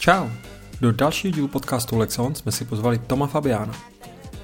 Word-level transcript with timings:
Čau! 0.00 0.28
Do 0.80 0.92
dalšího 0.92 1.32
dílu 1.32 1.48
podcastu 1.48 1.98
Lexon 1.98 2.34
jsme 2.34 2.52
si 2.52 2.64
pozvali 2.64 2.98
Toma 2.98 3.26
Fabiana. 3.26 3.74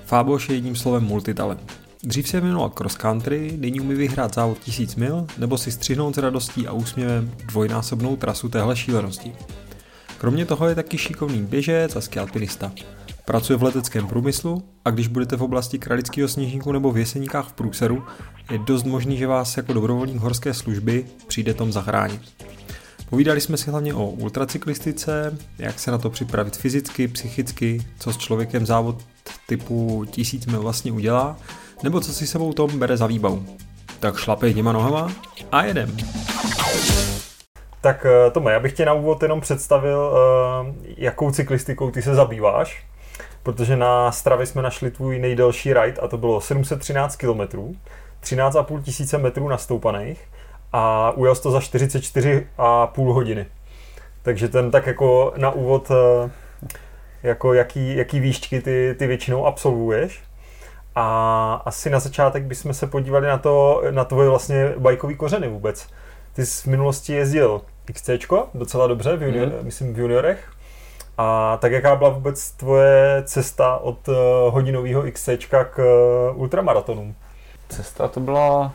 Fáboš 0.04 0.49
je 0.49 0.54
jedním 0.54 0.77
slovem 0.77 1.04
multitalent. 1.04 1.72
Dřív 2.03 2.29
se 2.29 2.40
jmenoval 2.40 2.71
cross 2.71 2.97
country, 2.97 3.56
nyní 3.56 3.81
umí 3.81 3.95
vyhrát 3.95 4.35
závod 4.35 4.58
1000 4.58 4.97
mil 4.97 5.27
nebo 5.38 5.58
si 5.58 5.72
střihnout 5.72 6.15
s 6.15 6.19
radostí 6.19 6.67
a 6.67 6.72
úsměvem 6.72 7.33
dvojnásobnou 7.45 8.17
trasu 8.17 8.49
téhle 8.49 8.77
šílenosti. 8.77 9.33
Kromě 10.19 10.47
toho 10.47 10.69
je 10.69 10.74
taky 10.74 10.99
šikovný 10.99 11.42
běžec 11.42 11.97
a 11.97 12.01
skialpinista. 12.01 12.73
Pracuje 13.25 13.57
v 13.57 13.63
leteckém 13.63 14.07
průmyslu 14.07 14.63
a 14.85 14.91
když 14.91 15.09
budete 15.09 15.37
v 15.37 15.43
oblasti 15.43 15.79
Kralického 15.79 16.29
sněžníku 16.29 16.73
nebo 16.73 16.93
v 16.93 16.98
Jeseníkách 16.98 17.48
v 17.48 17.52
Průseru, 17.52 18.05
je 18.51 18.59
dost 18.59 18.84
možný, 18.84 19.16
že 19.16 19.27
vás 19.27 19.57
jako 19.57 19.73
dobrovolník 19.73 20.16
horské 20.16 20.55
služby 20.55 21.07
přijde 21.27 21.55
tom 21.55 21.73
zachránit. 21.73 22.20
Povídali 23.10 23.41
jsme 23.41 23.56
si 23.56 23.70
hlavně 23.70 23.95
o 23.95 24.06
ultracyklistice, 24.06 25.38
jak 25.59 25.78
se 25.78 25.91
na 25.91 25.98
to 25.98 26.10
připravit 26.10 26.56
fyzicky, 26.56 27.09
psychicky, 27.09 27.82
co 27.98 28.12
s 28.12 28.16
člověkem 28.16 28.66
závod 28.66 28.96
typu 29.46 30.05
tisíc 30.10 30.46
mil 30.46 30.62
vlastně 30.62 30.92
udělá, 30.92 31.37
nebo 31.82 32.01
co 32.01 32.12
si 32.12 32.27
sebou 32.27 32.52
Tom 32.52 32.79
bere 32.79 32.96
za 32.96 33.06
výbavu. 33.06 33.46
Tak 34.01 34.16
šlapej 34.16 34.55
těma 34.55 34.73
nohama 34.73 35.12
a 35.52 35.65
jedem. 35.65 35.96
Tak 37.80 38.06
eh, 38.06 38.30
Tome, 38.30 38.52
já 38.52 38.60
bych 38.60 38.73
tě 38.73 38.84
na 38.84 38.92
úvod 38.92 39.23
jenom 39.23 39.41
představil, 39.41 40.12
eh, 40.16 40.74
jakou 40.96 41.30
cyklistikou 41.30 41.91
ty 41.91 42.02
se 42.02 42.15
zabýváš, 42.15 42.87
protože 43.43 43.77
na 43.77 44.12
Stravě 44.12 44.46
jsme 44.46 44.62
našli 44.62 44.91
tvůj 44.91 45.18
nejdelší 45.18 45.74
ride 45.74 46.01
a 46.01 46.09
to 46.09 46.18
bylo 46.18 46.41
713 46.41 47.16
km, 47.16 47.41
13,5 48.20 48.82
tisíce 48.82 49.18
metrů 49.18 49.48
nastoupaných 49.48 50.29
a 50.79 51.11
ujel 51.11 51.37
to 51.37 51.51
za 51.51 51.59
44,5 51.59 53.12
hodiny. 53.12 53.47
Takže 54.23 54.49
ten 54.49 54.71
tak 54.71 54.87
jako 54.87 55.32
na 55.37 55.51
úvod, 55.51 55.91
eh, 55.91 56.30
jako 57.23 57.55
jaký, 57.55 57.96
jaký 57.96 58.21
výšky 58.21 58.60
ty, 58.60 58.95
ty 58.99 59.07
většinou 59.07 59.47
absolvuješ. 59.47 60.23
A 60.95 61.63
asi 61.65 61.91
na 61.91 62.01
začátek 62.01 62.43
bychom 62.43 62.74
se 62.74 62.87
podívali 62.87 63.27
na 63.27 63.38
to, 63.38 63.82
na 63.91 64.04
tvoje 64.04 64.28
vlastně 64.28 64.74
bajkový 64.78 65.16
kořeny 65.16 65.48
vůbec. 65.48 65.86
Ty 66.32 66.47
jsi 66.47 66.62
v 66.62 66.66
minulosti 66.66 67.12
jezdil 67.12 67.60
XC, 67.92 68.10
docela 68.54 68.86
dobře, 68.86 69.16
v 69.16 69.22
junior, 69.22 69.48
mm. 69.48 69.54
myslím 69.62 69.94
v 69.94 69.98
juniorech. 69.98 70.50
A 71.19 71.56
tak 71.60 71.72
jaká 71.72 71.97
byla 71.97 72.10
vůbec 72.10 72.50
tvoje 72.50 73.22
cesta 73.27 73.77
od 73.77 74.08
uh, 74.08 74.14
hodinového 74.48 75.02
XC 75.12 75.28
k 75.48 75.78
uh, 75.78 76.41
ultramaratonům? 76.41 77.14
Cesta 77.69 78.08
to 78.08 78.20
byla 78.20 78.72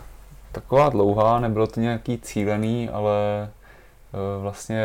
taková 0.52 0.90
dlouhá, 0.90 1.40
nebylo 1.40 1.68
to 1.68 1.80
nějaký 1.80 2.18
cílený, 2.18 2.90
ale 2.90 3.12
uh, 4.14 4.42
vlastně 4.42 4.84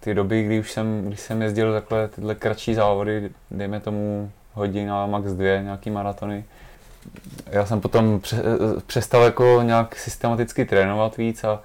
ty 0.00 0.14
doby, 0.14 0.42
kdy 0.42 0.60
už 0.60 0.72
jsem, 0.72 1.04
když 1.06 1.20
jsem 1.20 1.42
jezdil 1.42 1.72
takhle 1.72 2.08
tyhle 2.08 2.34
kratší 2.34 2.74
závody, 2.74 3.30
dejme 3.50 3.80
tomu 3.80 4.30
hodina, 4.54 5.06
max 5.06 5.32
dvě, 5.32 5.60
nějaký 5.64 5.90
maratony, 5.90 6.44
já 7.46 7.66
jsem 7.66 7.80
potom 7.80 8.20
přestal 8.86 9.22
jako 9.22 9.60
nějak 9.62 9.96
systematicky 9.96 10.64
trénovat 10.64 11.16
víc 11.16 11.44
a 11.44 11.60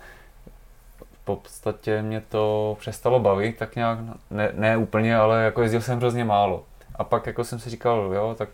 v 1.13 1.25
podstatě 1.25 2.01
mě 2.01 2.21
to 2.29 2.77
přestalo 2.79 3.19
bavit, 3.19 3.57
tak 3.57 3.75
nějak, 3.75 3.99
ne, 4.31 4.51
ne 4.53 4.77
úplně, 4.77 5.17
ale 5.17 5.43
jako 5.43 5.61
jezdil 5.61 5.81
jsem 5.81 5.97
hrozně 5.97 6.25
málo. 6.25 6.63
A 6.95 7.03
pak 7.03 7.27
jako 7.27 7.43
jsem 7.43 7.59
si 7.59 7.69
říkal, 7.69 8.11
jo, 8.13 8.35
tak 8.37 8.49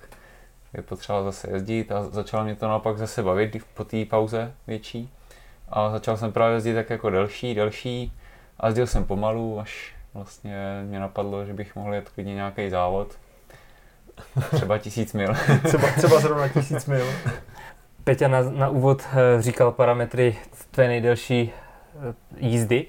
je 0.74 0.82
potřeba 0.82 1.24
zase 1.24 1.52
jezdit 1.52 1.92
a 1.92 2.04
začalo 2.04 2.44
mě 2.44 2.56
to 2.56 2.68
naopak 2.68 2.98
zase 2.98 3.24
bavit 3.24 3.58
po 3.74 3.84
té 3.84 4.06
pauze 4.06 4.54
větší. 4.68 5.10
A 5.70 5.90
začal 5.90 6.18
jsem 6.18 6.32
právě 6.32 6.56
jezdit 6.56 6.74
tak 6.74 6.90
jako 6.90 7.10
delší, 7.10 7.56
delší 7.56 8.14
a 8.60 8.68
jezdil 8.68 8.88
jsem 8.88 9.06
pomalu, 9.06 9.60
až 9.60 9.96
vlastně 10.14 10.84
mě 10.86 11.00
napadlo, 11.00 11.46
že 11.46 11.54
bych 11.54 11.76
mohl 11.76 11.94
jet 11.94 12.10
klidně 12.10 12.34
nějaký 12.34 12.70
závod. 12.70 13.18
Třeba 14.56 14.78
tisíc 14.78 15.14
mil. 15.14 15.34
třeba, 15.64 15.92
třeba 15.98 16.20
zrovna 16.20 16.48
tisíc 16.48 16.86
mil. 16.86 17.06
Peťa 18.04 18.28
na, 18.28 18.42
na 18.42 18.70
úvod 18.70 19.04
eh, 19.14 19.42
říkal 19.42 19.72
parametry 19.72 20.38
tvé 20.72 20.88
nejdelší 20.88 21.52
eh, 21.52 22.14
jízdy. 22.38 22.86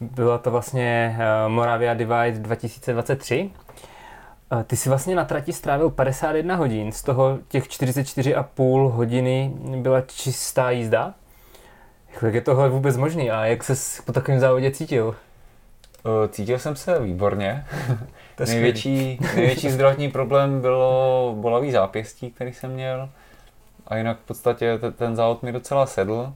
Byla 0.00 0.38
to 0.38 0.50
vlastně 0.50 1.16
eh, 1.18 1.48
Moravia 1.48 1.94
Divide 1.94 2.38
2023. 2.38 3.50
Ty 4.66 4.76
jsi 4.76 4.88
vlastně 4.88 5.14
na 5.14 5.24
trati 5.24 5.52
strávil 5.52 5.90
51 5.90 6.56
hodin, 6.56 6.92
z 6.92 7.02
toho 7.02 7.38
těch 7.48 7.68
44,5 7.68 8.90
hodiny 8.90 9.52
byla 9.76 10.00
čistá 10.00 10.70
jízda. 10.70 11.14
Jak 12.22 12.34
je 12.34 12.40
tohle 12.40 12.68
vůbec 12.68 12.96
možné 12.96 13.22
a 13.22 13.44
jak 13.44 13.64
se 13.64 14.02
po 14.02 14.12
takovém 14.12 14.40
závodě 14.40 14.70
cítil? 14.70 15.16
Cítil 16.28 16.58
jsem 16.58 16.76
se 16.76 17.00
výborně. 17.00 17.66
největší, 18.48 19.18
největší 19.36 19.70
zdravotní 19.70 20.10
problém 20.10 20.60
bylo 20.60 21.34
bolavý 21.40 21.72
zápěstí, 21.72 22.30
který 22.30 22.52
jsem 22.52 22.70
měl. 22.70 23.08
A 23.86 23.96
jinak 23.96 24.18
v 24.18 24.26
podstatě 24.26 24.78
ten 24.96 25.16
závod 25.16 25.42
mi 25.42 25.52
docela 25.52 25.86
sedl. 25.86 26.32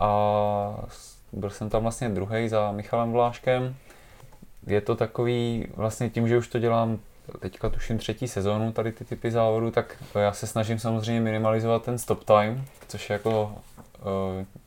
A 0.00 0.84
byl 1.32 1.50
jsem 1.50 1.70
tam 1.70 1.82
vlastně 1.82 2.08
druhý 2.08 2.48
za 2.48 2.72
Michalem 2.72 3.12
Vláškem. 3.12 3.74
Je 4.66 4.80
to 4.80 4.96
takový, 4.96 5.68
vlastně 5.76 6.10
tím, 6.10 6.28
že 6.28 6.38
už 6.38 6.48
to 6.48 6.58
dělám 6.58 6.98
teďka 7.40 7.68
tuším 7.68 7.98
třetí 7.98 8.28
sezónu, 8.28 8.72
tady 8.72 8.92
ty 8.92 9.04
typy 9.04 9.30
závodů, 9.30 9.70
tak 9.70 9.96
já 10.18 10.32
se 10.32 10.46
snažím 10.46 10.78
samozřejmě 10.78 11.20
minimalizovat 11.20 11.84
ten 11.84 11.98
stop 11.98 12.24
time, 12.24 12.64
což 12.88 13.10
je 13.10 13.14
jako 13.14 13.42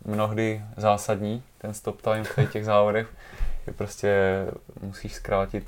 uh, 0.06 0.14
mnohdy 0.14 0.62
zásadní, 0.78 1.44
ten 1.58 1.74
stop 1.74 2.02
time 2.02 2.24
v 2.24 2.52
těch 2.52 2.66
závodech, 2.66 3.08
že 3.66 3.72
prostě 3.72 4.46
musíš 4.82 5.14
zkrátit 5.14 5.66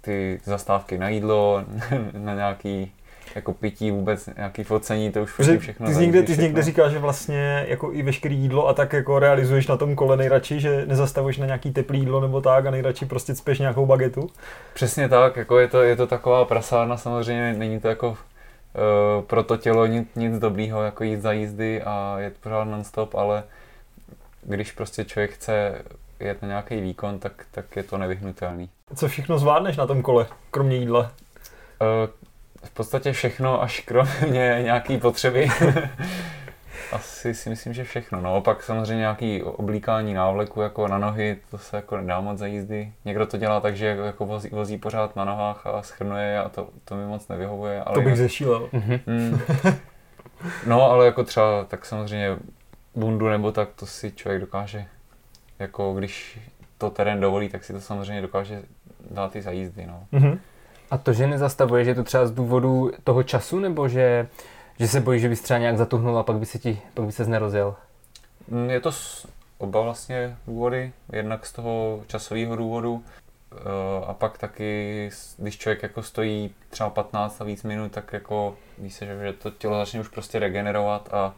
ty 0.00 0.40
zastávky 0.44 0.98
na 0.98 1.08
jídlo, 1.08 1.64
na 2.12 2.34
nějaký 2.34 2.92
jako 3.36 3.52
pití, 3.52 3.90
vůbec 3.90 4.28
nějaký 4.36 4.62
focení, 4.62 5.12
to 5.12 5.22
už 5.22 5.36
Protože 5.36 5.58
všechno. 5.58 5.86
Ty 5.86 5.94
jsi 5.94 6.00
někde, 6.00 6.22
ty 6.22 6.34
jsi 6.34 6.42
někde 6.42 6.62
říkal, 6.62 6.90
že 6.90 6.98
vlastně 6.98 7.66
jako 7.68 7.92
i 7.92 8.02
veškeré 8.02 8.34
jídlo 8.34 8.68
a 8.68 8.74
tak 8.74 8.92
jako 8.92 9.18
realizuješ 9.18 9.66
na 9.66 9.76
tom 9.76 9.94
kole 9.94 10.16
nejradši, 10.16 10.60
že 10.60 10.86
nezastavuješ 10.86 11.38
na 11.38 11.46
nějaký 11.46 11.72
teplý 11.72 11.98
jídlo 11.98 12.20
nebo 12.20 12.40
tak 12.40 12.66
a 12.66 12.70
nejradši 12.70 13.06
prostě 13.06 13.34
spěš 13.34 13.58
nějakou 13.58 13.86
bagetu? 13.86 14.30
Přesně 14.74 15.08
tak, 15.08 15.36
jako 15.36 15.58
je 15.58 15.68
to, 15.68 15.82
je 15.82 15.96
to 15.96 16.06
taková 16.06 16.44
prasárna, 16.44 16.96
samozřejmě 16.96 17.52
není 17.52 17.80
to 17.80 17.88
jako 17.88 18.08
uh, 18.08 19.24
pro 19.26 19.42
to 19.42 19.56
tělo 19.56 19.86
nic, 19.86 20.08
nic 20.16 20.38
dobrýho, 20.38 20.82
jako 20.82 21.04
jít 21.04 21.22
za 21.22 21.32
jízdy 21.32 21.82
a 21.82 22.16
jet 22.18 22.34
pořád 22.40 22.64
non-stop, 22.64 23.14
ale 23.14 23.42
když 24.42 24.72
prostě 24.72 25.04
člověk 25.04 25.30
chce 25.32 25.82
jet 26.20 26.42
na 26.42 26.48
nějaký 26.48 26.80
výkon, 26.80 27.18
tak, 27.18 27.32
tak 27.50 27.76
je 27.76 27.82
to 27.82 27.98
nevyhnutelný. 27.98 28.70
Co 28.94 29.08
všechno 29.08 29.38
zvládneš 29.38 29.76
na 29.76 29.86
tom 29.86 30.02
kole, 30.02 30.26
kromě 30.50 30.76
jídla? 30.76 31.00
Uh, 31.00 32.08
v 32.62 32.70
podstatě 32.70 33.12
všechno, 33.12 33.62
až 33.62 33.80
kromě 33.80 34.58
nějaký 34.62 34.98
potřeby. 34.98 35.48
Asi 36.92 37.34
si 37.34 37.50
myslím, 37.50 37.72
že 37.72 37.84
všechno. 37.84 38.20
No, 38.20 38.36
opak 38.36 38.62
samozřejmě 38.62 39.00
nějaký 39.00 39.42
oblíkání 39.42 40.14
návleku 40.14 40.60
jako 40.60 40.88
na 40.88 40.98
nohy, 40.98 41.38
to 41.50 41.58
se 41.58 41.76
jako 41.76 41.96
nedá 41.96 42.20
moc 42.20 42.38
za 42.38 42.46
jízdy. 42.46 42.92
Někdo 43.04 43.26
to 43.26 43.36
dělá 43.36 43.60
tak, 43.60 43.76
že 43.76 43.86
jako 43.86 44.26
vozí, 44.26 44.48
vozí 44.48 44.78
pořád 44.78 45.16
na 45.16 45.24
nohách 45.24 45.66
a 45.66 45.82
schrnuje 45.82 46.38
a 46.38 46.48
to, 46.48 46.68
to 46.84 46.94
mi 46.94 47.06
moc 47.06 47.28
nevyhovuje. 47.28 47.82
Ale 47.82 47.94
to 47.94 48.00
bych 48.00 48.08
jak... 48.08 48.16
zešílel. 48.16 48.68
Mm, 49.06 49.40
no, 50.66 50.90
ale 50.90 51.06
jako 51.06 51.24
třeba 51.24 51.64
tak 51.64 51.86
samozřejmě 51.86 52.36
bundu 52.94 53.28
nebo 53.28 53.52
tak, 53.52 53.68
to 53.76 53.86
si 53.86 54.12
člověk 54.12 54.40
dokáže, 54.40 54.86
jako 55.58 55.94
když 55.94 56.40
to 56.78 56.90
terén 56.90 57.20
dovolí, 57.20 57.48
tak 57.48 57.64
si 57.64 57.72
to 57.72 57.80
samozřejmě 57.80 58.22
dokáže 58.22 58.62
dát 59.10 59.36
i 59.36 59.42
za 59.42 59.50
jízdy. 59.50 59.86
No. 59.86 60.06
Mm-hmm. 60.12 60.38
A 60.92 60.98
to, 60.98 61.12
že 61.12 61.26
nezastavuje, 61.26 61.84
že 61.84 61.90
je 61.90 61.94
to 61.94 62.04
třeba 62.04 62.26
z 62.26 62.30
důvodu 62.30 62.90
toho 63.04 63.22
času, 63.22 63.58
nebo 63.58 63.88
že, 63.88 64.28
že 64.78 64.88
se 64.88 65.00
bojí, 65.00 65.20
že 65.20 65.28
bys 65.28 65.40
třeba 65.40 65.58
nějak 65.58 65.78
zatuhnul 65.78 66.18
a 66.18 66.22
pak 66.22 66.36
by 66.36 66.46
se, 66.46 66.58
ti, 66.58 66.82
pak 66.94 67.06
by 67.06 67.12
se 67.12 67.26
nerozjel? 67.26 67.74
Mm, 68.48 68.70
je 68.70 68.80
to 68.80 68.90
oba 69.58 69.80
vlastně 69.80 70.36
důvody. 70.46 70.92
Jednak 71.12 71.46
z 71.46 71.52
toho 71.52 72.02
časového 72.06 72.56
důvodu 72.56 73.04
eh, 73.52 73.56
a 74.06 74.14
pak 74.14 74.38
taky, 74.38 75.10
když 75.38 75.58
člověk 75.58 75.82
jako 75.82 76.02
stojí 76.02 76.54
třeba 76.70 76.90
15 76.90 77.40
a 77.40 77.44
víc 77.44 77.62
minut, 77.62 77.92
tak 77.92 78.12
jako 78.12 78.56
ví 78.78 78.90
se, 78.90 79.06
že 79.06 79.32
to 79.32 79.50
tělo 79.50 79.78
začne 79.78 80.00
už 80.00 80.08
prostě 80.08 80.38
regenerovat 80.38 81.08
a 81.14 81.34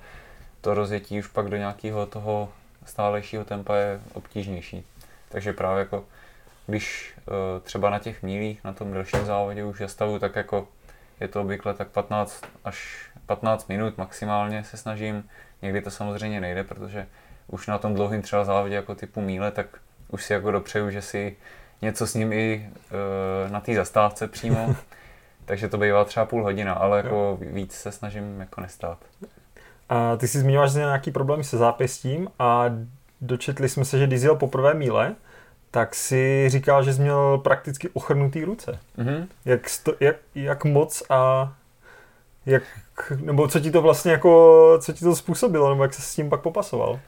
to 0.60 0.74
rozjetí 0.74 1.18
už 1.18 1.26
pak 1.26 1.48
do 1.48 1.56
nějakého 1.56 2.06
toho 2.06 2.48
stálejšího 2.84 3.44
tempa 3.44 3.76
je 3.76 4.00
obtížnější. 4.12 4.86
Takže 5.28 5.52
právě 5.52 5.78
jako 5.78 6.04
když 6.66 7.14
uh, 7.26 7.34
třeba 7.62 7.90
na 7.90 7.98
těch 7.98 8.22
mílích, 8.22 8.64
na 8.64 8.72
tom 8.72 8.92
delším 8.92 9.24
závodě 9.24 9.64
už 9.64 9.78
zastavu, 9.78 10.18
tak 10.18 10.36
jako 10.36 10.68
je 11.20 11.28
to 11.28 11.40
obvykle 11.40 11.74
tak 11.74 11.88
15 11.88 12.44
až 12.64 13.08
15 13.26 13.68
minut 13.68 13.98
maximálně 13.98 14.64
se 14.64 14.76
snažím. 14.76 15.24
Někdy 15.62 15.82
to 15.82 15.90
samozřejmě 15.90 16.40
nejde, 16.40 16.64
protože 16.64 17.06
už 17.46 17.66
na 17.66 17.78
tom 17.78 17.94
dlouhém 17.94 18.22
třeba 18.22 18.44
závodě 18.44 18.74
jako 18.74 18.94
typu 18.94 19.20
míle, 19.20 19.50
tak 19.50 19.66
už 20.08 20.24
si 20.24 20.32
jako 20.32 20.50
dopřeju, 20.50 20.90
že 20.90 21.02
si 21.02 21.36
něco 21.82 22.06
s 22.06 22.14
ním 22.14 22.32
i 22.32 22.70
uh, 23.46 23.52
na 23.52 23.60
té 23.60 23.74
zastávce 23.74 24.28
přímo. 24.28 24.76
Takže 25.44 25.68
to 25.68 25.78
bývá 25.78 26.04
třeba 26.04 26.26
půl 26.26 26.42
hodina, 26.42 26.72
ale 26.72 26.96
jako 26.96 27.38
víc 27.40 27.72
se 27.72 27.92
snažím 27.92 28.40
jako 28.40 28.60
nestát. 28.60 28.98
A 29.88 30.16
ty 30.16 30.28
jsi 30.28 30.38
zmiňoval, 30.38 30.68
že 30.68 30.78
nějaký 30.78 31.10
problémy 31.10 31.44
se 31.44 31.56
zápěstím 31.56 32.28
a 32.38 32.64
dočetli 33.20 33.68
jsme 33.68 33.84
se, 33.84 33.98
že 33.98 34.06
když 34.06 34.22
jel 34.22 34.36
poprvé 34.36 34.74
míle, 34.74 35.14
tak 35.74 35.94
si 35.94 36.44
říkal, 36.48 36.82
že 36.84 36.94
jsi 36.94 37.00
měl 37.00 37.38
prakticky 37.38 37.88
ochrnutý 37.88 38.44
ruce. 38.44 38.78
Mhm. 38.96 39.28
Jak, 39.44 39.68
sto, 39.68 39.94
jak, 40.00 40.16
jak 40.34 40.64
moc 40.64 41.02
a 41.10 41.52
jak, 42.46 42.62
nebo 43.20 43.48
co 43.48 43.60
ti 43.60 43.70
to 43.70 43.82
vlastně 43.82 44.12
jako, 44.12 44.78
co 44.82 44.92
ti 44.92 45.04
to 45.04 45.16
způsobilo, 45.16 45.70
nebo 45.70 45.82
jak 45.82 45.94
se 45.94 46.02
s 46.02 46.14
tím 46.14 46.30
pak 46.30 46.40
popasoval? 46.40 47.00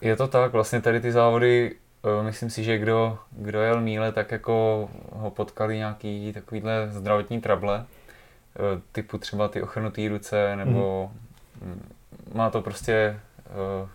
Je 0.00 0.16
to 0.16 0.28
tak, 0.28 0.52
vlastně 0.52 0.80
tady 0.80 1.00
ty 1.00 1.12
závody, 1.12 1.74
eh, 2.20 2.22
myslím 2.22 2.50
si, 2.50 2.64
že 2.64 2.78
kdo, 2.78 3.18
kdo 3.30 3.62
jel 3.62 3.80
míle, 3.80 4.12
tak 4.12 4.32
jako 4.32 4.88
ho 5.12 5.30
potkali 5.30 5.76
nějaký 5.76 6.32
takovýhle 6.32 6.88
zdravotní 6.90 7.40
trable, 7.40 7.84
eh, 8.56 8.80
typu 8.92 9.18
třeba 9.18 9.48
ty 9.48 9.62
ochrnutý 9.62 10.08
ruce, 10.08 10.56
nebo 10.56 11.10
mm. 11.62 11.88
má 12.34 12.50
to 12.50 12.62
prostě... 12.62 13.20
eh, 13.46 13.88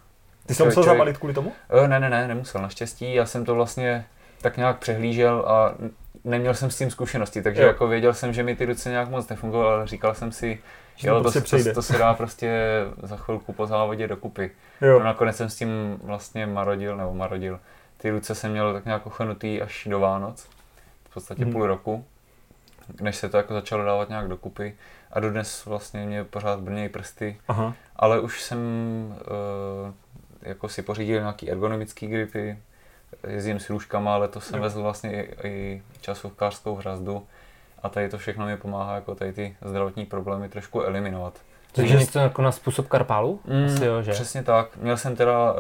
Ty 0.46 0.54
jsi 0.54 0.58
to 0.58 0.66
musel 0.66 0.84
člověk- 0.84 0.98
zabalit 0.98 1.18
kvůli 1.18 1.34
tomu? 1.34 1.52
Ne, 1.88 2.00
ne, 2.00 2.10
ne, 2.10 2.28
nemusel, 2.28 2.62
naštěstí. 2.62 3.14
Já 3.14 3.26
jsem 3.26 3.46
to 3.46 3.56
vlastně 3.56 4.06
tak 4.46 4.58
nějak 4.58 4.78
přehlížel 4.80 5.44
a 5.48 5.76
neměl 6.24 6.54
jsem 6.54 6.70
s 6.72 6.78
tím 6.78 6.92
zkušenosti, 6.92 7.42
takže 7.42 7.62
Jo. 7.62 7.68
jako 7.68 7.88
věděl 7.88 8.14
jsem, 8.14 8.34
že 8.34 8.44
mi 8.44 8.56
ty 8.56 8.66
ruce 8.66 8.90
nějak 8.90 9.10
moc 9.10 9.30
nefungovaly, 9.30 9.74
ale 9.76 9.88
říkal 9.88 10.14
jsem 10.14 10.32
si, 10.32 10.60
Že 10.96 11.08
jo, 11.08 11.14
to 11.16 11.24
to, 11.24 11.32
prostě 11.32 11.64
to, 11.64 11.74
to, 11.74 11.82
se 11.82 11.98
dá 11.98 12.14
prostě 12.14 12.60
za 13.04 13.18
chvilku 13.18 13.54
po 13.54 13.68
závodě 13.68 14.08
dokupy. 14.08 14.52
Jo. 14.82 15.00
No 15.00 15.06
nakonec 15.06 15.36
jsem 15.38 15.50
s 15.50 15.56
tím 15.56 16.00
vlastně 16.04 16.46
marodil, 16.46 16.98
nebo 16.98 17.14
marodil. 17.14 17.60
Ty 17.98 18.10
ruce 18.12 18.36
jsem 18.36 18.52
měl 18.52 18.74
tak 18.74 18.86
nějak 18.86 19.06
ochrnutý 19.06 19.62
až 19.62 19.88
do 19.92 20.00
Vánoc, 20.00 20.48
v 21.10 21.14
podstatě 21.14 21.46
Mhm. 21.46 21.54
půl 21.54 21.68
roku, 21.68 22.06
než 23.02 23.16
se 23.16 23.30
to 23.30 23.38
jako 23.38 23.54
začalo 23.54 23.86
dávat 23.86 24.10
nějak 24.10 24.28
dokupy. 24.28 24.76
A 25.12 25.20
dodnes 25.20 25.66
vlastně 25.66 26.06
mě 26.06 26.24
pořád 26.24 26.60
brnějí 26.60 26.90
prsty, 26.90 27.38
Aha. 27.48 27.74
ale 27.96 28.20
už 28.20 28.44
jsem 28.44 28.58
uh, 29.88 29.94
jako 30.42 30.70
si 30.70 30.82
pořídil 30.82 31.20
nějaký 31.20 31.52
ergonomický 31.52 32.08
gripy, 32.08 32.58
jezdím 33.28 33.60
s 33.60 33.70
růžkama, 33.70 34.14
ale 34.14 34.28
to 34.28 34.42
jsem 34.42 34.56
Jo. 34.58 34.64
vezl 34.64 34.82
vlastně 34.82 35.24
i, 35.24 35.48
i 35.48 35.82
časovkářskou 36.02 36.76
hrazdu 36.76 37.28
a 37.84 37.90
tady 37.90 38.10
to 38.10 38.18
všechno 38.18 38.46
mi 38.46 38.58
pomáhá 38.58 38.96
jako 38.96 39.16
tady 39.16 39.34
ty 39.34 39.56
zdravotní 39.66 40.06
problémy 40.06 40.50
trošku 40.50 40.82
eliminovat. 40.82 41.40
Takže 41.72 41.96
něco 41.96 42.20
jako 42.20 42.42
na 42.42 42.52
způsob 42.52 42.88
karpálu? 42.88 43.40
Asi 43.66 43.86
jo, 43.86 44.02
že? 44.02 44.12
Mm, 44.12 44.16
Přesně 44.16 44.44
tak. 44.44 44.78
Měl 44.78 44.98
jsem 44.98 45.16
teda 45.16 45.54
uh, 45.54 45.60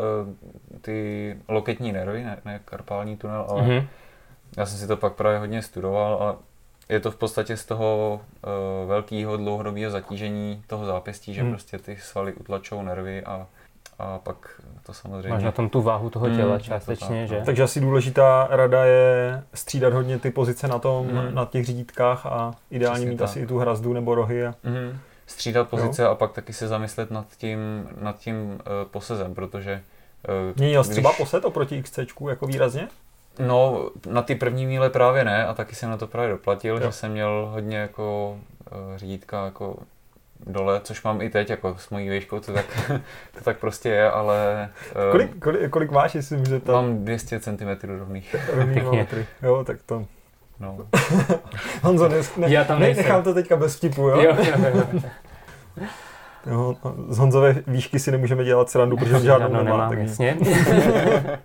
ty 0.82 1.38
loketní 1.48 1.92
nervy, 1.92 2.24
ne, 2.24 2.38
ne 2.46 2.60
karpální 2.66 3.18
tunel, 3.18 3.46
ale 3.50 3.62
Mhm. 3.62 3.88
já 4.58 4.66
jsem 4.66 4.78
si 4.80 4.88
to 4.88 4.98
pak 4.98 5.14
právě 5.14 5.40
hodně 5.40 5.62
studoval 5.62 6.24
a 6.24 6.36
je 6.90 7.00
to 7.00 7.12
v 7.12 7.16
podstatě 7.16 7.58
z 7.58 7.66
toho 7.66 8.22
uh, 8.84 8.90
velkého 8.90 9.38
dlouhodobého 9.38 9.92
zatížení 9.92 10.64
toho 10.68 10.86
zápěstí, 10.86 11.34
že 11.34 11.42
Hmm. 11.42 11.52
prostě 11.52 11.78
ty 11.80 11.98
svaly 11.98 12.34
utlačou 12.34 12.82
nervy 12.82 13.24
a, 13.24 13.48
a 14.00 14.20
pak 14.20 14.62
to 14.86 14.94
samozřejmě... 14.94 15.30
Máš 15.30 15.44
na 15.44 15.52
tom 15.52 15.70
tu 15.70 15.82
váhu 15.82 16.10
toho 16.10 16.28
Mm, 16.28 16.36
těla 16.38 16.58
to 16.58 16.64
částečně, 16.64 17.20
tak, 17.22 17.28
že? 17.30 17.40
no. 17.40 17.46
Takže 17.46 17.64
asi 17.64 17.80
důležitá 17.82 18.48
rada 18.52 18.86
je 18.86 19.44
střídat 19.54 19.94
hodně 19.94 20.20
ty 20.20 20.32
pozice 20.32 20.68
na 20.68 20.80
tom, 20.80 21.08
Mhm. 21.08 21.36
na 21.36 21.46
těch 21.46 21.66
řídítkách 21.66 22.26
a 22.26 22.54
ideálně 22.72 22.96
Přesně 22.98 23.10
mít 23.12 23.18
tak. 23.18 23.26
asi 23.30 23.40
i 23.40 23.48
tu 23.48 23.58
hrazdu 23.58 23.94
nebo 23.94 24.16
rohy. 24.16 24.46
A... 24.48 24.56
Mhm. 24.64 25.00
Střídat 25.28 25.70
pozice 25.70 26.08
a 26.08 26.16
pak 26.16 26.32
taky 26.32 26.54
se 26.54 26.68
zamyslet 26.68 27.12
nad 27.12 27.26
tím, 27.38 27.60
nad 28.02 28.18
tím 28.20 28.36
uh, 28.52 28.60
posezem, 28.92 29.36
protože... 29.36 29.82
Uh, 30.52 30.58
Měnil 30.60 30.84
jsi 30.84 30.92
třeba 30.92 31.14
poset 31.18 31.46
oproti 31.46 31.84
XC 31.84 32.00
jako 32.30 32.46
výrazně? 32.48 32.88
No, 33.40 33.90
na 34.10 34.22
ty 34.22 34.36
první 34.36 34.66
míle 34.66 34.90
právě 34.90 35.24
ne 35.26 35.46
a 35.48 35.54
taky 35.54 35.76
jsem 35.76 35.90
na 35.90 35.98
to 35.98 36.08
právě 36.08 36.30
doplatil, 36.32 36.76
Jo. 36.76 36.82
že 36.86 36.92
jsem 36.92 37.12
měl 37.12 37.50
hodně 37.52 37.78
jako 37.78 38.38
uh, 38.72 38.98
řídítka 38.98 39.46
jako 39.46 39.76
dole, 40.48 40.82
což 40.84 41.04
mám 41.04 41.22
i 41.22 41.30
teď 41.30 41.50
jako 41.50 41.76
s 41.78 41.90
mojí 41.90 42.10
výškou, 42.10 42.40
to 42.40 42.54
tak, 42.54 42.66
to 43.38 43.44
tak 43.44 43.58
prostě 43.60 43.90
je, 43.90 44.12
ale 44.12 44.70
uh, 45.06 45.12
Kolik, 45.12 45.40
kolik, 45.44 45.70
kolik 45.70 45.92
máš, 45.92 46.16
jestli 46.16 46.38
můžete? 46.38 46.72
mám 46.72 47.06
200 47.06 47.40
cm 47.40 47.68
rovných. 48.00 48.36
rovný 48.54 48.74
Pěkně. 48.74 48.98
metry. 48.98 49.26
Jo, 49.44 49.64
tak 49.64 49.78
to. 49.86 50.06
No. 50.60 50.78
Honzo, 51.82 52.08
ne, 52.08 52.18
ne, 52.38 52.54
Já 52.54 52.64
tam 52.64 52.80
ne, 52.80 52.86
nejsem. 52.86 53.04
nechám 53.04 53.24
to 53.24 53.34
teďka 53.34 53.56
bez 53.56 53.76
vtipu, 53.76 54.02
jo? 54.02 54.22
Jo, 54.22 54.36
jo, 54.40 54.66
jo. 54.76 55.02
jo? 56.46 56.76
Z 57.10 57.18
Honzové 57.18 57.56
výšky 57.68 58.00
si 58.00 58.12
nemůžeme 58.12 58.44
dělat 58.44 58.70
srandu, 58.70 58.98
protože 58.98 59.12
žádnou 59.20 59.28
Žádnou 59.40 59.64
nemá. 59.64 59.78
nemám, 59.78 59.90
tak... 59.90 60.00
jasně. 60.00 60.38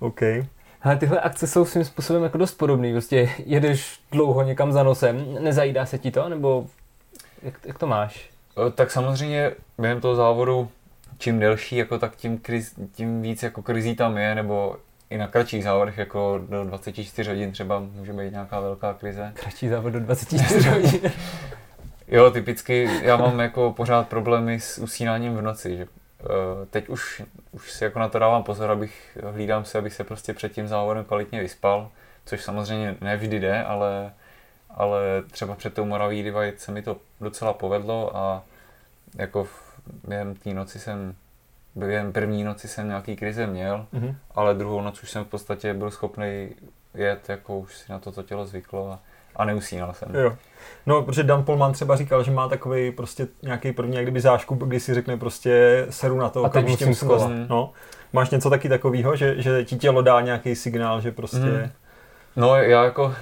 OK. 0.00 0.20
Ale 0.82 0.96
tyhle 0.96 1.20
akce 1.20 1.46
jsou 1.46 1.64
svým 1.64 1.84
způsobem 1.84 2.22
jako 2.22 2.38
dost 2.38 2.54
podobný. 2.54 2.92
Prostě 2.92 3.30
jedeš 3.46 4.00
dlouho 4.12 4.42
někam 4.42 4.72
za 4.72 4.82
nosem, 4.82 5.24
nezajídá 5.40 5.86
se 5.86 5.98
ti 5.98 6.10
to, 6.10 6.28
nebo 6.28 6.66
jak, 7.46 7.54
jak 7.66 7.78
to 7.78 7.86
máš? 7.86 8.30
Eh, 8.66 8.70
Tak 8.70 8.90
samozřejmě 8.90 9.52
během 9.78 10.00
toho 10.00 10.14
závodu, 10.14 10.68
čím 11.18 11.38
delší, 11.38 11.76
jako 11.76 11.98
tak 11.98 12.16
tím, 12.16 12.38
kriz, 12.38 12.74
tím 12.92 13.22
víc 13.22 13.42
jako 13.42 13.62
krizí 13.62 13.96
tam 13.96 14.18
je, 14.18 14.34
nebo 14.34 14.76
i 15.10 15.18
na 15.18 15.26
kratších 15.26 15.64
závodech, 15.64 15.98
jako 15.98 16.40
do 16.48 16.64
24 16.64 17.30
hodin 17.30 17.52
třeba 17.52 17.78
může 17.78 18.12
být 18.12 18.30
nějaká 18.32 18.60
velká 18.60 18.94
krize. 18.94 19.32
Kratší 19.34 19.68
závod 19.68 19.92
do 19.92 20.00
24 20.00 20.68
hodin. 20.70 21.12
Jo, 22.08 22.30
typicky 22.30 22.88
já 23.02 23.16
mám 23.16 23.40
jako 23.40 23.72
pořád 23.72 24.08
problémy 24.08 24.60
s 24.60 24.78
usínáním 24.78 25.36
v 25.36 25.42
noci, 25.42 25.76
že 25.76 25.84
uh, 25.84 26.28
teď 26.70 26.88
už, 26.88 27.22
už 27.52 27.72
si 27.72 27.84
jako 27.84 27.98
na 27.98 28.08
to 28.08 28.18
dávám 28.18 28.42
pozor, 28.42 28.70
abych 28.70 29.18
hlídám 29.32 29.64
se, 29.64 29.78
abych 29.78 29.94
se 29.94 30.04
prostě 30.04 30.34
před 30.34 30.52
tím 30.52 30.68
závodem 30.68 31.04
kvalitně 31.04 31.40
vyspal, 31.40 31.90
což 32.26 32.42
samozřejmě 32.42 32.96
ne 33.00 33.16
vždy 33.16 33.40
jde, 33.40 33.64
ale, 33.64 34.12
ale 34.76 34.98
třeba 35.30 35.54
před 35.54 35.74
tou 35.74 35.84
Moraví 35.84 36.22
Divide 36.22 36.52
se 36.56 36.72
mi 36.72 36.82
to 36.82 36.96
docela 37.20 37.52
povedlo 37.52 38.16
a 38.16 38.42
jako 39.18 39.44
v, 39.44 39.50
během 40.08 40.34
té 40.34 40.54
noci 40.54 40.78
jsem, 40.78 41.14
během 41.74 42.12
první 42.12 42.44
noci 42.44 42.68
jsem 42.68 42.88
nějaký 42.88 43.16
krize 43.16 43.46
měl, 43.46 43.86
Mhm. 43.92 44.16
ale 44.34 44.54
druhou 44.54 44.80
noc 44.80 45.02
už 45.02 45.10
jsem 45.10 45.24
v 45.24 45.28
podstatě 45.28 45.74
byl 45.74 45.90
schopný 45.90 46.48
jet, 46.94 47.28
jako 47.28 47.58
už 47.58 47.76
si 47.76 47.92
na 47.92 47.98
to 47.98 48.12
to 48.12 48.22
tělo 48.22 48.46
zvyklo 48.46 48.90
a, 48.92 48.98
a 49.36 49.44
neusínal 49.44 49.92
jsem. 49.94 50.14
Jo. 50.14 50.36
No, 50.86 51.02
protože 51.02 51.22
Dan 51.22 51.44
Polman 51.44 51.72
třeba 51.72 51.96
říkal, 51.96 52.22
že 52.22 52.30
má 52.30 52.48
takový 52.48 52.90
prostě 52.90 53.28
nějaký 53.42 53.72
první, 53.72 53.96
jak 53.96 54.04
kdyby 54.04 54.20
záškup, 54.20 54.58
kdy 54.62 54.80
si 54.80 54.94
řekne 54.94 55.16
prostě 55.16 55.86
seru 55.90 56.18
na 56.18 56.28
to, 56.28 56.44
A 56.44 56.48
teď 56.48 56.62
okamžitě 56.62 56.86
musím. 56.86 57.08
No. 57.48 57.72
Máš 58.12 58.30
něco 58.30 58.50
taky 58.50 58.68
takového, 58.68 59.16
že, 59.16 59.42
že 59.42 59.64
ti 59.64 59.76
tělo 59.76 60.02
dá 60.02 60.20
nějaký 60.20 60.54
signál, 60.54 61.00
že 61.00 61.12
prostě... 61.12 61.38
Mhm. 61.38 61.70
No 62.36 62.56
já 62.56 62.84
jako 62.84 63.04
uh, 63.04 63.14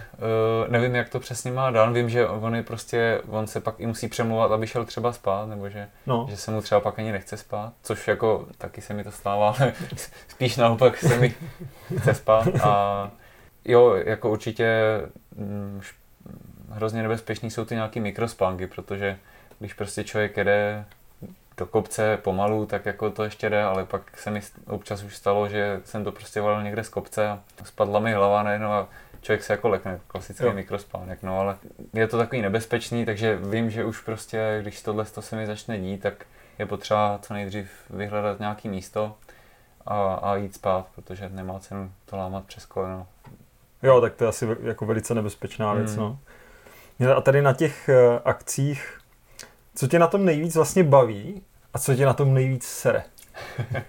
nevím, 0.69 0.95
jak 0.95 1.09
to 1.09 1.21
přesně 1.21 1.53
má 1.53 1.71
Dan, 1.71 1.93
vím, 1.95 2.11
že 2.11 2.27
on 2.29 2.55
je 2.55 2.63
prostě, 2.63 3.21
on 3.29 3.47
se 3.47 3.61
pak 3.61 3.75
i 3.81 3.87
musí 3.87 4.09
přemlouvat, 4.09 4.53
aby 4.53 4.67
šel 4.67 4.85
třeba 4.85 5.13
spát, 5.13 5.49
nebo 5.49 5.69
že, 5.69 5.89
No. 6.07 6.27
že 6.31 6.37
se 6.37 6.51
mu 6.51 6.63
třeba 6.63 6.81
pak 6.81 6.99
ani 6.99 7.13
nechce 7.13 7.37
spát, 7.37 7.73
což 7.83 8.09
jako 8.09 8.47
taky 8.59 8.81
se 8.81 8.95
mi 8.95 9.05
to 9.05 9.11
stává, 9.11 9.55
ale 9.61 9.73
spíš 10.29 10.57
naopak 10.57 10.97
se 10.99 11.17
mi 11.19 11.35
chce 12.01 12.15
spát 12.15 12.49
a 12.63 13.11
jo, 13.65 13.95
jako 14.05 14.31
určitě 14.31 14.81
š- 15.81 15.95
hrozně 16.71 17.03
nebezpečný 17.03 17.51
jsou 17.51 17.65
ty 17.65 17.75
nějaký 17.75 18.01
mikrospánky, 18.01 18.67
protože 18.67 19.19
když 19.59 19.75
prostě 19.75 20.05
člověk 20.05 20.37
jede 20.37 20.85
do 21.57 21.67
kopce 21.67 22.17
pomalu, 22.23 22.67
tak 22.67 22.87
jako 22.87 23.11
to 23.11 23.25
ještě 23.25 23.51
jde, 23.51 23.63
ale 23.63 23.85
pak 23.85 24.19
se 24.19 24.31
mi 24.31 24.41
občas 24.67 25.03
už 25.03 25.17
stalo, 25.17 25.49
že 25.49 25.81
jsem 25.85 26.05
to 26.05 26.13
prostě 26.13 26.41
valil 26.41 26.63
někde 26.63 26.85
z 26.85 26.89
kopce 26.89 27.29
a 27.29 27.39
spadla 27.65 28.01
mi 28.01 28.13
hlava 28.13 28.43
najednou 28.43 28.71
a 28.71 28.89
člověk 29.25 29.43
se 29.43 29.53
jako 29.53 29.69
lekne, 29.69 30.01
klasický 30.07 30.45
Jo. 30.45 30.53
mikrospánek, 30.53 31.23
no 31.23 31.39
ale 31.41 31.57
je 31.93 32.09
to 32.09 32.19
takový 32.19 32.43
nebezpečný, 32.43 33.05
takže 33.05 33.37
vím, 33.37 33.71
že 33.71 33.85
už 33.85 34.01
prostě, 34.01 34.59
když 34.63 34.83
tohle 34.83 35.05
to 35.05 35.23
se 35.23 35.37
mi 35.37 35.47
začne 35.47 35.79
dít, 35.81 36.03
tak 36.03 36.27
je 36.59 36.67
potřeba 36.67 37.19
co 37.23 37.35
nejdřív 37.35 37.71
vyhledat 37.91 38.41
nějaký 38.41 38.69
místo 38.69 39.15
a, 39.87 40.15
a 40.15 40.37
jít 40.37 40.55
spát, 40.55 40.87
protože 40.95 41.29
nemá 41.29 41.59
cenu 41.59 41.93
to 42.05 42.17
lámat 42.17 42.45
přes 42.45 42.67
koleno. 42.67 43.07
Jo, 43.83 44.01
tak 44.01 44.15
to 44.15 44.25
je 44.25 44.29
asi 44.29 44.49
jako 44.63 44.87
velice 44.87 45.15
nebezpečná 45.15 45.75
věc, 45.75 45.97
Hmm. 45.97 46.01
no. 46.01 46.19
A 47.17 47.21
tady 47.21 47.43
na 47.43 47.53
těch 47.53 47.89
eh, 47.89 48.21
akcích, 48.25 48.99
co 49.75 49.87
tě 49.89 49.99
na 49.99 50.07
tom 50.07 50.25
nejvíc 50.25 50.57
vlastně 50.57 50.85
baví 50.85 51.43
a 51.75 51.79
co 51.79 51.95
tě 51.95 52.07
na 52.07 52.13
tom 52.13 52.35
nejvíc 52.35 52.65
sere? 52.65 53.03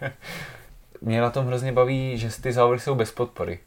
Mě 1.02 1.22
na 1.22 1.30
tom 1.30 1.46
hrozně 1.48 1.72
baví, 1.72 2.18
že 2.18 2.42
ty 2.42 2.54
závody 2.54 2.80
jsou 2.80 2.96
bez 2.96 3.12
podpory. 3.12 3.60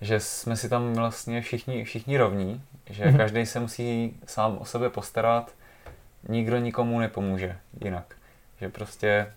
Že 0.00 0.20
jsme 0.20 0.56
si 0.56 0.68
tam 0.68 0.92
vlastně 0.94 1.40
všichni, 1.42 1.84
všichni 1.84 2.18
rovní, 2.18 2.62
že 2.90 3.04
Mhm. 3.04 3.16
každý 3.16 3.46
se 3.46 3.60
musí 3.60 4.16
sám 4.26 4.58
o 4.58 4.64
sebe 4.64 4.90
postarat, 4.90 5.54
nikdo 6.28 6.56
nikomu 6.58 6.98
nepomůže 7.00 7.56
jinak. 7.84 8.14
Že 8.60 8.68
prostě, 8.68 9.32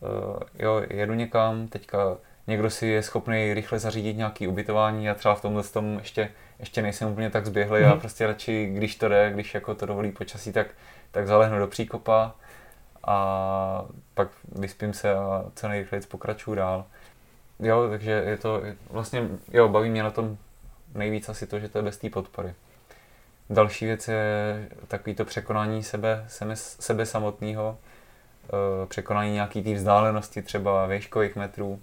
uh, 0.00 0.36
jo, 0.58 0.82
jedu 0.90 1.14
někam, 1.14 1.68
teďka 1.68 2.16
někdo 2.46 2.70
si 2.70 2.86
je 2.86 3.02
schopný 3.02 3.54
rychle 3.54 3.78
zařídit 3.78 4.16
nějaký 4.16 4.48
ubytování, 4.48 5.04
já 5.04 5.14
třeba 5.14 5.34
v 5.34 5.42
tomhle 5.42 5.62
tom 5.62 5.98
ještě, 5.98 6.30
ještě 6.58 6.82
nejsem 6.82 7.08
úplně 7.08 7.30
tak 7.30 7.46
zběhlý, 7.46 7.82
já 7.82 7.90
Mhm. 7.90 8.00
prostě 8.00 8.26
radši, 8.26 8.66
když 8.74 8.96
to 8.96 9.08
jde, 9.08 9.30
když 9.34 9.54
jako 9.54 9.74
to 9.74 9.86
dovolí 9.86 10.12
počasí, 10.12 10.52
tak, 10.52 10.66
tak 11.10 11.26
zalehnu 11.26 11.58
do 11.58 11.66
příkopa 11.66 12.34
a 13.04 13.84
pak 14.14 14.28
vyspím 14.52 14.92
se 14.92 15.14
a 15.14 15.44
co 15.54 15.68
nejrychleji 15.68 16.02
pokračuju 16.06 16.54
dál. 16.54 16.84
Jo, 17.60 17.88
takže 17.90 18.10
je 18.10 18.36
to 18.36 18.62
vlastně, 18.90 19.28
jo, 19.52 19.68
baví 19.68 19.90
mě 19.90 20.02
na 20.02 20.10
tom 20.10 20.36
nejvíc 20.94 21.28
asi 21.28 21.46
to, 21.46 21.58
že 21.58 21.68
to 21.68 21.78
je 21.78 21.82
bez 21.82 21.96
té 21.96 22.10
podpory. 22.10 22.54
Další 23.50 23.86
věc 23.86 24.08
je 24.08 24.68
takový 24.88 25.16
to 25.16 25.24
překonání 25.24 25.82
sebe, 25.82 26.24
sebe, 26.28 26.56
sebe 26.56 27.06
samotného, 27.06 27.78
překonání 28.88 29.32
nějaký 29.32 29.62
té 29.62 29.74
vzdálenosti, 29.74 30.42
třeba 30.42 30.86
výškových 30.86 31.36
metrů, 31.36 31.80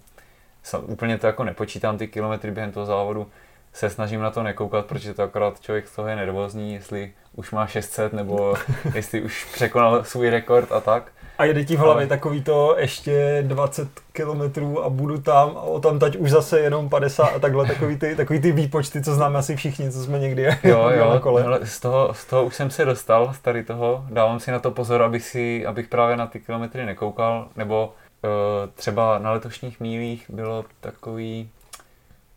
sa, 0.62 0.78
úplně 0.78 1.18
to 1.18 1.26
jako 1.26 1.44
nepočítám 1.44 1.98
ty 1.98 2.08
kilometry 2.08 2.50
během 2.50 2.72
toho 2.72 2.86
závodu, 2.86 3.30
se 3.72 3.90
snažím 3.90 4.20
na 4.20 4.30
to 4.30 4.42
nekoukat, 4.42 4.86
protože 4.86 5.14
to 5.14 5.22
akorát 5.22 5.60
člověk 5.60 5.88
z 5.88 5.94
toho 5.94 6.08
je 6.08 6.16
nervózní, 6.16 6.74
jestli 6.74 7.12
už 7.34 7.50
má 7.50 7.66
600 7.66 8.12
nebo 8.12 8.54
jestli 8.94 9.22
už 9.22 9.44
překonal 9.52 10.04
svůj 10.04 10.30
rekord 10.30 10.72
a 10.72 10.80
tak. 10.80 11.12
A 11.38 11.44
jede 11.44 11.64
ti 11.64 11.76
v 11.76 11.78
hlavě 11.78 12.00
Ale- 12.02 12.06
takový 12.06 12.42
to 12.42 12.76
ještě 12.78 13.44
20 13.46 13.88
kilometrů 14.12 14.84
a 14.84 14.88
budu 14.90 15.20
tam 15.20 15.48
a 15.48 15.60
o 15.60 15.80
tam 15.80 15.98
teď 15.98 16.16
už 16.16 16.30
zase 16.30 16.60
jenom 16.60 16.88
50 16.88 17.26
a 17.26 17.38
takhle 17.38 17.66
takový 17.66 17.98
ty, 17.98 18.16
takový 18.16 18.40
ty 18.40 18.52
výpočty, 18.52 19.02
co 19.02 19.14
známe 19.14 19.38
asi 19.38 19.56
všichni, 19.56 19.90
co 19.92 20.02
jsme 20.04 20.18
někdy 20.18 20.42
Jo, 20.42 20.88
jeli 20.88 20.98
na 21.08 21.14
jo, 21.14 21.20
kole. 21.20 21.42
hele, 21.42 21.60
z, 21.66 21.80
toho, 21.80 22.14
z 22.14 22.24
toho 22.24 22.44
už 22.44 22.54
jsem 22.54 22.70
se 22.70 22.84
dostal, 22.84 23.32
z 23.34 23.38
tady 23.38 23.64
toho. 23.64 24.06
Dávám 24.10 24.40
si 24.40 24.50
na 24.50 24.58
to 24.58 24.70
pozor, 24.70 25.02
abych, 25.02 25.24
si, 25.24 25.66
abych 25.66 25.88
právě 25.88 26.16
na 26.16 26.26
ty 26.26 26.40
kilometry 26.40 26.86
nekoukal, 26.86 27.48
nebo 27.56 27.86
uh, 28.24 28.30
třeba 28.74 29.18
na 29.18 29.32
letošních 29.32 29.80
mílích 29.80 30.24
bylo 30.30 30.64
takový, 30.80 31.50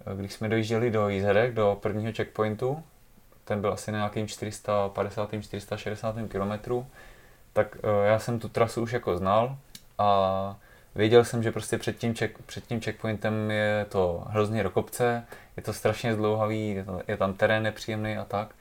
eh, 0.07 0.15
když 0.15 0.33
jsme 0.33 0.49
dojížděli 0.49 0.91
do 0.91 1.09
Jízerek, 1.09 1.53
do 1.53 1.77
prvního 1.81 2.13
checkpointu, 2.15 2.83
ten 3.45 3.61
byl 3.61 3.73
asi 3.73 3.91
na 3.91 3.97
nějakým 3.97 4.27
450. 4.27 5.29
460. 5.41 6.15
kilometru, 6.29 6.85
tak 7.59 7.75
uh, 7.83 8.05
já 8.05 8.19
jsem 8.19 8.39
tu 8.39 8.49
trasu 8.49 8.81
už 8.81 8.91
jako 8.91 9.17
znal 9.17 9.57
a 9.97 10.55
věděl 10.95 11.25
jsem, 11.25 11.43
že 11.43 11.51
prostě 11.51 11.77
před 11.77 11.97
tím, 11.97 12.15
check, 12.15 12.37
před 12.45 12.67
tím 12.67 12.81
checkpointem 12.81 13.51
je 13.51 13.85
to 13.89 14.23
hrozně 14.27 14.63
do 14.63 14.69
kopce, 14.69 15.25
je 15.57 15.63
to 15.63 15.73
strašně 15.73 16.13
zdlouhavý, 16.13 16.69
je, 16.69 16.83
to, 16.83 17.01
je 17.07 17.17
tam 17.17 17.33
terén 17.33 17.63
nepříjemný 17.63 18.17
a 18.17 18.25
tak, 18.25 18.55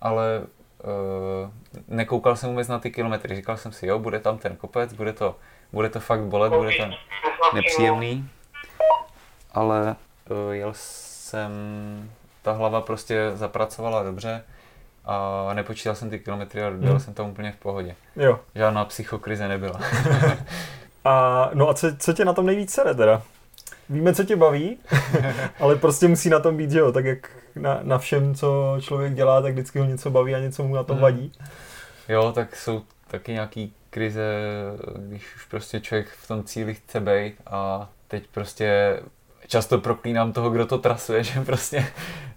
ale 0.00 0.42
uh, 0.42 1.50
nekoukal 1.88 2.36
jsem 2.36 2.50
vůbec 2.50 2.68
na 2.68 2.78
ty 2.78 2.90
kilometry, 2.90 3.36
říkal 3.36 3.56
jsem 3.56 3.72
si, 3.72 3.86
jo, 3.86 3.98
bude 3.98 4.20
tam 4.20 4.38
ten 4.38 4.56
kopec, 4.56 4.92
bude 4.92 5.12
to, 5.12 5.36
bude 5.72 5.88
to 5.88 6.00
fakt 6.00 6.20
bolet, 6.20 6.52
bude 6.52 6.70
to 6.76 6.84
nepříjemný, 7.54 8.28
ale 9.50 9.96
uh, 10.30 10.50
jel 10.50 10.72
jsem, 10.74 11.50
ta 12.42 12.52
hlava 12.52 12.80
prostě 12.80 13.30
zapracovala 13.34 14.02
dobře 14.02 14.44
a 15.06 15.50
nepočítal 15.54 15.94
jsem 15.94 16.10
ty 16.10 16.18
kilometry 16.18 16.62
a 16.64 16.70
byl 16.70 16.90
Hmm. 16.90 17.00
jsem 17.00 17.14
tam 17.14 17.26
úplně 17.30 17.52
v 17.52 17.56
pohodě. 17.56 17.94
Jo. 18.16 18.40
Žádná 18.54 18.84
psychokrize 18.84 19.48
nebyla. 19.48 19.80
A 21.04 21.50
no 21.54 21.68
a 21.68 21.74
co, 21.74 21.96
co 21.98 22.12
tě 22.12 22.24
na 22.24 22.32
tom 22.32 22.46
nejvíc 22.46 22.72
sere 22.72 22.94
teda? 22.94 23.22
Víme, 23.88 24.14
co 24.14 24.24
tě 24.24 24.36
baví, 24.36 24.78
ale 25.60 25.76
prostě 25.76 26.08
musí 26.08 26.30
na 26.30 26.40
tom 26.40 26.56
být, 26.56 26.70
že 26.70 26.78
jo, 26.78 26.92
tak 26.92 27.04
jak 27.04 27.30
na, 27.56 27.78
na 27.82 27.98
všem, 27.98 28.34
co 28.34 28.76
člověk 28.80 29.14
dělá, 29.14 29.42
tak 29.42 29.52
vždycky 29.52 29.78
ho 29.78 29.84
něco 29.84 30.10
baví 30.10 30.34
a 30.34 30.38
něco 30.38 30.62
mu 30.64 30.74
na 30.74 30.82
tom 30.82 30.96
Mhm. 30.96 31.02
vadí. 31.02 31.32
Jo, 32.08 32.32
tak 32.32 32.56
jsou 32.56 32.82
taky 33.10 33.32
nějaký 33.32 33.74
krize, 33.90 34.22
když 34.96 35.34
už 35.36 35.44
prostě 35.44 35.80
člověk 35.80 36.08
v 36.08 36.28
tom 36.28 36.44
cíli 36.44 36.74
chce 36.74 37.00
být 37.00 37.34
a 37.46 37.88
teď 38.08 38.26
prostě 38.34 39.00
často 39.46 39.78
proklínám 39.78 40.32
toho, 40.32 40.50
kdo 40.50 40.66
to 40.66 40.78
trasuje, 40.78 41.24
že 41.24 41.40
prostě 41.40 41.86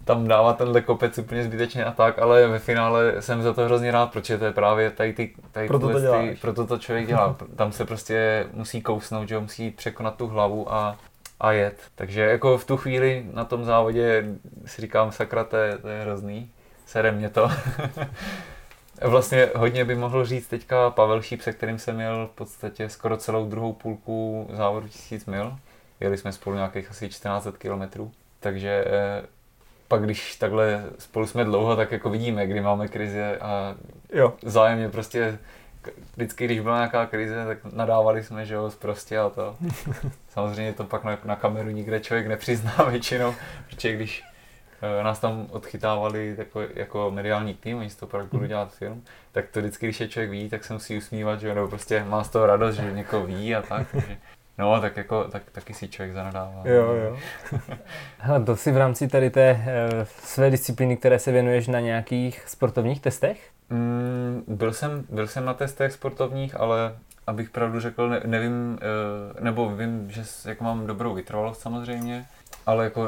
tam 0.09 0.27
dává 0.27 0.53
tenhle 0.53 0.81
kopec 0.81 1.17
úplně 1.17 1.43
zbytečně 1.43 1.85
a 1.85 1.91
tak, 1.91 2.19
ale 2.19 2.47
ve 2.47 2.59
finále 2.59 3.21
jsem 3.21 3.41
za 3.41 3.53
to 3.53 3.65
hrozně 3.65 3.91
rád, 3.91 4.11
protože 4.11 4.37
to 4.37 4.45
je 4.45 4.51
právě 4.51 4.91
tady 4.91 5.13
ty, 5.13 5.33
tady 5.51 5.67
Proto 5.67 5.89
to 5.89 5.99
ty, 5.99 6.37
proto 6.41 6.67
to 6.67 6.77
člověk 6.77 7.07
dělá. 7.07 7.35
Tam 7.55 7.71
se 7.71 7.85
prostě 7.85 8.47
musí 8.53 8.81
kousnout, 8.81 9.27
že 9.27 9.39
musí 9.39 9.71
překonat 9.71 10.15
tu 10.15 10.27
hlavu 10.27 10.73
a, 10.73 10.97
a 11.39 11.51
jet. 11.51 11.77
Takže 11.95 12.21
jako 12.21 12.57
v 12.57 12.65
tu 12.65 12.77
chvíli 12.77 13.25
na 13.33 13.45
tom 13.45 13.65
závodě 13.65 14.25
si 14.65 14.81
říkám, 14.81 15.11
sakra, 15.11 15.43
to 15.43 15.57
je, 15.57 15.77
to 15.77 15.87
je 15.87 16.01
hrozný, 16.01 16.51
sere 16.85 17.11
mě 17.11 17.29
to. 17.29 17.51
Vlastně 19.01 19.49
hodně 19.55 19.85
by 19.85 19.95
mohl 19.95 20.25
říct 20.25 20.47
teďka 20.47 20.89
Pavel 20.89 21.21
Šíp, 21.21 21.41
se 21.41 21.53
kterým 21.53 21.79
jsem 21.79 21.95
měl 21.95 22.29
v 22.33 22.35
podstatě 22.35 22.89
skoro 22.89 23.17
celou 23.17 23.45
druhou 23.45 23.73
půlku 23.73 24.47
závodu 24.53 24.87
1000 24.87 25.25
mil. 25.25 25.57
Jeli 25.99 26.17
jsme 26.17 26.31
spolu 26.31 26.55
nějakých 26.55 26.89
asi 26.89 27.09
14 27.09 27.47
kilometrů. 27.57 28.11
Takže 28.39 28.85
eh, 28.87 29.38
pak 29.89 30.03
když 30.03 30.35
takhle 30.35 30.83
spolu 30.99 31.27
jsme 31.27 31.43
dlouho, 31.43 31.75
tak 31.75 31.91
jako 31.91 32.09
vidíme, 32.09 32.47
kdy 32.47 32.61
máme 32.61 32.87
krize 32.87 33.37
a 33.37 33.75
Jo, 34.13 34.33
zájemně 34.41 34.89
prostě 34.89 35.39
vždycky, 36.15 36.45
když 36.45 36.59
byla 36.59 36.75
nějaká 36.75 37.05
krize, 37.05 37.45
tak 37.45 37.57
nadávali 37.73 38.23
jsme, 38.23 38.45
že 38.45 38.53
jo, 38.53 38.71
prostě 38.79 39.17
a 39.17 39.29
to. 39.29 39.55
Samozřejmě 40.29 40.73
to 40.73 40.83
pak 40.83 41.03
na, 41.03 41.17
na 41.23 41.35
kameru 41.35 41.69
nikde 41.69 41.99
člověk 41.99 42.27
nepřizná 42.27 42.75
většinou, 42.89 43.35
protože 43.69 43.93
když 43.95 44.23
eh, 44.81 45.03
nás 45.03 45.19
tam 45.19 45.47
odchytávali 45.51 46.35
jako, 46.37 46.61
jako 46.73 47.11
mediální 47.11 47.53
tým, 47.53 47.77
oni 47.77 47.89
z 47.89 47.95
toho 47.95 48.09
pak 48.09 48.25
budou 48.25 48.45
dělat 48.45 48.73
film, 48.73 49.03
tak 49.31 49.49
to 49.49 49.59
vždycky, 49.59 49.85
když 49.85 49.99
je 49.99 50.07
člověk 50.07 50.31
ví, 50.31 50.49
tak 50.49 50.63
se 50.63 50.73
musí 50.73 50.97
usmívat, 50.97 51.39
že 51.39 51.47
jo, 51.47 51.55
nebo 51.55 51.67
prostě 51.67 52.03
má 52.03 52.23
z 52.23 52.29
toho 52.29 52.45
radost, 52.45 52.75
že 52.75 52.91
někoho 52.91 53.25
ví 53.25 53.55
a 53.55 53.61
tak. 53.61 53.87
Takže, 53.91 54.17
no, 54.59 54.81
tak 54.81 54.97
jako, 54.97 55.23
tak, 55.23 55.43
taky 55.51 55.73
si 55.73 55.87
člověk 55.87 56.13
zanadává. 56.13 56.61
jo, 56.65 56.93
jo. 56.93 57.17
Hele, 58.17 58.39
byl 58.39 58.55
jsi 58.55 58.71
v 58.71 58.77
rámci 58.77 59.07
tady 59.07 59.29
té 59.29 59.49
e, 59.49 59.89
své 60.05 60.49
disciplíny, 60.49 60.97
které 60.97 61.19
se 61.19 61.31
věnuješ 61.31 61.67
na 61.67 61.79
nějakých 61.79 62.43
sportovních 62.47 63.01
testech? 63.01 63.49
Mm, 63.69 64.43
byl, 64.47 64.73
jsem, 64.73 65.05
byl 65.09 65.27
jsem 65.27 65.45
na 65.45 65.53
testech 65.53 65.91
sportovních, 65.93 66.59
ale 66.59 66.95
abych 67.27 67.49
pravdu 67.49 67.79
řekl, 67.79 68.09
ne, 68.09 68.21
nevím, 68.25 68.79
eh, 68.81 69.43
nebo 69.43 69.69
vím, 69.75 70.11
že 70.11 70.23
jako 70.45 70.63
mám 70.63 70.87
dobrou 70.87 71.13
vytrvalost 71.13 71.61
samozřejmě, 71.61 72.25
ale 72.65 72.83
jako 72.83 73.07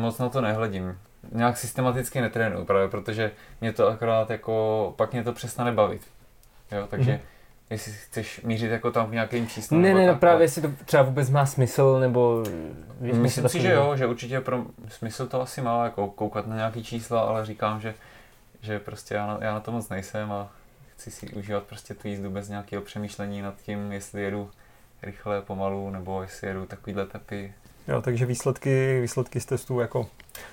moc 0.00 0.18
na 0.18 0.28
to 0.28 0.40
nehledím. 0.40 0.98
Nějak 1.32 1.56
systematicky 1.56 2.20
netrénuju 2.20 2.64
právě, 2.64 2.88
protože 2.88 3.30
mě 3.60 3.72
to 3.72 3.88
akorát 3.88 4.30
jako, 4.30 4.94
pak 4.96 5.12
mě 5.12 5.24
to 5.24 5.32
přestane 5.32 5.72
bavit. 5.72 6.02
Jo, 6.72 6.86
takže 6.90 7.10
Mhm. 7.12 7.20
Jestli 7.70 7.92
chceš 7.92 8.40
mířit 8.42 8.70
jako 8.70 8.90
tam 8.90 9.06
v 9.06 9.12
nějakým 9.12 9.48
číslu. 9.48 9.78
Ne, 9.78 9.94
ne, 9.94 10.06
no 10.06 10.12
tak, 10.12 10.20
právě 10.20 10.34
ale- 10.34 10.44
jestli 10.44 10.62
to 10.62 10.70
třeba 10.84 11.02
vůbec 11.02 11.30
má 11.30 11.46
smysl, 11.46 12.00
nebo... 12.00 12.42
víš, 13.00 13.12
Myslím 13.12 13.24
jestli 13.24 13.48
si, 13.48 13.58
to 13.58 13.62
že 13.62 13.72
jo, 13.72 13.96
že 13.96 14.06
určitě 14.06 14.40
pro 14.40 14.64
smysl 14.88 15.26
to 15.26 15.42
asi 15.42 15.62
má, 15.62 15.84
jako 15.84 16.06
koukat 16.08 16.46
na 16.46 16.56
nějaký 16.56 16.84
čísla, 16.84 17.20
ale 17.20 17.46
říkám, 17.46 17.80
že, 17.80 17.94
že 18.60 18.78
prostě 18.78 19.14
já 19.14 19.26
na, 19.26 19.38
já 19.40 19.54
na 19.54 19.60
to 19.60 19.72
moc 19.72 19.88
nejsem 19.88 20.32
a 20.32 20.48
chci 20.94 21.10
si 21.10 21.28
užívat 21.28 21.62
prostě 21.62 21.94
tu 21.94 22.08
jízdu 22.08 22.30
bez 22.30 22.48
nějakého 22.48 22.82
přemýšlení 22.82 23.42
nad 23.42 23.54
tím, 23.62 23.92
jestli 23.92 24.22
jedu 24.22 24.50
rychle, 25.02 25.42
pomalu, 25.42 25.90
nebo 25.90 26.22
jestli 26.22 26.48
jedu 26.48 26.66
takovýhle 26.66 27.06
tepy. 27.06 27.52
Jo, 27.88 28.02
takže 28.02 28.26
výsledky, 28.26 29.00
výsledky 29.00 29.40
z 29.40 29.46
testů 29.46 29.80
jako... 29.80 30.06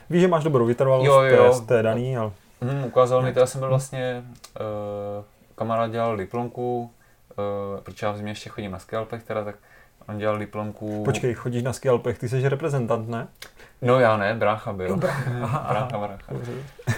Víš, 0.10 0.22
že 0.22 0.28
máš 0.28 0.44
dobrou 0.44 0.66
vytrvalost, 0.66 1.08
Jo, 1.08 1.22
jo. 1.22 1.62
to 1.68 1.74
je 1.74 1.84
daný, 1.84 2.18
ale... 2.18 2.32
Hmm, 2.62 2.84
ukázal 2.84 3.22
mi 3.22 3.34
to, 3.34 3.40
já 3.40 3.46
jsem 3.46 3.60
byl 3.60 3.70
vlastně, 3.70 4.24
uh, 4.60 5.26
kamarád 5.56 5.92
dělal 5.92 6.18
diplomku, 6.18 6.92
uh, 7.38 7.82
protože 7.82 8.06
já 8.06 8.12
v 8.12 8.17
zimě 8.17 8.32
ještě 8.32 8.50
chodím 8.50 8.72
na 8.72 8.79
skalpech 8.79 9.24
teda, 9.24 9.44
tak 9.44 9.56
on 10.08 10.17
dělal 10.17 10.38
diplomku. 10.39 11.03
Počkej, 11.06 11.34
chodíš 11.34 11.63
na 11.63 11.74
skialpech, 11.74 12.20
ty 12.20 12.29
jsi 12.29 12.50
reprezentant, 12.50 13.10
ne? 13.10 13.27
No 13.82 14.00
já 14.00 14.17
ne, 14.17 14.34
brácha 14.36 14.74
byl. 14.74 15.00
Aha, 15.44 15.58
aha. 15.60 15.70
brácha, 15.74 15.98
brácha. 15.98 16.34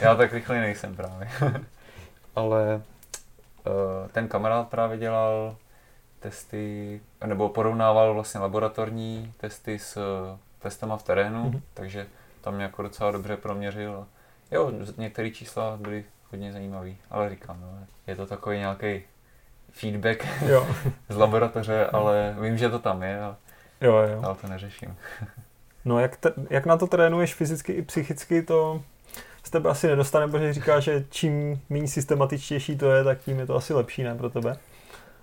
Já 0.02 0.16
tak 0.16 0.34
rychle 0.34 0.60
nejsem 0.62 0.96
právě. 0.96 1.30
Ale 2.36 2.82
eh, 3.68 4.10
ten 4.12 4.28
kamarád 4.28 4.68
právě 4.68 4.98
dělal 4.98 5.56
testy, 6.20 7.02
nebo 7.26 7.50
porovnával 7.50 8.14
vlastně 8.14 8.40
laboratorní 8.40 9.34
testy 9.38 9.80
s 9.80 9.98
eh, 9.98 10.38
testama 10.60 10.98
v 10.98 11.04
terénu, 11.04 11.44
Mhm. 11.44 11.62
takže 11.74 12.08
tam 12.42 12.54
mě 12.56 12.64
jako 12.64 12.82
docela 12.82 13.12
dobře 13.12 13.38
proměřil. 13.38 14.08
Jo, 14.52 14.72
některé 14.98 15.32
čísla 15.32 15.78
byly 15.78 16.06
hodně 16.32 16.52
zajímavé, 16.54 16.92
ale 17.12 17.30
říkám, 17.30 17.58
no, 17.62 17.80
je 18.08 18.16
to 18.16 18.26
takový 18.26 18.58
nějaký 18.58 19.02
feedback 19.72 20.26
Jo, 20.48 20.68
z 21.10 21.16
laboratoře, 21.16 21.86
ale 21.86 22.36
vím, 22.42 22.58
že 22.58 22.70
to 22.70 22.80
tam 22.80 23.04
je, 23.04 23.22
a- 23.22 23.36
jo, 23.82 23.96
jo. 23.96 24.22
ale 24.24 24.36
to 24.42 24.48
neřeším. 24.48 24.96
No 25.86 26.00
jak, 26.00 26.18
te, 26.18 26.34
jak 26.50 26.66
na 26.66 26.78
to 26.78 26.88
trénuješ 26.88 27.34
fyzicky 27.36 27.72
i 27.74 27.82
psychicky, 27.82 28.42
to 28.42 28.82
z 29.44 29.50
tebe 29.50 29.70
asi 29.70 29.88
nedostane, 29.88 30.28
protože 30.28 30.54
říká, 30.54 30.80
že 30.80 31.06
čím 31.10 31.62
méně 31.70 31.88
systematičtější 31.88 32.78
to 32.78 32.92
je, 32.92 33.04
tak 33.04 33.20
tím 33.20 33.40
je 33.40 33.46
to 33.46 33.56
asi 33.56 33.74
lepší, 33.74 34.04
ne, 34.04 34.16
pro 34.16 34.30
tebe. 34.30 34.58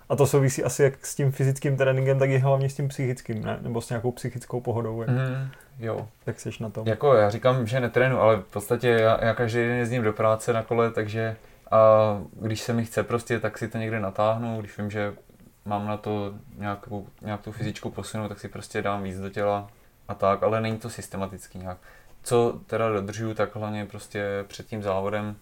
A 0.09 0.15
to 0.15 0.27
souvisí 0.27 0.63
asi 0.63 0.83
jak 0.83 1.05
s 1.05 1.15
tím 1.15 1.31
fyzickým 1.31 1.77
tréninkem, 1.77 2.19
tak 2.19 2.29
i 2.29 2.37
hlavně 2.37 2.69
s 2.69 2.73
tím 2.75 2.87
psychickým, 2.87 3.43
ne? 3.45 3.57
Nebo 3.61 3.81
s 3.81 3.89
nějakou 3.89 4.11
psychickou 4.11 4.61
pohodou, 4.61 5.01
jak, 5.01 5.09
Mm, 5.09 5.49
jo, 5.79 6.07
jak 6.25 6.39
seš 6.39 6.59
na 6.59 6.69
tom. 6.69 6.87
Jako 6.87 7.13
já 7.13 7.29
říkám, 7.29 7.67
že 7.67 7.79
netrénu, 7.79 8.21
ale 8.21 8.35
v 8.37 8.43
podstatě 8.43 8.89
já, 8.89 9.25
já 9.25 9.33
každý 9.33 9.59
den 9.59 9.77
jezdím 9.77 10.03
do 10.03 10.13
práce 10.13 10.53
na 10.53 10.63
kole, 10.63 10.91
takže 10.91 11.35
a 11.71 12.21
když 12.31 12.61
se 12.61 12.73
mi 12.73 12.85
chce 12.85 13.03
prostě, 13.03 13.39
tak 13.39 13.57
si 13.57 13.67
to 13.67 13.77
někde 13.77 13.99
natáhnu, 13.99 14.59
když 14.59 14.77
vím, 14.77 14.91
že 14.91 15.13
mám 15.65 15.87
na 15.87 15.97
to 15.97 16.33
nějakou, 16.57 17.07
nějak 17.21 17.41
tu 17.41 17.51
fyzičku 17.51 17.89
posunu, 17.89 18.29
tak 18.29 18.39
si 18.39 18.47
prostě 18.47 18.81
dám 18.81 19.03
víc 19.03 19.19
do 19.19 19.29
těla 19.29 19.67
a 20.07 20.13
tak, 20.15 20.43
ale 20.43 20.61
není 20.61 20.77
to 20.77 20.89
systematický 20.89 21.59
nějak. 21.59 21.77
Co 22.23 22.59
teda 22.65 22.89
dodržuju, 22.89 23.33
tak 23.33 23.55
hlavně 23.55 23.85
prostě 23.85 24.45
před 24.47 24.67
tím 24.67 24.83
závodem 24.83 25.35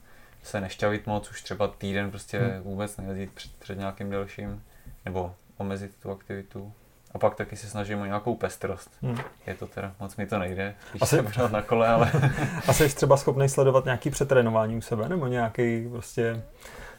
se 0.43 0.61
nešťavit 0.61 1.07
moc, 1.07 1.31
už 1.31 1.41
třeba 1.41 1.67
týden 1.67 2.09
prostě 2.09 2.39
Hmm. 2.39 2.61
vůbec 2.61 2.97
nejezdit 2.97 3.31
před, 3.31 3.51
před 3.59 3.77
nějakým 3.77 4.09
delším, 4.09 4.63
nebo 5.05 5.35
omezit 5.57 5.95
tu 6.01 6.11
aktivitu. 6.11 6.73
A 7.15 7.17
pak 7.17 7.35
taky 7.35 7.55
se 7.55 7.67
snažím 7.67 8.01
o 8.01 8.05
nějakou 8.05 8.35
pestrost. 8.35 8.91
Hmm. 9.01 9.17
Je 9.47 9.55
to 9.55 9.67
teda, 9.67 9.91
moc 9.99 10.15
mi 10.15 10.27
to 10.27 10.39
nejde, 10.39 10.75
když 10.91 11.01
Asi- 11.01 11.15
jsem 11.15 11.51
na 11.51 11.61
kole, 11.61 11.87
ale 11.87 12.11
A 12.67 12.73
jsi 12.73 12.95
třeba 12.95 13.17
schopný 13.17 13.49
sledovat 13.49 13.85
nějaký 13.85 14.09
přetrénování 14.09 14.77
u 14.77 14.81
sebe, 14.81 15.09
nebo 15.09 15.27
nějaký 15.27 15.87
prostě, 15.89 16.43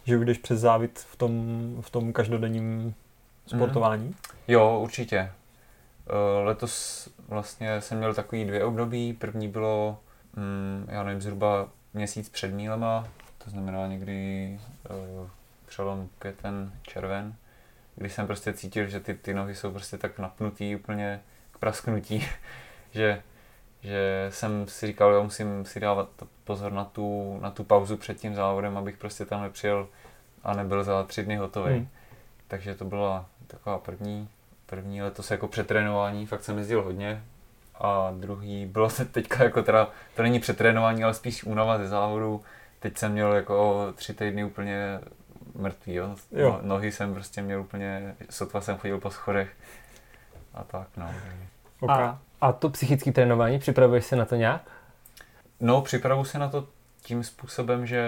že 0.05 0.19
jdeš 0.19 0.39
přes 0.39 0.61
závit 0.61 0.99
v 1.11 1.17
tom, 1.17 1.33
v 1.81 1.91
tom 1.91 2.13
každodenním 2.13 2.95
sportování? 3.47 4.15
jo, 4.49 4.79
určitě. 4.83 5.17
Eh, 5.19 6.45
Letos 6.45 7.09
vlastně 7.29 7.81
jsem 7.81 7.99
měl 7.99 8.15
takový 8.15 8.45
dvě 8.45 8.65
období. 8.65 9.13
První 9.13 9.49
bylo, 9.49 9.99
mm, 10.37 10.87
já 10.91 11.03
nevím, 11.03 11.21
zhruba 11.21 11.69
měsíc 11.95 12.29
před 12.29 12.55
mílema, 12.55 13.09
to 13.45 13.51
znamená 13.51 13.87
někdy 13.87 14.61
uh, 15.21 15.29
přelom 15.67 16.09
květen, 16.19 16.73
červen, 16.83 17.35
kdy 17.97 18.11
jsem 18.11 18.27
prostě 18.27 18.53
cítil, 18.53 18.87
že 18.87 19.01
ty, 19.01 19.15
ty 19.15 19.35
nohy 19.35 19.55
jsou 19.55 19.71
prostě 19.71 19.99
tak 19.99 20.19
napnutý 20.19 20.77
úplně 20.77 21.21
k 21.53 21.59
prasknutí, 21.59 22.27
že, 22.91 23.23
že 23.83 24.29
jsem 24.31 24.69
si 24.69 24.87
říkal, 24.87 25.15
že 25.15 25.25
musím 25.25 25.65
si 25.65 25.81
dávat 25.81 26.09
pozor 26.45 26.73
na 26.73 26.85
tu, 26.85 27.39
na 27.43 27.51
tu 27.51 27.65
pauzu 27.65 27.97
před 27.97 28.21
tím 28.21 28.35
závodem, 28.35 28.77
abych 28.77 28.97
prostě 28.97 29.25
tam 29.25 29.43
nepřijel 29.43 29.89
a 30.45 30.55
nebyl 30.55 30.85
za 30.85 31.03
tři 31.03 31.23
dny 31.23 31.37
hotový. 31.37 31.75
Hmm. 31.75 31.89
Takže 32.49 32.75
to 32.75 32.85
byla 32.85 33.27
taková 33.47 33.79
první, 33.79 34.29
první 34.67 35.03
letos 35.03 35.31
jako 35.31 35.49
přetrénování, 35.49 36.27
fakt 36.27 36.45
jsem 36.45 36.59
jezdil 36.59 36.83
hodně. 36.83 37.23
A 37.75 38.13
druhý 38.17 38.67
bylo 38.67 38.91
se 38.91 39.05
teďka 39.15 39.45
jako 39.45 39.63
teda, 39.63 39.91
to 40.17 40.23
není 40.23 40.41
přetrénování, 40.41 41.05
ale 41.05 41.15
spíš 41.15 41.45
únava 41.45 41.79
ze 41.79 41.89
závodu. 41.89 42.43
Teď 42.81 42.99
jsem 42.99 43.13
měl 43.13 43.33
jako 43.33 43.87
tři 43.97 44.15
týdny 44.15 44.45
úplně 44.45 45.01
mrtvý, 45.59 45.95
jo. 45.95 46.17
jo. 46.33 46.51
No, 46.63 46.69
nohy 46.69 46.93
jsem 46.93 47.15
prostě 47.15 47.43
měl 47.43 47.61
úplně, 47.61 48.15
sotva 48.31 48.61
jsem 48.61 48.79
chodil 48.79 49.01
po 49.01 49.11
schodech 49.11 49.51
a 50.55 50.65
tak, 50.65 50.89
no. 50.97 51.15
Okay. 51.81 52.05
A, 52.05 52.19
a 52.41 52.53
to 52.53 52.71
psychické 52.71 53.13
trénování, 53.13 53.59
připravuješ 53.59 54.05
se 54.05 54.17
na 54.17 54.25
to 54.25 54.37
nějak? 54.37 54.63
No, 55.61 55.83
připravu 55.83 56.25
se 56.25 56.39
na 56.39 56.49
to 56.49 56.69
tím 57.03 57.25
způsobem, 57.25 57.87
že 57.87 58.03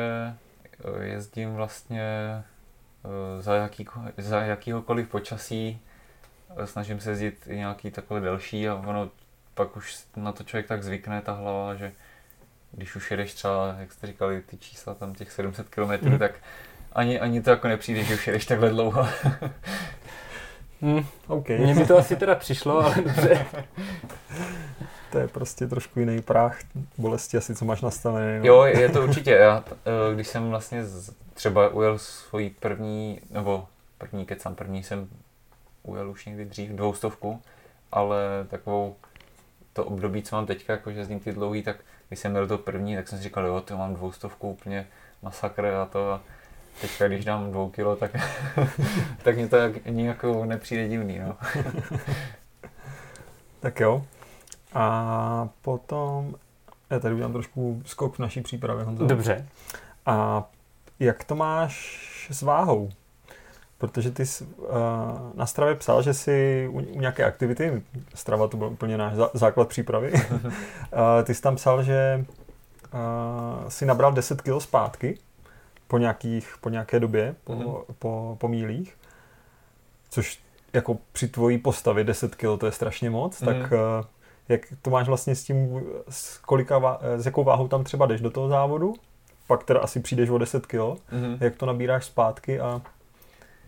eh, 0.84 1.04
jezdím 1.04 1.54
vlastně 1.54 2.02
eh, 2.02 3.42
za, 3.42 3.54
jaký, 3.54 3.86
za 4.16 4.40
jakýhokoliv 4.40 5.08
počasí, 5.08 5.80
eh, 6.56 6.66
snažím 6.66 7.00
se 7.00 7.10
jezdit 7.10 7.46
i 7.46 7.56
nějaký 7.56 7.90
takhle 7.90 8.20
delší 8.20 8.68
a 8.68 8.74
ono 8.74 9.10
pak 9.54 9.76
už 9.76 10.04
na 10.16 10.32
to 10.32 10.44
člověk 10.44 10.66
tak 10.66 10.82
zvykne, 10.82 11.22
ta 11.22 11.32
hlava, 11.32 11.74
že 11.74 11.92
když 12.72 12.96
už 12.96 13.10
jedeš 13.10 13.34
třeba, 13.34 13.76
jak 13.78 13.92
jste 13.92 14.06
říkali, 14.06 14.42
ty 14.42 14.58
čísla 14.58 14.94
tam 14.94 15.14
těch 15.14 15.32
700 15.32 15.68
km, 15.68 16.08
mm. 16.08 16.18
tak 16.18 16.32
ani, 16.92 17.20
ani 17.20 17.42
to 17.42 17.50
jako 17.50 17.68
nepřijde, 17.68 18.04
že 18.04 18.14
už 18.14 18.26
jedeš 18.26 18.46
takhle 18.46 18.70
dlouho. 18.70 19.08
hmm, 20.80 21.04
okay. 21.26 21.58
Mně 21.58 21.74
by 21.74 21.86
to 21.86 21.98
asi 21.98 22.16
teda 22.16 22.34
přišlo, 22.34 22.78
ale 22.84 22.94
dobře. 22.94 23.46
to 25.12 25.18
je 25.18 25.28
prostě 25.28 25.66
trošku 25.66 26.00
jiný 26.00 26.22
práh 26.22 26.58
bolesti 26.98 27.36
asi, 27.36 27.54
co 27.54 27.64
máš 27.64 27.80
nastavený. 27.80 28.38
No. 28.38 28.46
Jo, 28.46 28.62
je 28.62 28.88
to 28.88 29.02
určitě. 29.02 29.30
Já, 29.30 29.64
eh, 29.70 30.14
když 30.14 30.28
jsem 30.28 30.50
vlastně 30.50 30.84
třeba 31.34 31.68
ujel 31.68 31.98
svoji 31.98 32.50
první, 32.50 33.20
nebo 33.30 33.66
první 33.98 34.26
kecam, 34.26 34.54
první 34.54 34.82
jsem 34.82 35.08
ujel 35.82 36.10
už 36.10 36.26
někdy 36.26 36.44
dřív 36.44 36.70
dvoustovku, 36.70 37.42
ale 37.92 38.18
takovou 38.50 38.96
to 39.72 39.84
období, 39.84 40.22
co 40.22 40.36
mám 40.36 40.46
teďka, 40.46 40.72
jako 40.72 40.92
že 40.92 40.98
jezdím 40.98 41.20
ty 41.20 41.32
dlouhý, 41.32 41.62
tak 41.62 41.76
když 42.08 42.20
jsem 42.20 42.30
měl 42.30 42.46
to 42.46 42.58
první, 42.58 42.96
tak 42.96 43.08
jsem 43.08 43.18
si 43.18 43.24
říkal, 43.24 43.46
jo, 43.46 43.60
to 43.60 43.76
mám 43.76 43.94
dvoustovku 43.94 44.50
úplně 44.50 44.86
masakr 45.22 45.66
a 45.66 45.86
to 45.86 46.12
a 46.12 46.20
teďka 46.80 47.08
když 47.08 47.24
dám 47.24 47.50
dvou 47.50 47.68
kilo, 47.68 47.96
tak, 47.96 48.10
tak 49.22 49.36
mě 49.36 49.48
to 49.48 49.56
nějak 49.86 50.24
nepřijde 50.44 50.88
divný, 50.88 51.18
no. 51.18 51.36
tak 53.60 53.80
jo. 53.80 54.04
A 54.74 55.48
potom, 55.62 56.34
já 56.90 56.98
tady 56.98 57.14
udělám 57.14 57.32
trošku 57.32 57.82
skok 57.86 58.16
v 58.16 58.18
naší 58.18 58.40
přípravě, 58.40 58.84
Honzo. 58.84 59.06
Dobře. 59.06 59.48
A 60.06 60.44
jak 61.00 61.24
to 61.24 61.34
máš 61.34 62.28
s 62.32 62.42
váhou? 62.42 62.90
Protože 63.78 64.10
ty 64.10 64.26
jsi, 64.26 64.44
uh, 64.44 64.68
na 65.34 65.46
Stravě 65.46 65.74
psal, 65.74 66.02
že 66.02 66.14
jsi 66.14 66.68
u, 66.70 66.80
u 66.80 67.00
nějaké 67.00 67.24
aktivity, 67.24 67.82
Strava 68.14 68.48
to 68.48 68.56
byl 68.56 68.66
úplně 68.66 68.98
náš 68.98 69.14
zá, 69.14 69.30
základ 69.34 69.68
přípravy, 69.68 70.12
uh, 70.12 70.20
ty 71.24 71.34
jsi 71.34 71.42
tam 71.42 71.56
psal, 71.56 71.82
že 71.82 72.24
uh, 72.94 73.68
si 73.68 73.86
nabral 73.86 74.12
10 74.12 74.42
kg 74.42 74.60
zpátky 74.60 75.18
po, 75.88 75.98
nějakých, 75.98 76.54
po 76.60 76.68
nějaké 76.68 77.00
době, 77.00 77.34
po, 77.44 77.52
mm-hmm. 77.52 77.84
po, 77.98 78.36
po 78.40 78.48
mílích, 78.48 78.96
což 80.10 80.40
jako 80.72 80.98
při 81.12 81.28
tvojí 81.28 81.58
postavě 81.58 82.04
10 82.04 82.34
kg 82.34 82.58
to 82.58 82.66
je 82.66 82.72
strašně 82.72 83.10
moc, 83.10 83.40
mm-hmm. 83.40 83.62
tak 83.62 83.72
uh, 83.72 83.78
jak 84.48 84.60
to 84.82 84.90
máš 84.90 85.06
vlastně 85.06 85.34
s 85.34 85.44
tím, 85.44 85.80
s, 86.08 86.38
kolika, 86.38 87.00
s 87.16 87.26
jakou 87.26 87.44
váhou 87.44 87.68
tam 87.68 87.84
třeba 87.84 88.06
jdeš 88.06 88.20
do 88.20 88.30
toho 88.30 88.48
závodu, 88.48 88.94
pak 89.46 89.64
teda 89.64 89.80
asi 89.80 90.00
přijdeš 90.00 90.30
o 90.30 90.38
10 90.38 90.66
kg, 90.66 90.74
mm-hmm. 90.74 91.38
jak 91.40 91.56
to 91.56 91.66
nabíráš 91.66 92.04
zpátky 92.04 92.60
a 92.60 92.82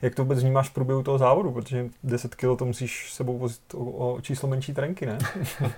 jak 0.02 0.14
to 0.14 0.22
vůbec 0.22 0.38
vnímáš 0.38 0.68
v 0.68 0.72
průběhu 0.72 1.02
toho 1.02 1.18
závodu, 1.18 1.52
protože 1.52 1.88
10 2.02 2.34
kg 2.34 2.58
to 2.58 2.64
musíš 2.64 3.12
sebou 3.12 3.38
vozit 3.38 3.74
o, 3.74 3.78
o 3.78 4.20
číslo 4.20 4.48
menší 4.48 4.74
trenky, 4.74 5.06
ne? 5.06 5.18
uh, 5.60 5.68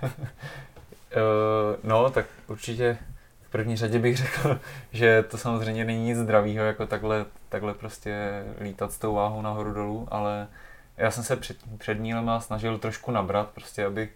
no, 1.83 2.09
tak 2.09 2.25
určitě 2.47 2.97
první 3.53 3.77
řadě 3.77 3.99
bych 3.99 4.17
řekl, 4.17 4.59
že 4.91 5.23
to 5.23 5.37
samozřejmě 5.37 5.85
není 5.85 6.03
nic 6.03 6.17
zdravého, 6.17 6.65
jako 6.65 6.87
takhle, 6.87 7.25
takhle 7.49 7.73
prostě 7.73 8.43
lítat 8.61 8.91
s 8.91 8.97
tou 8.97 9.13
váhou 9.13 9.41
nahoru 9.41 9.73
dolů, 9.73 10.07
ale 10.11 10.47
já 10.97 11.11
jsem 11.11 11.23
se 11.23 11.35
před, 11.35 11.57
před 11.77 11.97
a 12.27 12.39
snažil 12.39 12.77
trošku 12.77 13.11
nabrat, 13.11 13.49
prostě 13.49 13.85
aby 13.85 14.09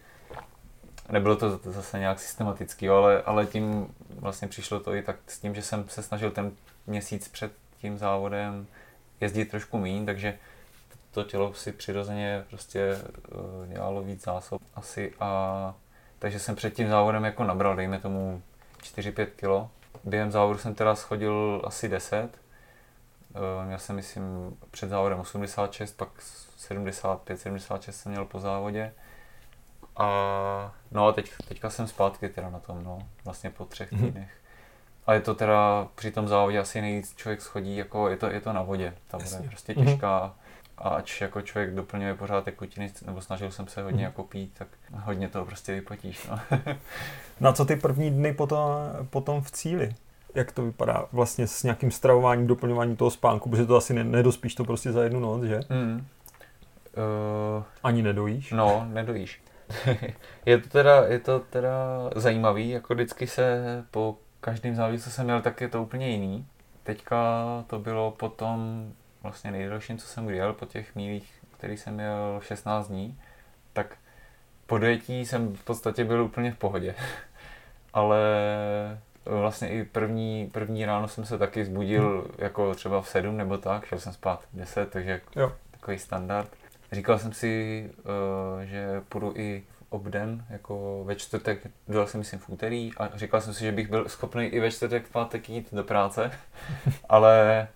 nebylo 1.10 1.36
to 1.36 1.58
zase 1.64 1.98
nějak 1.98 2.20
systematický, 2.20 2.88
ale, 2.88 3.22
ale 3.22 3.46
tím 3.46 3.94
vlastně 4.10 4.48
přišlo 4.48 4.80
to 4.80 4.94
i 4.94 5.02
tak 5.02 5.16
s 5.26 5.38
tím, 5.38 5.54
že 5.54 5.62
jsem 5.62 5.88
se 5.88 6.02
snažil 6.02 6.30
ten 6.30 6.52
měsíc 6.86 7.28
před 7.28 7.52
tím 7.80 7.98
závodem 7.98 8.66
jezdit 9.20 9.44
trošku 9.44 9.78
méně, 9.78 10.06
takže 10.06 10.38
to 11.10 11.24
tělo 11.24 11.54
si 11.54 11.72
přirozeně 11.72 12.44
prostě 12.50 12.98
uh, 13.32 13.66
dělalo 13.66 14.02
víc 14.02 14.24
zásob 14.24 14.62
asi 14.74 15.12
a 15.20 15.74
takže 16.18 16.38
jsem 16.38 16.56
před 16.56 16.74
tím 16.74 16.88
závodem 16.88 17.24
jako 17.24 17.44
nabral, 17.44 17.76
dejme 17.76 17.98
tomu 17.98 18.42
4-5 18.82 19.26
kg. 19.26 19.70
Během 20.04 20.30
závodu 20.30 20.58
jsem 20.58 20.74
teda 20.74 20.94
schodil 20.94 21.62
asi 21.64 21.88
10. 21.88 22.22
Uh, 22.22 22.30
eh, 23.62 23.66
měl 23.66 23.78
jsem, 23.78 23.96
myslím, 23.96 24.56
před 24.70 24.88
závodem 24.88 25.20
86, 25.20 25.96
pak 25.96 26.08
75, 26.56 27.40
76 27.40 28.00
jsem 28.00 28.12
měl 28.12 28.24
po 28.24 28.40
závodě. 28.40 28.92
A 29.96 30.08
no 30.90 31.06
a 31.06 31.12
teď, 31.12 31.32
teďka 31.48 31.70
jsem 31.70 31.86
zpátky 31.86 32.28
teda 32.28 32.50
na 32.50 32.58
tom, 32.58 32.84
no, 32.84 32.98
vlastně 33.24 33.50
po 33.50 33.64
třech 33.64 33.92
mhm. 33.92 34.04
týdnech. 34.04 34.30
A 35.06 35.14
je 35.14 35.20
to 35.20 35.34
teda 35.34 35.88
při 35.94 36.10
tom 36.10 36.28
závodě 36.28 36.58
asi 36.58 36.80
nejvíc 36.80 37.14
člověk 37.16 37.42
schodí, 37.42 37.76
jako 37.76 38.08
je 38.08 38.16
to, 38.16 38.26
je 38.26 38.40
to 38.40 38.52
na 38.52 38.62
vodě. 38.62 38.94
Ta 39.08 39.18
voda 39.18 39.36
je 39.42 39.48
prostě 39.48 39.74
mhm. 39.76 39.86
těžká. 39.86 40.34
A 40.80 40.88
ač 40.88 41.20
jako 41.20 41.42
člověk 41.42 41.74
doplňuje 41.74 42.14
pořád 42.14 42.44
tekutiny, 42.44 42.92
nebo 43.06 43.20
snažil 43.20 43.50
jsem 43.50 43.68
se 43.68 43.82
hodně 43.82 43.98
mm. 43.98 44.04
jako 44.04 44.24
pít, 44.24 44.52
tak 44.58 44.68
hodně 44.92 45.28
toho 45.28 45.44
prostě 45.44 45.74
vypotíš. 45.74 46.28
No. 46.30 46.40
na 47.40 47.52
co 47.52 47.64
ty 47.64 47.76
první 47.76 48.10
dny 48.10 48.32
potom, 48.32 48.60
potom 49.10 49.40
v 49.40 49.50
cíli? 49.50 49.94
Jak 50.34 50.52
to 50.52 50.62
vypadá 50.62 51.06
vlastně 51.12 51.46
s 51.46 51.62
nějakým 51.62 51.90
stravováním, 51.90 52.46
doplňováním 52.46 52.96
toho 52.96 53.10
spánku, 53.10 53.50
protože 53.50 53.66
to 53.66 53.76
asi 53.76 53.94
nedospíš 53.94 54.54
to 54.54 54.64
prostě 54.64 54.92
za 54.92 55.02
jednu 55.02 55.20
noc, 55.20 55.42
že? 55.42 55.60
Mm. 55.68 56.06
Uh, 57.56 57.64
Ani 57.82 58.02
nedojíš? 58.02 58.52
No, 58.52 58.86
nedojíš. 58.92 59.42
je, 60.46 60.58
to 60.58 60.68
teda, 60.68 61.04
je 61.04 61.18
to 61.18 61.40
teda 61.40 61.74
zajímavý, 62.14 62.70
jako 62.70 62.94
vždycky 62.94 63.26
se 63.26 63.84
po 63.90 64.16
každým 64.40 64.74
závodě, 64.74 64.98
co 64.98 65.10
jsem 65.10 65.24
měl, 65.24 65.42
tak 65.42 65.60
je 65.60 65.68
to 65.68 65.82
úplně 65.82 66.08
jiný. 66.08 66.46
Teďka 66.82 67.44
to 67.66 67.78
bylo 67.78 68.10
potom 68.10 68.88
vlastně 69.28 69.50
nejdelším, 69.50 69.98
co 69.98 70.06
jsem 70.06 70.30
jel 70.30 70.52
po 70.52 70.66
těch 70.66 70.94
mílích, 70.94 71.32
který 71.58 71.76
jsem 71.76 71.94
měl 71.94 72.40
16 72.42 72.88
dní, 72.88 73.20
tak 73.72 73.96
po 74.66 74.78
dojetí 74.78 75.26
jsem 75.26 75.54
v 75.54 75.64
podstatě 75.64 76.04
byl 76.04 76.22
úplně 76.22 76.52
v 76.52 76.56
pohodě. 76.58 76.94
Ale 77.92 78.18
vlastně 79.24 79.68
i 79.68 79.84
první, 79.84 80.50
první 80.52 80.84
ráno 80.84 81.08
jsem 81.08 81.24
se 81.24 81.38
taky 81.38 81.64
zbudil 81.64 82.20
hmm. 82.20 82.34
jako 82.38 82.74
třeba 82.74 83.02
v 83.02 83.08
7 83.08 83.36
nebo 83.36 83.58
tak, 83.58 83.86
šel 83.86 83.98
jsem 83.98 84.12
spát 84.12 84.40
v 84.52 84.56
10, 84.56 84.90
takže 84.90 85.20
jo. 85.36 85.52
takový 85.70 85.98
standard. 85.98 86.48
Říkal 86.92 87.18
jsem 87.18 87.32
si, 87.32 87.84
uh, 87.98 88.62
že 88.62 89.02
půjdu 89.08 89.32
i 89.36 89.64
obden, 89.90 90.44
jako 90.50 91.02
ve 91.04 91.16
čtvrtek, 91.16 91.66
dojel 91.88 92.06
jsem 92.06 92.18
myslím 92.18 92.40
v 92.40 92.48
úterý 92.48 92.90
a 92.96 93.18
říkal 93.18 93.40
jsem 93.40 93.54
si, 93.54 93.60
že 93.60 93.72
bych 93.72 93.90
byl 93.90 94.08
schopný 94.08 94.44
i 94.44 94.60
ve 94.60 94.70
čtvrtek 94.70 95.06
v 95.06 95.12
pátek 95.12 95.48
jít 95.48 95.68
do 95.72 95.84
práce, 95.84 96.30
ale 97.08 97.68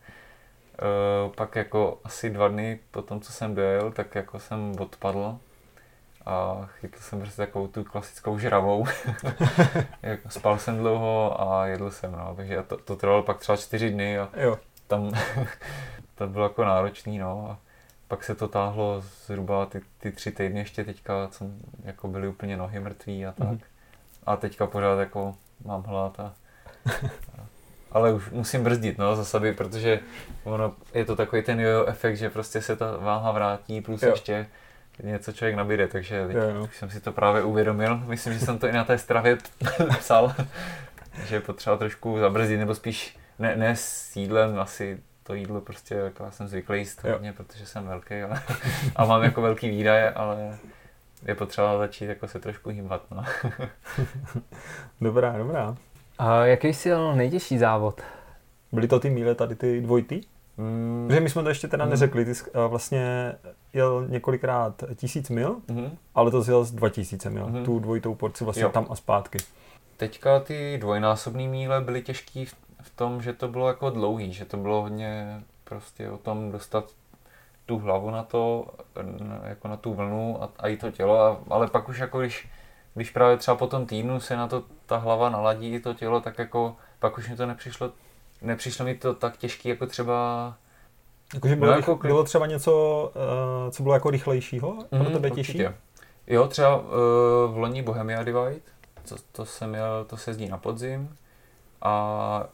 uh, 0.83 1.33
pak 1.33 1.57
jako 1.57 1.99
asi 2.05 2.31
dva 2.31 2.49
dny 2.49 2.79
po 2.91 3.03
tom, 3.03 3.21
co 3.21 3.33
jsem 3.33 3.55
dojel, 3.55 3.93
tak 3.93 4.15
jako 4.15 4.39
jsem 4.39 4.73
odpadl 4.79 5.39
a 6.27 6.67
chytl 6.81 6.99
jsem 7.01 7.21
prostě 7.21 7.37
takovou 7.37 7.67
tu 7.67 7.85
klasickou 7.85 8.39
žravou. 8.39 8.87
jako 10.03 10.31
spal 10.31 10.59
jsem 10.59 10.79
dlouho 10.79 11.41
a 11.41 11.67
jedl 11.67 11.91
jsem, 11.91 12.13
no, 12.13 12.35
takže 12.37 12.63
to, 12.63 12.77
to 12.77 12.97
trvalo 12.97 13.23
pak 13.23 13.39
třeba 13.39 13.57
čtyři 13.57 13.91
dny 13.91 14.19
a 14.19 14.29
jo. 14.37 14.59
tam 14.87 15.13
to 16.15 16.27
bylo 16.27 16.45
jako 16.45 16.65
náročný, 16.65 17.19
no. 17.19 17.51
A 17.51 17.59
pak 18.09 18.25
se 18.25 18.35
to 18.35 18.49
táhlo 18.49 19.01
zhruba 19.01 19.67
ty, 19.67 19.81
ty 19.99 20.13
tři 20.13 20.33
týdny 20.33 20.61
ještě 20.61 20.85
teďka, 20.85 21.29
co 21.29 21.45
jako 21.85 22.09
byly 22.09 22.29
úplně 22.29 22.57
nohy 22.57 22.81
mrtví 22.81 23.27
a 23.27 23.33
tak. 23.33 23.49
Mm-hmm. 23.49 23.61
A 24.27 24.37
teďka 24.37 24.67
pořád 24.67 25.01
jako 25.01 25.35
mám 25.65 25.83
hlad 25.83 26.21
a, 26.21 26.35
a 27.39 27.47
ale 27.95 28.13
už 28.13 28.31
musím 28.31 28.65
brzdit, 28.65 28.99
no, 28.99 29.17
za 29.17 29.25
sebe, 29.25 29.53
protože 29.53 30.01
ono, 30.45 30.75
je 30.95 31.05
to 31.05 31.17
takový 31.17 31.43
ten 31.43 31.61
jojo 31.61 31.87
efekt, 31.87 32.17
že 32.17 32.31
prostě 32.31 32.63
se 32.63 32.77
ta 32.77 32.97
váha 32.97 33.33
vrátí, 33.33 33.81
plus 33.81 34.03
jo. 34.03 34.11
ještě 34.11 34.47
něco 35.03 35.33
člověk 35.33 35.57
nabíde, 35.57 35.89
takže 35.89 36.27
teď 36.27 36.37
Jo, 36.37 36.43
jo. 36.43 36.65
už 36.65 36.77
jsem 36.77 36.91
si 36.91 37.01
to 37.01 37.13
právě 37.13 37.43
uvědomil. 37.43 37.97
Myslím, 37.97 38.33
že 38.35 38.41
jsem 38.41 38.59
to 38.59 38.67
i 38.67 38.73
na 38.73 38.85
té 38.85 38.99
stravě 38.99 39.39
psal, 39.99 40.35
že 41.27 41.35
je 41.37 41.41
potřeba 41.41 41.77
trošku 41.77 42.19
zabrzdit, 42.19 42.59
nebo 42.59 42.75
spíš 42.75 43.17
ne, 43.39 43.57
ne 43.57 43.77
s 43.77 44.17
jídlem, 44.17 44.59
asi 44.61 44.99
to 45.23 45.35
jídlo 45.35 45.61
prostě, 45.61 45.95
jako 45.95 46.25
já 46.25 46.31
jsem 46.31 46.49
zvyklý 46.49 46.79
jíst 46.79 47.01
Jo. 47.05 47.13
hodně, 47.13 47.33
protože 47.33 47.67
jsem 47.67 47.87
velký 47.87 48.23
ale, 48.23 48.43
a 48.97 49.05
mám 49.05 49.23
jako 49.23 49.43
velký 49.43 49.69
výdaje, 49.71 50.11
ale 50.11 50.59
je 51.27 51.35
potřeba 51.35 51.79
začít 51.79 52.05
jako 52.05 52.29
se 52.29 52.39
trošku 52.39 52.71
hýbat. 52.71 53.03
No. 53.11 53.25
Dobrá, 55.01 55.39
dobrá. 55.39 55.77
A 56.23 56.45
jaký 56.47 56.69
jsi 56.75 56.89
jel 56.89 57.15
nejtěžší 57.17 57.59
závod? 57.59 58.01
Byly 58.73 58.89
to 58.89 59.01
ty 59.01 59.11
míle 59.11 59.35
tady 59.35 59.55
ty 59.55 59.81
dvojty? 59.81 60.21
Mm, 60.57 61.05
Protože 61.09 61.21
my 61.21 61.31
jsme 61.31 61.43
to 61.43 61.49
ještě 61.49 61.69
teda 61.69 61.85
Mhm. 61.85 61.91
neřekli, 61.91 62.25
ty 62.25 62.35
jsi 62.35 62.45
vlastně 62.69 63.33
jel 63.73 64.07
několikrát 64.09 64.85
tisíc 64.95 65.31
mil, 65.31 65.57
mhm. 65.69 65.97
ale 66.15 66.31
to 66.31 66.43
jel 66.49 66.65
z 66.65 66.73
2000 66.73 67.31
mil, 67.31 67.47
Mhm. 67.47 67.65
tu 67.65 67.79
dvojitou 67.79 68.15
porci 68.15 68.45
vlastně 68.45 68.63
Jo. 68.63 68.69
tam 68.69 68.87
a 68.91 68.95
zpátky. 68.95 69.39
Teďka 69.97 70.41
ty 70.41 70.79
dvojnásobné 70.81 71.49
míle 71.49 71.81
byly 71.81 72.03
těžký 72.03 72.45
v, 72.45 72.55
v 72.83 72.91
tom, 72.97 73.23
že 73.23 73.33
to 73.33 73.49
bylo 73.49 73.69
jako 73.69 73.91
dlouhý, 73.91 74.33
že 74.33 74.45
to 74.45 74.57
bylo 74.57 74.83
hodně 74.83 75.41
prostě 75.65 76.11
o 76.11 76.19
tom 76.19 76.53
dostat 76.53 76.85
tu 77.67 77.79
hlavu 77.79 78.11
na 78.11 78.23
to, 78.23 78.67
jako 79.45 79.69
na 79.69 79.77
tu 79.77 79.95
vlnu 79.95 80.43
a, 80.43 80.49
a 80.59 80.69
i 80.69 80.77
to 80.77 80.91
tělo, 80.91 81.21
a, 81.21 81.41
ale 81.51 81.67
pak 81.67 81.89
už 81.89 81.99
jako 81.99 82.21
když, 82.21 82.49
když 82.95 83.11
právě 83.11 83.37
třeba 83.37 83.57
po 83.57 83.67
tom 83.67 83.87
týdnu 83.87 84.21
se 84.21 84.37
na 84.37 84.49
to 84.49 84.63
ta 84.93 84.99
hlava 84.99 85.29
naladí 85.29 85.75
i 85.75 85.81
to 85.81 85.95
tělo, 85.95 86.21
tak 86.21 86.39
jako 86.39 86.77
pak 86.99 87.19
už 87.19 87.29
mi 87.29 87.37
to 87.37 87.47
nepřišlo, 87.47 87.93
nepřišlo 88.43 88.85
mi 88.85 88.95
to 88.95 89.15
tak 89.15 89.37
těžký 89.37 89.69
jako 89.69 89.87
třeba 89.87 90.55
Jakože 91.35 91.57
bylo, 91.57 91.67
No, 91.67 91.73
no, 91.73 91.79
jako 91.79 91.97
bylo 91.97 92.25
třeba 92.25 92.47
něco, 92.47 92.73
uh, 93.65 93.71
co 93.71 93.83
bylo 93.83 93.95
jako 93.95 94.11
rychlejšího 94.11 94.77
pro 94.91 94.99
Mhm, 94.99 95.13
tebe 95.13 95.31
určitě. 95.31 95.53
těžší? 95.59 95.75
Jo, 96.27 96.49
třeba 96.49 96.77
uh, 96.77 96.85
v 97.53 97.57
loni 97.57 97.83
Bohemia 97.83 98.23
Divide, 98.23 98.61
to, 99.09 99.17
to 99.33 99.45
jsem 99.47 99.71
měl, 99.71 100.05
to 100.05 100.17
se 100.17 100.31
jezdí 100.31 100.49
na 100.49 100.59
podzim 100.59 101.17
a 101.83 102.45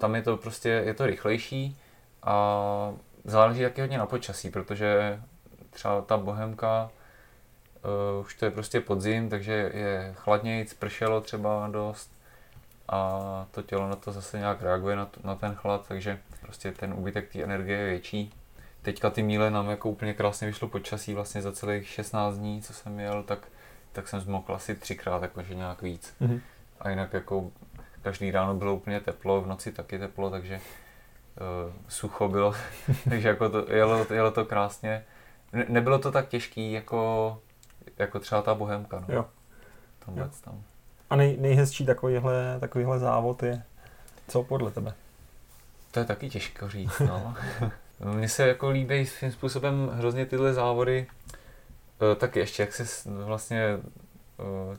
tam 0.00 0.14
je 0.14 0.22
to 0.22 0.36
prostě, 0.36 0.68
je 0.68 0.94
to 0.94 1.06
rychlejší 1.06 1.76
a 2.22 2.92
záleží 3.24 3.62
taky 3.62 3.80
hodně 3.80 3.98
na 3.98 4.06
počasí, 4.06 4.50
protože 4.50 5.20
třeba 5.70 6.00
ta 6.00 6.16
Bohemka, 6.16 6.90
uh, 7.84 8.26
už 8.26 8.34
to 8.34 8.44
je 8.44 8.50
prostě 8.50 8.80
podzim, 8.80 9.28
takže 9.28 9.70
je 9.74 10.12
chladnějc, 10.16 10.74
pršelo 10.74 11.20
třeba 11.20 11.68
dost 11.68 12.18
a 12.88 13.20
to 13.50 13.62
tělo 13.62 13.88
na 13.88 13.96
to 13.96 14.12
zase 14.12 14.38
nějak 14.38 14.62
reaguje 14.62 14.96
na, 14.96 15.06
t- 15.06 15.20
na 15.24 15.34
ten 15.34 15.54
chlad, 15.54 15.88
takže 15.88 16.18
prostě 16.40 16.72
ten 16.72 16.92
úbytek 16.92 17.32
té 17.32 17.42
energie 17.42 17.78
je 17.78 17.88
větší. 17.90 18.32
Teďka 18.82 19.10
ty 19.10 19.22
míle 19.22 19.50
nám 19.50 19.70
jako 19.70 19.90
úplně 19.90 20.14
krásně 20.14 20.46
vyšlo 20.46 20.68
počasí, 20.68 21.14
vlastně 21.14 21.42
za 21.42 21.52
celých 21.52 21.88
16 21.88 22.38
dní, 22.38 22.62
co 22.62 22.72
jsem 22.72 23.00
jel, 23.00 23.22
tak, 23.22 23.38
tak 23.92 24.08
jsem 24.08 24.20
zmokl 24.20 24.54
asi 24.54 24.74
třikrát, 24.74 25.22
jakože 25.22 25.54
nějak 25.54 25.82
víc. 25.82 26.14
Mhm. 26.20 26.40
A 26.80 26.90
jinak 26.90 27.12
jako 27.12 27.50
každý 28.02 28.30
ráno 28.30 28.54
bylo 28.54 28.74
úplně 28.74 29.00
teplo, 29.00 29.40
v 29.40 29.46
noci 29.46 29.72
taky 29.72 29.98
teplo, 29.98 30.30
takže 30.30 30.54
uh, 30.56 31.72
sucho 31.88 32.28
bylo, 32.28 32.54
takže 33.08 33.28
jako 33.28 33.48
to, 33.48 33.72
jelo, 33.72 34.06
jelo 34.14 34.30
to 34.30 34.44
krásně. 34.44 35.04
Ne, 35.52 35.64
nebylo 35.68 35.98
to 35.98 36.12
tak 36.12 36.28
těžký 36.28 36.72
jako, 36.72 37.40
jako 37.98 38.20
třeba 38.20 38.42
ta 38.42 38.54
Bohemka, 38.54 39.04
no. 39.08 39.14
Jo. 39.14 39.24
Tomhle 40.04 40.24
Jo. 40.24 40.30
tam. 40.44 40.62
A 41.10 41.16
nej, 41.16 41.36
nejhezčí 41.40 41.86
takovýhle, 41.86 42.56
takovýhle 42.60 42.98
závod 42.98 43.42
je, 43.42 43.62
co 44.28 44.42
podle 44.42 44.70
tebe? 44.70 44.94
To 45.90 46.00
je 46.00 46.04
taky 46.06 46.30
těžko 46.30 46.68
říct, 46.68 46.98
no. 47.00 47.34
Mně 48.14 48.28
se 48.28 48.48
jako 48.48 48.70
líbí 48.70 49.06
svým 49.06 49.32
způsobem 49.32 49.90
hrozně 49.94 50.26
tyhle 50.26 50.54
závody. 50.54 51.06
E, 52.12 52.14
taky 52.14 52.38
ještě, 52.38 52.62
jak 52.62 52.72
se 52.72 53.10
vlastně 53.10 53.62
e, 53.64 53.78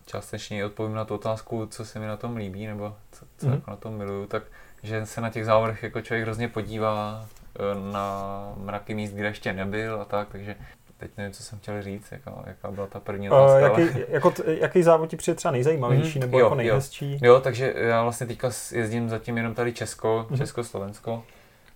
částečně 0.05 0.65
odpovím 0.65 0.95
na 0.95 1.05
tu 1.05 1.15
otázku, 1.15 1.65
co 1.65 1.85
se 1.85 1.99
mi 1.99 2.07
na 2.07 2.17
tom 2.17 2.35
líbí, 2.35 2.67
nebo 2.67 2.95
co, 3.11 3.25
co 3.37 3.45
Mhm. 3.45 3.55
jako 3.55 3.71
na 3.71 3.77
tom 3.77 3.93
miluju, 3.97 4.27
tak 4.27 4.43
že 4.83 5.05
se 5.05 5.21
na 5.21 5.29
těch 5.29 5.45
závodech 5.45 5.83
jako 5.83 6.01
člověk 6.01 6.23
hrozně 6.25 6.47
podívá 6.47 7.25
e, 7.55 7.91
na 7.91 8.33
mraky 8.57 8.93
míst, 8.93 9.11
kde 9.13 9.27
ještě 9.27 9.53
nebyl 9.53 10.01
a 10.01 10.05
tak, 10.05 10.27
takže 10.31 10.55
teď 10.99 11.11
nevím, 11.17 11.33
co 11.33 11.43
jsem 11.43 11.59
chtěl 11.59 11.81
říct, 11.81 12.11
jaká, 12.11 12.43
jaká 12.47 12.71
byla 12.71 12.87
ta 12.87 12.99
první 12.99 13.29
Uh, 13.29 13.35
otázka. 13.35 13.67
ale- 13.69 13.81
jaký, 13.83 13.99
jako, 14.09 14.31
t- 14.31 14.43
jaký 14.47 14.83
závod 14.83 15.09
ti 15.09 15.17
přijde 15.17 15.35
třeba 15.35 15.51
nejzajímavější 15.51 16.19
Mhm, 16.19 16.27
nebo 16.27 16.39
jo, 16.39 16.45
jako 16.45 16.53
jo. 16.53 16.57
nejhezčí? 16.57 17.19
Jo, 17.21 17.39
takže 17.41 17.73
já 17.77 18.03
vlastně 18.03 18.27
teďka 18.27 18.49
jezdím 18.71 19.09
zatím 19.09 19.37
jenom 19.37 19.53
tady 19.53 19.73
Česko, 19.73 20.25
Mhm. 20.29 20.37
Česko-Slovensko 20.39 21.23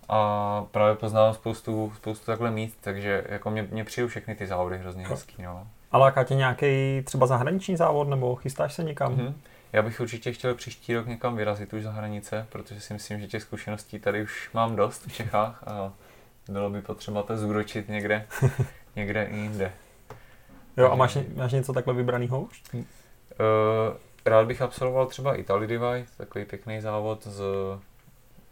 a 0.08 0.64
právě 0.70 0.94
poznávám 0.96 1.34
spoustu, 1.34 1.92
spoustu 1.96 2.26
takhle 2.26 2.50
míst, 2.50 2.78
takže 2.80 3.24
jako 3.28 3.50
mě, 3.50 3.68
mě 3.70 3.84
přijou 3.84 4.08
všechny 4.08 4.34
ty 4.34 4.46
závody 4.46 4.78
hrozně 4.78 5.02
Jo. 5.02 5.08
hezký, 5.10 5.42
no. 5.42 5.66
A 5.92 5.98
láká 5.98 6.24
tě 6.24 6.34
nějaký 6.34 7.02
třeba 7.04 7.26
zahraniční 7.26 7.76
závod 7.76 8.08
nebo 8.08 8.36
chystáš 8.36 8.74
se 8.74 8.84
někam? 8.84 9.12
Mhm. 9.12 9.34
Já 9.72 9.82
bych 9.82 10.00
určitě 10.00 10.32
chtěl 10.32 10.54
příští 10.54 10.94
rok 10.94 11.06
někam 11.06 11.36
vyrazit 11.36 11.72
už 11.72 11.82
za 11.82 11.90
hranice, 11.90 12.46
protože 12.50 12.80
si 12.80 12.92
myslím, 12.92 13.20
že 13.20 13.26
těch 13.26 13.42
zkušeností 13.42 13.98
tady 13.98 14.22
už 14.22 14.50
mám 14.54 14.76
dost 14.76 15.06
v 15.06 15.12
Čechách 15.12 15.62
a 15.66 15.92
bylo 16.48 16.70
by 16.70 16.82
potřeba 16.82 17.22
to 17.22 17.36
zúročit 17.36 17.88
někde, 17.88 18.26
někde 18.96 19.28
jinde. 19.32 19.72
Jo, 20.76 20.90
a 20.90 20.94
máš, 20.94 21.18
máš 21.36 21.52
něco 21.52 21.72
takhle 21.72 21.94
vybraného 21.94 22.40
už? 22.40 22.62
Uh, 22.74 22.80
rád 24.26 24.46
bych 24.46 24.62
absolvoval 24.62 25.06
třeba 25.06 25.34
Italy 25.34 25.66
Divide, 25.66 26.04
takový 26.16 26.44
pěkný 26.44 26.80
závod, 26.80 27.26
z, 27.26 27.42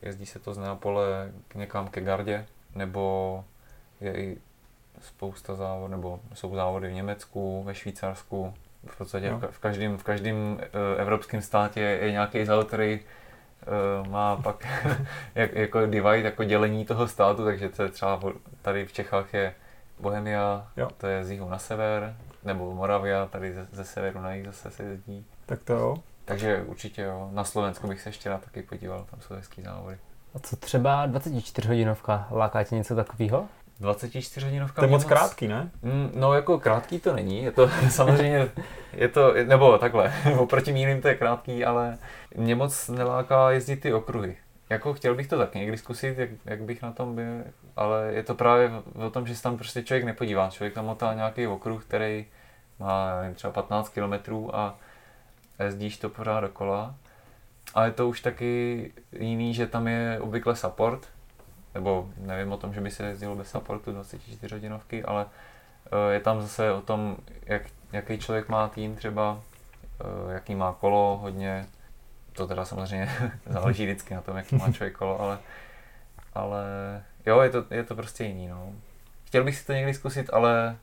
jezdí 0.03 0.27
se 0.27 0.39
to 0.39 0.55
z 0.55 0.59
Neapole 0.59 1.33
k 1.49 1.55
někam 1.55 1.89
ke 1.89 2.01
Gardě, 2.01 2.47
nebo 2.75 3.45
je 4.01 4.17
i 4.17 4.37
spousta 5.01 5.55
závodů, 5.55 5.89
nebo 5.89 6.21
jsou 6.35 6.55
závody 6.55 6.89
v 6.89 6.93
Německu, 6.93 7.63
ve 7.63 7.75
Švýcarsku, 7.75 8.55
v 8.87 8.99
podstatě 8.99 9.27
Jo. 9.27 9.39
v, 9.39 9.43
ka- 9.43 9.51
v 9.51 9.59
každém, 9.59 9.99
v 9.99 10.03
každém 10.03 10.37
uh, 10.37 10.61
evropském 11.01 11.43
státě 11.43 11.81
je 11.81 12.13
nějaký 12.13 12.45
závod, 12.45 12.67
který 12.67 13.01
uh, 13.01 14.09
má 14.09 14.37
pak 14.37 14.67
jak, 15.35 15.53
jako 15.53 15.87
divide, 15.87 16.21
jako 16.21 16.45
dělení 16.45 16.85
toho 16.85 17.09
státu, 17.09 17.45
takže 17.45 17.69
to 17.69 17.83
je 17.83 17.89
třeba 17.89 18.21
tady 18.63 18.87
v 18.87 18.93
Čechách 18.93 19.35
je 19.35 19.55
Bohemia, 20.03 20.67
Jo. 20.77 20.89
to 20.97 21.07
je 21.07 21.25
z 21.25 21.31
jihu 21.31 21.49
na 21.49 21.59
sever, 21.59 22.17
nebo 22.45 22.75
Moravia, 22.75 23.27
tady 23.27 23.55
ze, 23.55 23.67
ze 23.73 23.85
severu 23.85 24.21
na 24.21 24.35
jih 24.35 24.47
zase 24.47 24.71
se 24.71 24.83
jezdí. 24.83 25.27
Tak 25.47 25.63
to 25.63 25.73
jo. 25.73 25.97
Takže 26.25 26.63
určitě 26.67 27.03
jo, 27.03 27.29
na 27.33 27.45
Slovensku 27.45 27.89
bych 27.89 28.01
se 28.01 28.09
ještě 28.09 28.29
rád 28.29 28.45
taky 28.45 28.63
podíval, 28.63 29.07
tam 29.11 29.21
jsou 29.21 29.35
hezký 29.35 29.63
závody. 29.63 29.97
A 30.35 30.39
co 30.39 30.57
třeba 30.57 31.07
24 31.07 31.69
hodinovka? 31.69 32.29
Láká 32.31 32.65
tě 32.65 32.75
něco 32.75 32.95
takového? 32.95 33.45
24 33.81 34.47
hodinovka 34.47 34.83
To 34.83 34.87
je 34.87 34.91
moc 34.91 35.05
krátký, 35.05 35.49
ne? 35.49 35.71
Mm, 35.83 36.11
No 36.15 36.35
jako 36.35 36.59
krátký 36.61 37.01
to 37.01 37.13
není, 37.13 37.43
je 37.43 37.53
to 37.53 37.69
samozřejmě, 37.91 38.49
je 38.93 39.09
to, 39.09 39.35
nebo 39.47 39.79
takhle, 39.79 40.13
oproti 40.39 40.73
míným 40.73 41.03
to 41.03 41.09
je 41.09 41.15
krátký, 41.15 41.65
ale 41.65 41.99
mě 42.37 42.55
moc 42.55 42.89
neláká 42.89 43.51
jezdit 43.51 43.77
ty 43.77 43.93
okruhy. 43.93 44.37
Jako 44.73 44.95
chtěl 44.95 45.15
bych 45.15 45.27
to 45.27 45.39
taky 45.39 45.59
někdy 45.59 45.79
zkusit, 45.79 46.19
jak, 46.19 46.31
jak 46.45 46.63
bych 46.63 46.83
na 46.83 46.93
tom 46.93 47.15
byl, 47.15 47.45
ale 47.77 48.13
je 48.13 48.23
to 48.23 48.35
právě 48.35 48.71
o 49.07 49.11
tom, 49.11 49.27
že 49.27 49.37
se 49.37 49.43
tam 49.43 49.57
prostě 49.57 49.83
člověk 49.83 50.05
nepodívá. 50.05 50.51
Člověk 50.51 50.75
tam 50.75 50.85
motá 50.85 51.15
nějaký 51.15 51.47
okruh, 51.47 51.85
který 51.85 52.27
má 52.79 53.21
nevím, 53.21 53.35
třeba 53.35 53.53
15 53.53 53.89
kilometrů 53.89 54.57
a 54.57 54.79
jezdíš 55.65 55.97
to 55.97 56.09
pořád 56.09 56.41
dokola. 56.41 56.95
Ale 57.75 57.87
je 57.87 57.93
to 57.93 58.09
už 58.09 58.21
taky 58.21 58.93
jiný, 59.13 59.55
že 59.55 59.67
tam 59.67 59.89
je 59.89 60.19
obvykle 60.21 60.57
support, 60.57 61.09
nebo 61.75 62.09
nevím 62.17 62.53
o 62.53 62.57
tom, 62.57 62.75
že 62.75 62.81
by 62.81 62.91
se 62.91 63.07
jezdilo 63.07 63.37
bez 63.37 63.51
supportu 63.51 63.93
24 63.93 64.55
hodinovky, 64.55 65.05
ale 65.05 65.27
eh, 65.87 66.13
je 66.15 66.21
tam 66.21 66.43
zase 66.43 66.73
o 66.73 66.81
tom, 66.81 67.17
jak, 67.47 67.63
jaký 67.93 68.19
člověk 68.19 68.49
má 68.49 68.69
tým 68.69 68.97
třeba, 68.97 69.41
eh, 70.01 70.33
jaký 70.33 70.55
má 70.55 70.73
kolo 70.73 71.19
hodně, 71.23 71.67
to 72.33 72.47
teda 72.47 72.65
samozřejmě 72.65 73.09
záleží 73.47 73.85
vždycky 73.85 74.15
na 74.15 74.21
tom, 74.21 74.37
jaký 74.37 74.57
má 74.57 74.73
člověk 74.73 74.97
kolo, 74.97 75.21
ale, 75.21 75.39
ale 76.35 76.65
jo, 77.27 77.41
je 77.41 77.51
to, 77.51 77.65
je 77.71 77.85
to 77.85 77.95
prostě 77.95 78.25
jiný, 78.25 78.49
no. 78.49 78.73
Chtěl 79.25 79.45
bych 79.45 79.57
si 79.59 79.67
to 79.67 79.73
někdy 79.73 79.95
zkusit, 79.95 80.31
ale, 80.33 80.77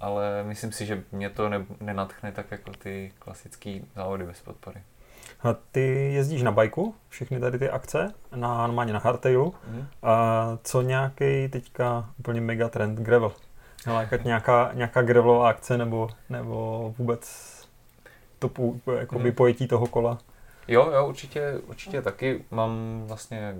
ale 0.00 0.44
myslím 0.44 0.72
si, 0.72 0.86
že 0.86 1.02
mě 1.12 1.30
to 1.30 1.48
ne, 1.48 1.64
nenatchne 1.80 2.32
tak 2.32 2.50
jako 2.50 2.70
ty 2.70 3.12
klasické 3.18 3.78
závody 3.96 4.24
bez 4.24 4.40
podpory. 4.40 4.82
A 5.42 5.54
ty 5.72 6.12
jezdíš 6.12 6.42
na 6.42 6.50
bajku, 6.52 6.94
všechny 7.08 7.40
tady 7.40 7.58
ty 7.58 7.70
akce, 7.70 8.14
na, 8.34 8.66
normálně 8.66 8.92
na 8.92 8.98
hardtailu. 8.98 9.54
Mhm. 9.68 9.86
A 10.02 10.42
co 10.64 10.82
nějaký 10.82 11.48
teďka 11.48 12.10
úplně 12.18 12.40
mega 12.40 12.68
trend 12.68 12.98
gravel? 12.98 13.32
Nalákat 13.86 14.24
nějaká, 14.24 14.70
nějaká 14.74 15.02
gravelová 15.02 15.48
akce 15.50 15.78
nebo, 15.78 16.10
nebo 16.28 16.94
vůbec 16.98 17.52
to 18.38 18.48
pů, 18.48 18.80
jakoby 18.98 19.24
Mhm. 19.24 19.34
pojetí 19.34 19.68
toho 19.68 19.86
kola? 19.86 20.18
Jo, 20.68 20.90
jo, 20.90 21.06
určitě, 21.08 21.60
určitě 21.66 22.02
taky. 22.02 22.44
Mám 22.50 23.02
vlastně 23.06 23.56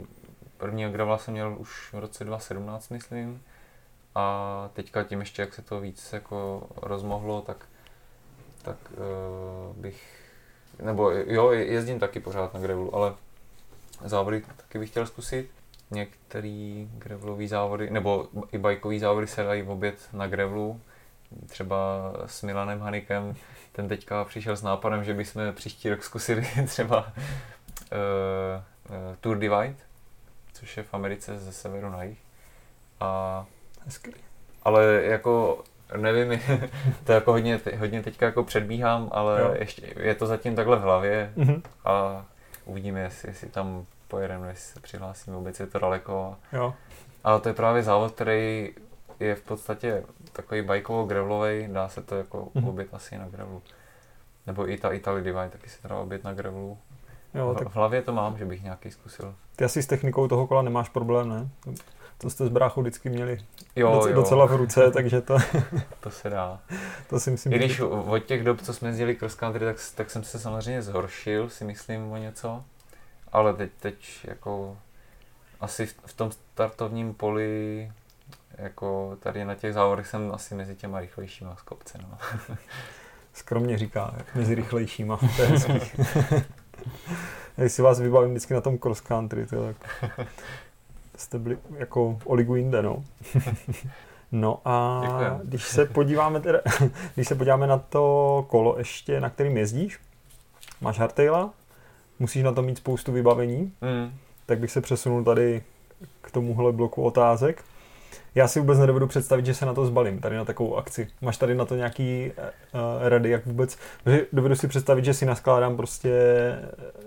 prvního 0.57 0.91
gravela 0.91 1.19
jsem 1.19 1.35
měl 1.35 1.57
už 1.59 1.93
v 1.93 1.99
roce 1.99 2.25
2017, 2.25 2.89
myslím. 2.89 3.43
A 4.15 4.71
teďka 4.73 5.03
tím 5.03 5.21
ještě, 5.21 5.43
jak 5.43 5.55
se 5.55 5.63
to 5.63 5.81
víc 5.81 6.13
jako 6.13 6.69
rozmohlo, 6.77 7.43
tak, 7.43 7.67
tak 8.63 8.77
uh, 8.91 9.77
bych, 9.77 10.21
nebo 10.83 11.11
jo, 11.11 11.51
jezdím 11.51 11.99
taky 11.99 12.21
pořád 12.21 12.55
na 12.55 12.61
gravelu, 12.61 12.95
ale 12.95 13.15
závody 14.05 14.43
taky 14.57 14.79
bych 14.79 14.91
chtěl 14.91 15.07
zkusit. 15.07 15.51
Některé 15.91 16.85
gravelové 16.99 17.49
závody, 17.49 17.91
nebo 17.91 18.29
i 18.53 18.59
bajkové 18.59 18.99
závody 18.99 19.27
se 19.27 19.43
dají 19.43 19.63
obět 19.63 20.09
na 20.13 20.27
gravelu. 20.27 20.81
Třeba 21.47 21.77
s 22.27 22.43
Milanem 22.43 22.81
Hanikem, 22.81 23.35
ten 23.73 23.89
teďka 23.89 24.25
přišel 24.25 24.57
s 24.57 24.63
nápadem, 24.63 25.05
že 25.05 25.15
bychom 25.15 25.43
příští 25.53 25.91
rok 25.91 26.03
zkusili 26.03 26.47
třeba 26.67 26.99
uh, 27.07 27.07
uh, 28.91 28.97
Tour 29.21 29.39
Divide, 29.39 29.75
což 30.53 30.77
je 30.77 30.83
v 30.83 30.95
Americe 30.95 31.39
ze 31.39 31.53
severu 31.53 31.91
na 31.91 32.03
jih. 32.03 32.19
A, 33.01 33.45
Hezky. 33.85 34.13
ale 34.63 34.85
jako 35.03 35.65
nevím, 35.97 36.41
to 37.05 37.13
jako 37.13 37.33
hodně, 37.33 37.61
hodně 37.79 38.03
teďka 38.03 38.27
jako 38.27 38.45
předbíhám, 38.45 39.09
ale 39.13 39.41
Jo. 39.41 39.55
ještě 39.59 39.83
je 39.97 40.15
to 40.15 40.27
zatím 40.27 40.57
takhle 40.57 40.77
v 40.77 40.81
hlavě 40.83 41.33
Mhm. 41.37 41.63
a 41.85 42.25
uvidíme, 42.65 43.01
jestli, 43.01 43.29
jestli 43.29 43.49
tam 43.49 43.87
pojedeme, 44.09 44.49
jestli 44.49 44.75
se 44.75 44.81
přihlásím, 44.81 45.35
vůbec 45.35 45.61
je 45.61 45.67
to 45.67 45.79
daleko. 45.79 46.37
Jo. 46.53 46.75
Ale 47.25 47.41
to 47.41 47.49
je 47.49 47.55
právě 47.55 47.83
závod, 47.83 48.13
který 48.15 48.71
je 49.25 49.35
v 49.35 49.43
podstatě 49.43 50.05
takový 50.33 50.63
bajkovo 50.63 51.05
gravelový, 51.05 51.69
dá 51.73 51.89
se 51.89 52.03
to 52.03 52.15
jako 52.17 52.49
Mhm. 52.55 52.69
obět 52.69 52.89
asi 52.95 53.19
na 53.19 53.29
gravelu. 53.29 53.63
Nebo 54.47 54.71
i 54.71 54.79
ta 54.79 54.93
Italy 54.93 55.23
Divide 55.23 55.49
taky 55.51 55.69
se 55.69 55.89
dá 55.89 55.97
obět 55.97 56.25
na 56.25 56.33
gravelu. 56.35 56.79
Jo, 57.35 57.55
v, 57.55 57.59
tak 57.59 57.69
v 57.69 57.75
hlavě 57.77 58.03
to 58.03 58.13
mám, 58.13 58.39
že 58.39 58.45
bych 58.45 58.63
nějaký 58.63 58.91
zkusil. 58.91 59.35
ty 59.57 59.65
asi 59.65 59.83
s 59.83 59.87
technikou 59.87 60.29
toho 60.29 60.47
kola 60.47 60.63
nemáš 60.63 60.89
problém, 60.89 61.29
ne? 61.29 61.49
To 62.19 62.31
jste 62.31 62.47
s 62.47 62.49
bráchou 62.49 62.81
vždycky 62.81 63.09
měli 63.11 63.39
Jo, 63.77 63.93
doc- 63.93 64.07
jo, 64.09 64.15
docela 64.15 64.47
v 64.47 64.57
ruce, 64.57 64.91
takže 64.95 65.21
to, 65.21 65.37
to 66.01 66.11
se 66.11 66.31
dá. 66.31 66.61
to 67.11 67.21
si 67.21 67.31
myslím, 67.31 67.53
I 67.53 67.57
když 67.57 67.77
že... 67.77 67.85
od 67.85 68.19
těch 68.19 68.45
dob, 68.45 68.61
co 68.61 68.73
jsme 68.75 68.89
jezdili 68.89 69.15
cross 69.17 69.35
country, 69.35 69.65
tak, 69.65 69.77
tak 69.95 70.11
jsem 70.11 70.25
se 70.25 70.39
samozřejmě 70.39 70.83
zhoršil, 70.83 71.49
si 71.49 71.65
myslím 71.65 72.13
o 72.13 72.17
něco. 72.17 72.65
Ale 73.33 73.55
teď, 73.55 73.71
teď 73.81 74.21
jako 74.25 74.77
asi 75.61 75.87
v, 75.87 75.95
v 76.07 76.13
tom 76.13 76.31
startovním 76.33 77.15
poli, 77.15 77.93
jako 78.59 79.17
tady 79.21 79.45
na 79.45 79.55
těch 79.55 79.75
závodech 79.75 80.07
jsem 80.07 80.33
asi 80.35 80.55
mezi 80.55 80.77
těma 80.77 81.01
rychlejšíma 81.01 81.57
z 81.57 81.63
kopce. 81.63 81.99
No. 82.03 82.19
Skromně 83.33 83.79
říká, 83.79 84.15
mezi 84.35 84.55
rychlejšíma. 84.55 85.17
To 85.37 85.43
je 85.43 85.49
hezký. 85.49 85.73
Jestli 87.59 87.83
vás 87.83 88.01
vybavím 88.01 88.31
vždycky 88.31 88.55
na 88.55 88.61
tom 88.61 88.79
cross 88.79 89.01
country, 89.01 89.47
to 89.47 89.67
tak 89.67 89.77
jste 91.17 91.39
byli 91.39 91.59
jako 91.77 92.19
o 92.25 92.35
ligu 92.35 92.57
jinde, 92.57 92.83
no. 92.83 93.05
No 94.35 94.61
a 94.65 95.01
Děkujem. 95.07 95.41
když 95.45 95.65
se 95.65 95.85
podíváme 95.87 96.41
teda, 96.41 96.59
když 97.15 97.29
se 97.29 97.35
podíváme 97.35 97.67
na 97.67 97.79
to 97.79 98.47
kolo 98.51 98.79
ještě, 98.79 99.21
na 99.21 99.31
kterým 99.31 99.57
jezdíš, 99.57 100.01
máš 100.81 100.99
hardtaila, 100.99 101.51
musíš 102.19 102.43
na 102.43 102.53
to 102.53 102.63
mít 102.63 102.79
spoustu 102.79 103.13
vybavení, 103.13 103.73
Mm. 103.81 104.13
tak 104.47 104.59
bych 104.59 104.71
se 104.71 104.81
přesunul 104.81 105.25
tady 105.25 105.63
k 106.21 106.31
tomuhle 106.31 106.73
bloku 106.73 107.03
otázek. 107.03 107.65
Já 108.35 108.49
si 108.49 108.61
vůbec 108.61 108.79
nedovedu 108.79 109.07
představit, 109.07 109.47
že 109.47 109.55
se 109.55 109.67
na 109.67 109.75
to 109.75 109.87
zbalím, 109.87 110.21
tady 110.21 110.37
na 110.37 110.45
takovou 110.45 110.77
akci. 110.77 111.09
Máš 111.21 111.37
tady 111.37 111.55
na 111.55 111.65
to 111.65 111.75
nějaký 111.75 112.33
uh, 112.75 113.09
rady, 113.09 113.31
jak 113.31 113.47
vůbec, 113.47 113.79
dovedu 114.33 114.55
si 114.57 114.69
představit, 114.69 115.05
že 115.05 115.15
si 115.15 115.27
naskládám 115.27 115.77
prostě 115.77 116.13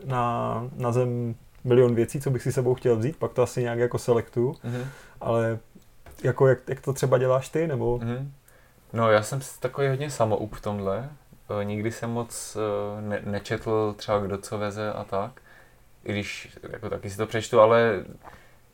na, 0.06 0.70
na 0.76 0.92
zem 0.92 1.36
milion 1.64 1.96
věcí, 1.96 2.22
co 2.22 2.30
bych 2.32 2.42
si 2.42 2.52
sebou 2.52 2.76
chtěl 2.76 2.96
vzít, 2.96 3.16
pak 3.18 3.34
to 3.34 3.42
asi 3.44 3.62
nějak 3.62 3.80
jako 3.80 3.98
selektuju, 3.98 4.56
Mm. 4.64 4.86
ale 5.22 5.58
jako 6.24 6.48
jak, 6.48 6.60
jak 6.68 6.82
to 6.82 6.94
třeba 6.94 7.18
děláš 7.18 7.50
ty, 7.50 7.68
nebo... 7.68 7.98
Mm. 8.04 8.32
No 8.94 9.12
já 9.12 9.24
jsem 9.24 9.40
takový 9.60 9.88
hodně 9.88 10.10
samoup 10.12 10.56
v 10.56 10.62
tomhle. 10.62 11.10
E, 11.62 11.64
Nikdy 11.66 11.92
jsem 11.92 12.10
moc 12.10 12.58
e, 12.58 13.02
ne- 13.02 13.22
nečetl 13.26 13.94
třeba 13.98 14.20
kdo 14.20 14.38
co 14.38 14.58
veze 14.58 14.94
a 14.94 15.04
tak. 15.04 15.42
I 16.04 16.12
když 16.12 16.58
jako 16.72 16.90
taky 16.90 17.10
si 17.10 17.18
to 17.18 17.28
přečtu, 17.28 17.60
ale 17.60 18.06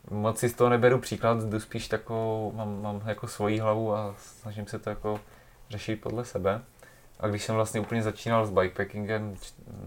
moc 0.10 0.40
si 0.40 0.50
z 0.50 0.54
toho 0.54 0.70
neberu 0.70 1.00
příklad, 1.00 1.44
jdu 1.44 1.60
spíš 1.60 1.88
takovou, 1.88 2.52
mám, 2.56 2.82
mám 2.82 3.02
jako 3.06 3.28
svoji 3.28 3.60
hlavu 3.60 3.96
a 3.96 4.16
snažím 4.18 4.68
se 4.68 4.80
to 4.80 4.90
jako 4.90 5.20
řešit 5.70 6.02
podle 6.02 6.26
sebe. 6.26 6.62
A 7.20 7.28
když 7.28 7.44
jsem 7.44 7.56
vlastně 7.56 7.80
úplně 7.80 8.04
začínal 8.04 8.46
s 8.46 8.50
bikepackingem 8.50 9.36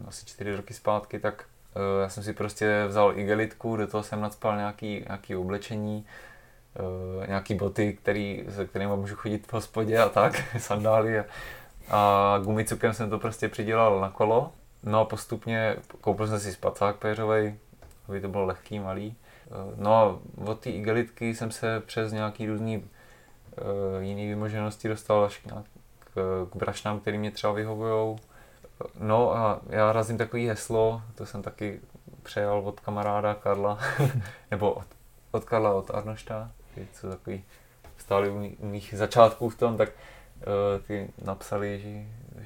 asi 0.06 0.26
čtyři 0.26 0.56
roky 0.56 0.74
zpátky, 0.74 1.18
tak 1.18 1.44
e, 1.76 2.02
já 2.02 2.08
jsem 2.08 2.22
si 2.22 2.32
prostě 2.32 2.84
vzal 2.88 3.18
igelitku, 3.18 3.76
do 3.76 3.86
toho 3.86 4.02
jsem 4.02 4.20
nadspal 4.20 4.56
nějaký, 4.56 5.04
nějaký 5.08 5.36
oblečení, 5.36 6.06
uh, 6.80 7.26
nějaký 7.26 7.54
boty, 7.54 7.92
který, 7.92 8.44
se 8.48 8.66
kterými 8.66 8.96
můžu 8.96 9.16
chodit 9.16 9.46
v 9.46 9.52
hospodě 9.52 9.98
a 9.98 10.08
tak, 10.08 10.56
sandály 10.58 11.18
a, 11.18 11.24
a 11.90 12.38
gumicukem 12.44 12.92
jsem 12.92 13.10
to 13.10 13.18
prostě 13.18 13.48
přidělal 13.48 14.00
na 14.00 14.10
kolo. 14.10 14.52
No 14.82 15.00
a 15.00 15.04
postupně 15.04 15.76
koupil 16.00 16.26
jsem 16.26 16.40
si 16.40 16.52
spacák 16.52 16.96
péřovej, 16.96 17.54
aby 18.08 18.20
to 18.20 18.28
bylo 18.28 18.44
lehký, 18.44 18.78
malý. 18.78 19.16
Eh, 19.46 19.74
No 19.76 19.94
a 19.96 20.18
od 20.50 20.60
té 20.60 20.70
igelitky 20.70 21.34
jsem 21.34 21.50
se 21.50 21.80
přes 21.80 22.12
nějaký 22.12 22.46
různý 22.46 22.76
uh, 22.78 22.84
jiný 24.02 24.28
vymoženosti 24.28 24.88
dostal 24.88 25.24
až 25.24 25.38
k, 25.38 25.46
nějak, 25.46 25.64
k, 25.98 26.46
k 26.52 26.56
brašnám, 26.56 27.00
který 27.00 27.18
mě 27.18 27.30
třeba 27.30 27.52
vyhovujou. 27.52 28.18
No 29.00 29.36
a 29.36 29.60
já 29.68 29.92
razím 29.92 30.18
takový 30.18 30.48
heslo, 30.48 31.02
to 31.14 31.26
jsem 31.26 31.42
taky 31.42 31.80
přejal 32.22 32.58
od 32.58 32.80
kamaráda 32.80 33.34
Karla, 33.34 33.78
nebo 34.50 34.72
od, 34.72 34.86
od 35.30 35.44
Karla, 35.44 35.74
od 35.74 35.90
Arnošta, 35.90 36.50
ty 36.74 36.86
co 36.92 37.08
takový 37.10 37.44
stáli 37.98 38.30
u, 38.30 38.38
mý- 38.38 38.56
u 38.58 38.66
mých 38.66 38.94
začátků 38.96 39.48
v 39.48 39.56
tom, 39.56 39.76
tak 39.76 39.88
uh, 39.88 40.82
ty 40.86 41.08
napsali, 41.24 41.80
že, 41.80 41.88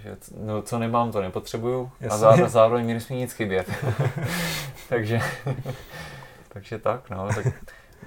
že 0.02 0.16
no, 0.40 0.62
co 0.62 0.78
nemám, 0.78 1.12
to 1.12 1.22
nepotřebuju 1.22 1.90
a 2.00 2.04
Jasně. 2.04 2.18
zá, 2.18 2.48
zároveň 2.48 2.86
mi 2.86 2.94
nesmí 2.94 3.16
nic 3.16 3.32
chybět. 3.32 3.70
takže, 4.88 5.20
takže 6.48 6.78
tak, 6.78 7.10
no, 7.10 7.28
tak 7.34 7.46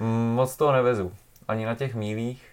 moc 0.34 0.56
toho 0.56 0.72
nevezu. 0.72 1.12
Ani 1.48 1.66
na 1.66 1.74
těch 1.74 1.94
mílích. 1.94 2.48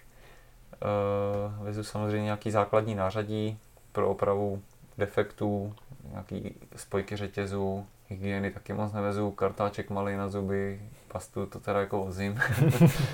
Uh, 1.58 1.64
vezu 1.64 1.84
samozřejmě 1.84 2.24
nějaký 2.24 2.50
základní 2.50 2.94
nářadí 2.94 3.58
pro 3.92 4.10
opravu 4.10 4.62
defektů, 4.98 5.74
nějaký 6.10 6.54
spojky 6.76 7.16
řetězů, 7.16 7.86
hygieny 8.08 8.50
taky 8.50 8.72
moc 8.72 8.92
nevezu, 8.92 9.30
kartáček 9.30 9.90
malý 9.90 10.16
na 10.16 10.28
zuby, 10.28 10.80
pastu 11.08 11.46
to 11.46 11.60
teda 11.60 11.80
jako 11.80 12.04
vozím. 12.04 12.40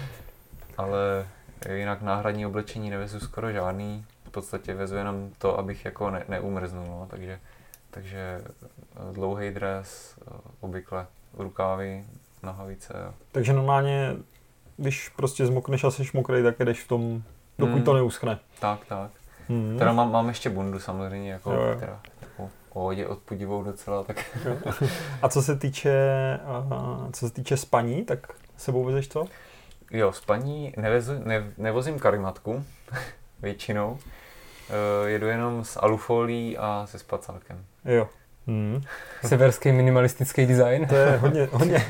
Ale 0.77 1.27
jinak 1.75 2.03
náhradní 2.03 2.47
oblečení 2.47 2.91
nevezu 2.91 3.21
skoro 3.21 3.53
žádný. 3.53 4.05
V 4.25 4.31
podstatě 4.31 4.75
vezu 4.75 4.95
jenom 4.95 5.31
to, 5.39 5.59
abych 5.59 5.85
jako 5.85 6.11
ne, 6.11 6.25
neumrznul, 6.29 6.87
no. 6.87 7.07
takže, 7.11 7.41
takže 7.91 8.41
dlouhý 9.13 9.51
dres, 9.51 10.19
eh, 10.21 10.35
obvykle 10.61 11.07
rukávy, 11.39 12.05
nohavice. 12.43 12.95
Takže 13.33 13.53
normálně, 13.53 14.17
když 14.77 15.09
prostě 15.09 15.47
zmokneš 15.47 15.85
a 15.85 15.91
jsi 15.91 16.03
mokrý, 16.15 16.43
tak 16.43 16.59
jdeš 16.59 16.83
v 16.83 16.89
tom, 16.89 17.23
dokud 17.59 17.73
Hmm. 17.75 17.83
to 17.85 17.95
neuschne. 17.95 18.39
Tak, 18.61 18.81
tak. 18.89 19.11
Hmm. 19.49 19.79
Teda 19.79 19.93
mám, 19.93 20.13
mám 20.13 20.29
ještě 20.29 20.51
bundu 20.51 20.79
samozřejmě, 20.79 21.33
jako, 21.33 21.53
Jo, 21.53 21.63
jo. 21.63 21.77
která 21.77 22.01
jako 22.21 22.51
pohodě 22.73 23.07
odpudivou 23.07 23.63
docela, 23.63 24.03
tak 24.05 24.25
A 25.23 25.29
co 25.29 25.43
se 25.43 25.57
týče, 25.57 25.95
uh, 26.67 27.11
co 27.13 27.29
se 27.29 27.35
týče 27.35 27.57
spaní, 27.57 28.05
tak 28.05 28.27
sebou 28.57 28.85
vezeš 28.85 29.09
co? 29.09 29.25
Jo, 29.91 30.13
spaní 30.13 30.73
nevezu, 30.77 31.13
ne, 31.25 31.45
nevozím 31.59 31.99
karimatku 31.99 32.65
většinou. 33.43 33.99
E, 35.05 35.09
jedu 35.11 35.27
jenom 35.27 35.65
s 35.65 35.77
alufolí 35.83 36.59
a 36.59 36.83
se 36.87 36.99
spacákem. 36.99 37.65
Jo. 37.85 38.09
Hmm. 38.47 38.83
Severský 39.25 39.73
minimalistický 39.73 40.47
design. 40.47 40.87
To 40.87 40.95
je 40.95 41.17
hodně, 41.17 41.49
hodně, 41.53 41.87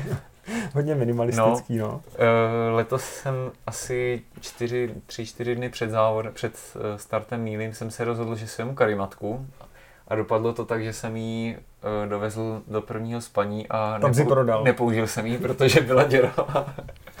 hodně 0.73 0.95
minimalistický, 0.95 1.77
no. 1.77 2.01
E, 2.15 2.71
letos 2.71 3.03
jsem 3.03 3.35
asi 3.67 4.21
4, 4.41 4.95
3-4 5.07 5.55
dny 5.55 5.69
před 5.69 5.89
závod, 5.89 6.25
před 6.33 6.53
e, 6.95 6.97
startem 6.99 7.41
mílím 7.41 7.73
jsem 7.73 7.91
se 7.91 8.03
rozhodl, 8.05 8.35
že 8.35 8.47
svém 8.47 8.75
karimatku 8.75 9.47
a 10.07 10.15
dopadlo 10.15 10.53
to 10.53 10.65
tak, 10.65 10.83
že 10.83 10.93
jsem 10.93 11.17
ji 11.17 11.57
e, 12.03 12.07
dovezl 12.09 12.61
do 12.67 12.81
prvního 12.81 13.21
spaní 13.21 13.67
a 13.69 13.99
Tam 13.99 14.13
si 14.13 14.25
prodal. 14.25 14.63
nepoužil 14.63 15.07
jsem 15.07 15.25
ji, 15.25 15.37
protože 15.37 15.81
byla 15.81 16.03
děravá. 16.03 16.73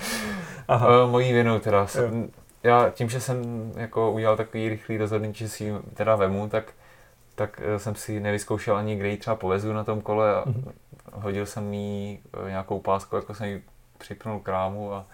Aha. 0.67 1.05
Mojí 1.05 1.33
vinou 1.33 1.59
teda. 1.59 1.87
Jsem, 1.87 2.29
já 2.63 2.89
tím, 2.89 3.09
že 3.09 3.19
jsem 3.21 3.71
jako 3.75 4.11
udělal 4.11 4.37
takový 4.37 4.69
rychlý 4.69 4.97
rozhodnutí, 4.97 5.39
že 5.39 5.49
si 5.49 5.63
ji 5.63 5.73
teda 5.93 6.15
vemu, 6.15 6.49
tak, 6.49 6.73
tak 7.37 7.61
eh, 7.65 7.79
jsem 7.79 7.95
si 7.95 8.19
nevyzkoušel 8.19 8.77
ani, 8.77 8.95
kde 8.95 9.07
ji 9.09 9.17
třeba 9.17 9.35
povezu 9.35 9.73
na 9.73 9.83
tom 9.83 10.01
kole 10.01 10.35
a 10.35 10.43
Mhm. 10.45 10.71
hodil 11.13 11.45
jsem 11.45 11.73
jí 11.73 12.19
eh, 12.45 12.49
nějakou 12.49 12.79
pásku, 12.79 13.15
jako 13.15 13.33
jsem 13.33 13.47
ji 13.47 13.61
připnul 13.97 14.39
k 14.39 14.47
rámu 14.47 14.93
a, 14.93 15.05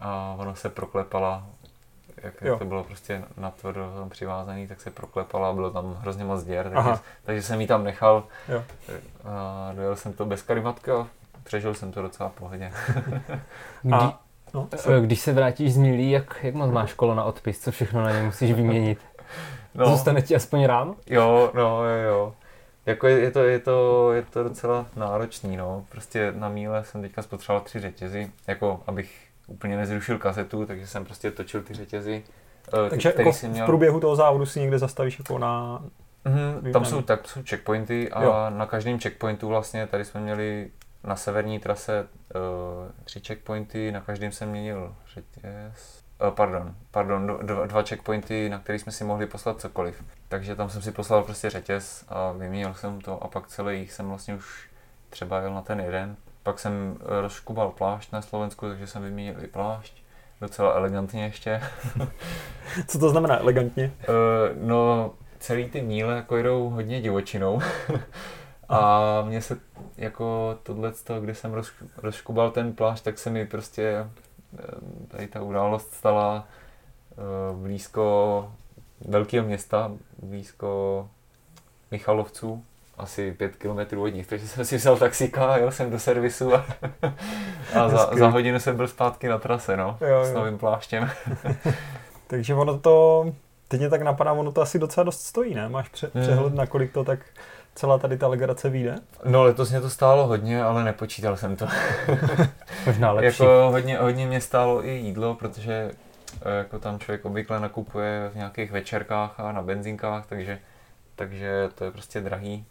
a 0.00 0.34
ono 0.38 0.56
se 0.56 0.68
proklepala, 0.68 1.46
jak, 2.22 2.34
Jo. 2.42 2.58
to 2.58 2.64
bylo 2.64 2.84
prostě 2.84 3.22
na 3.36 3.52
tam 3.96 4.08
přivázaný, 4.10 4.66
tak 4.68 4.80
se 4.80 4.90
proklepala 4.90 5.50
a 5.50 5.52
bylo 5.52 5.70
tam 5.70 5.94
hrozně 6.00 6.24
moc 6.24 6.44
děr, 6.44 6.64
takže, 6.64 6.78
Aha. 6.78 7.00
takže 7.24 7.42
jsem 7.42 7.60
ji 7.60 7.66
tam 7.66 7.84
nechal 7.84 8.24
Jo. 8.48 8.62
a 9.24 9.72
dojel 9.74 9.96
jsem 9.96 10.12
to 10.12 10.24
bez 10.24 10.42
karimatka 10.42 11.00
a 11.00 11.06
přežil 11.44 11.74
jsem 11.74 11.92
to 11.92 12.02
docela 12.02 12.28
v 12.28 12.32
pohodě. 12.32 12.72
Kdy, 13.82 13.92
A- 13.94 14.18
No, 14.54 14.68
eh, 14.72 15.00
když 15.00 15.20
se 15.20 15.32
vrátíš 15.32 15.74
z 15.74 15.76
Mílí, 15.76 16.10
jak, 16.10 16.36
jak 16.42 16.54
moc 16.54 16.70
máš 16.70 16.94
kolo 16.94 17.14
na 17.14 17.24
odpis? 17.24 17.60
Co 17.60 17.70
všechno 17.72 18.02
na 18.02 18.12
ně 18.12 18.22
musíš 18.22 18.52
vyměnit? 18.52 18.98
No. 19.76 19.86
Zůstane 19.86 20.22
ti 20.22 20.36
aspoň 20.36 20.64
rám? 20.64 20.94
Jo, 21.06 21.50
no, 21.54 21.84
jo, 21.84 22.02
jo. 22.08 22.34
Jako 22.86 23.06
je, 23.06 23.18
je, 23.18 23.30
to, 23.30 23.44
je, 23.44 23.58
to, 23.58 24.12
je 24.12 24.22
to 24.22 24.42
docela 24.42 24.86
náročný, 24.96 25.56
no. 25.56 25.84
Prostě 25.88 26.32
na 26.36 26.48
míle 26.48 26.84
jsem 26.84 27.02
teďka 27.02 27.22
spotřeboval 27.22 27.64
tři 27.64 27.80
řetězy, 27.80 28.30
jako 28.46 28.80
abych 28.86 29.26
úplně 29.46 29.76
nezrušil 29.76 30.18
kazetu, 30.18 30.66
takže 30.66 30.86
jsem 30.86 31.04
prostě 31.04 31.30
točil 31.30 31.62
ty 31.62 31.74
řetězy 31.74 32.22
eh, 32.86 32.90
Takže 32.90 33.12
jako 33.18 33.32
v 33.32 33.42
měl... 33.42 33.66
průběhu 33.66 34.00
toho 34.00 34.16
závodu 34.16 34.46
si 34.46 34.60
někde 34.60 34.78
zastavíš 34.78 35.18
jako 35.18 35.38
na... 35.38 35.82
Mhm, 36.24 36.72
tam 36.72 36.84
jsou, 36.84 37.02
tak 37.02 37.28
jsou 37.28 37.40
checkpointy 37.48 38.10
a 38.10 38.22
Jo. 38.22 38.34
na 38.48 38.66
každém 38.66 39.00
checkpointu 39.00 39.48
vlastně, 39.48 39.86
tady 39.86 40.04
jsme 40.04 40.20
měli 40.20 40.70
na 41.04 41.16
severní 41.16 41.58
trase 41.58 42.08
uh, 42.34 42.40
tři 43.04 43.20
checkpointy, 43.20 43.92
na 43.92 44.00
každém 44.00 44.32
jsem 44.32 44.48
měnil 44.48 44.94
řetěz, 45.14 46.02
pardon, 46.30 46.74
pardon, 46.90 47.26
do- 47.26 47.38
dva, 47.42 47.66
dva 47.66 47.82
checkpointy, 47.82 48.48
na 48.48 48.58
který 48.58 48.78
jsme 48.78 48.92
si 48.92 49.04
mohli 49.04 49.26
poslat 49.26 49.60
cokoliv. 49.60 50.04
Takže 50.28 50.56
tam 50.56 50.70
jsem 50.70 50.82
si 50.82 50.92
poslal 50.92 51.22
prostě 51.22 51.50
řetěz 51.50 52.04
a 52.08 52.32
vyměnil 52.32 52.74
jsem 52.74 53.00
to 53.00 53.22
a 53.22 53.28
pak 53.28 53.46
celý 53.46 53.78
jich 53.78 53.92
jsem 53.92 54.08
vlastně 54.08 54.34
už 54.34 54.70
třeba 55.10 55.40
jel 55.40 55.54
na 55.54 55.62
ten 55.62 55.80
jeden. 55.80 56.16
Pak 56.42 56.58
jsem 56.58 56.96
eh, 57.00 57.20
rozškubal 57.20 57.70
plášť 57.70 58.12
na 58.12 58.22
Slovensku, 58.22 58.68
takže 58.68 58.86
jsem 58.86 59.02
vyměnil 59.02 59.44
i 59.44 59.46
plášť. 59.46 60.02
Docela 60.40 60.72
elegantně 60.72 61.24
ještě. 61.24 61.60
Co 62.86 62.98
to 62.98 63.10
znamená 63.10 63.38
elegantně? 63.38 63.92
Uh, 64.08 64.68
no, 64.68 65.10
celý 65.38 65.70
ty 65.70 65.82
míle 65.82 66.16
jako 66.16 66.36
jedou 66.36 66.70
hodně 66.70 67.00
divočinou. 67.00 67.60
A 68.68 69.22
mně 69.22 69.42
se 69.42 69.58
jako 69.96 70.58
tohle, 70.62 70.92
kde 71.20 71.34
jsem 71.34 71.52
roz, 71.52 71.72
rozškubal 71.96 72.50
ten 72.50 72.72
plášť, 72.72 73.04
tak 73.04 73.18
se 73.18 73.30
mi 73.30 73.46
prostě 73.46 73.82
eh, 73.82 74.10
tady 75.08 75.26
ta 75.26 75.42
událost 75.42 75.92
stala 75.94 76.44
eh, 77.12 77.16
blízko 77.62 78.48
velkého 79.08 79.46
města, 79.46 79.92
blízko 80.22 81.08
Michalovců, 81.90 82.64
asi 82.98 83.32
pět 83.32 83.56
kilometrů 83.56 84.02
od 84.02 84.08
nich, 84.08 84.26
takže 84.26 84.48
jsem 84.48 84.64
si 84.64 84.76
vzal 84.76 84.96
taxíka 84.96 85.52
a 85.52 85.56
jel 85.56 85.70
jsem 85.70 85.90
do 85.90 85.98
servisu 85.98 86.54
a, 86.54 86.64
a 87.74 87.88
za, 87.88 88.10
za 88.18 88.28
hodinu 88.28 88.60
jsem 88.60 88.76
byl 88.76 88.88
zpátky 88.88 89.28
na 89.28 89.38
trase, 89.38 89.76
no, 89.76 89.98
Jo, 90.00 90.24
s 90.24 90.28
jo. 90.30 90.34
novým 90.38 90.58
pláštěm. 90.58 91.10
Takže 92.26 92.54
ono 92.54 92.78
to, 92.78 93.24
teď 93.68 93.80
mě 93.80 93.90
tak 93.90 94.02
napadá, 94.02 94.32
ono 94.32 94.52
to 94.52 94.60
asi 94.60 94.78
docela 94.78 95.04
dost 95.04 95.20
stojí, 95.22 95.54
ne? 95.54 95.68
Máš 95.68 95.88
pře- 95.88 96.10
přehled, 96.20 96.54
na 96.54 96.66
kolik 96.66 96.92
to 96.92 97.04
tak 97.04 97.18
celá 97.76 97.98
tady 97.98 98.16
ta 98.18 98.28
legrace 98.28 98.68
vyjde? 98.68 98.96
No 99.24 99.42
letos 99.42 99.70
mě 99.70 99.80
to 99.80 99.90
stálo 99.90 100.26
hodně, 100.26 100.62
ale 100.62 100.84
nepočítal 100.84 101.36
jsem 101.36 101.56
to. 101.56 101.66
Možná 102.86 103.12
lepší. 103.12 103.42
Jako 103.42 103.68
hodně, 103.70 103.98
hodně 103.98 104.26
mě 104.26 104.40
stálo 104.40 104.86
i 104.86 104.90
jídlo, 104.90 105.34
protože 105.34 105.90
eh, 106.42 106.58
jako 106.58 106.78
tam 106.78 106.98
člověk 106.98 107.24
obvykle 107.24 107.60
nakupuje 107.60 108.30
v 108.32 108.36
nějakých 108.36 108.70
večerkách 108.70 109.40
a 109.40 109.52
na 109.52 109.62
benzinkách, 109.62 110.26
takže, 110.26 110.58
takže 111.16 111.68
to 111.74 111.84
je 111.84 111.90
prostě 111.90 112.20
drahý. 112.20 112.64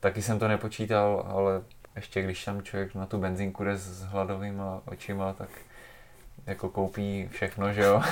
Taky 0.00 0.22
jsem 0.22 0.38
to 0.38 0.48
nepočítal, 0.48 1.26
ale 1.28 1.62
ještě 1.96 2.22
když 2.22 2.44
tam 2.44 2.62
člověk 2.62 2.94
na 2.94 3.06
tu 3.06 3.18
benzínku 3.18 3.64
jde 3.64 3.76
s 3.76 4.02
hladovýma 4.02 4.80
očima, 4.84 5.32
tak 5.32 5.48
jako 6.46 6.68
koupí 6.68 7.28
všechno, 7.32 7.72
že 7.72 7.82
jo. 7.82 8.02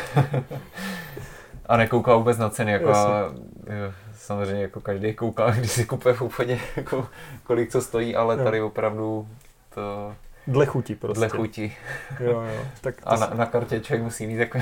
a 1.66 1.76
nekouká 1.76 2.14
vůbec 2.16 2.38
na 2.38 2.50
ceny, 2.50 2.72
jako 2.72 2.90
a, 2.90 3.20
jo, 3.66 3.92
samozřejmě 4.26 4.62
jako 4.62 4.80
každý 4.80 5.14
kouká, 5.14 5.50
když 5.58 5.70
si 5.72 5.84
kupuje 5.84 6.14
v 6.14 6.22
obchodě, 6.22 6.58
jako, 6.76 7.08
kolik 7.44 7.70
co 7.72 7.82
stojí, 7.82 8.16
ale 8.16 8.38
Jo. 8.38 8.44
tady 8.44 8.62
opravdu 8.62 9.28
to 9.74 10.14
Dle 10.46 10.66
chuti 10.66 10.94
prostě. 10.94 11.18
dle 11.18 11.28
chuti. 11.28 11.76
Jo, 12.20 12.30
jo. 12.40 12.64
Tak 12.80 12.96
to 13.00 13.08
A 13.08 13.16
na, 13.16 13.26
na 13.34 13.46
kartě 13.46 13.80
člověk 13.80 14.02
musí 14.02 14.26
mít 14.26 14.36
jako 14.36 14.58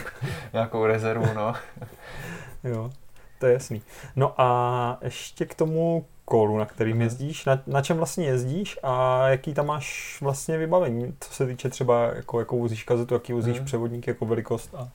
nějakou, 0.52 0.86
rezervu, 0.86 1.26
no. 1.34 1.54
Jo, 2.64 2.90
to 3.38 3.46
je 3.46 3.52
jasný. 3.52 3.82
No 4.16 4.34
a 4.40 4.98
ještě 5.02 5.44
k 5.46 5.54
tomu 5.54 6.06
kolu, 6.24 6.58
na 6.58 6.66
kterým 6.66 6.96
Mhm. 6.96 7.02
jezdíš, 7.02 7.44
na, 7.44 7.62
na 7.66 7.82
čem 7.82 7.96
vlastně 7.96 8.26
jezdíš 8.26 8.78
a 8.82 9.28
jaký 9.28 9.54
tam 9.54 9.66
máš 9.66 10.18
vlastně 10.20 10.58
vybavení, 10.58 11.14
co 11.20 11.32
se 11.32 11.46
týče 11.46 11.68
třeba, 11.68 12.04
jako, 12.04 12.38
jakou 12.40 12.60
vozíš 12.60 12.84
kazetu, 12.84 13.14
jaký 13.14 13.32
vozíš 13.32 13.56
Mhm. 13.56 13.64
převodník, 13.66 14.06
jako 14.06 14.26
velikost 14.26 14.74
a... 14.74 14.88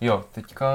Jo, 0.00 0.24
teďka, 0.32 0.66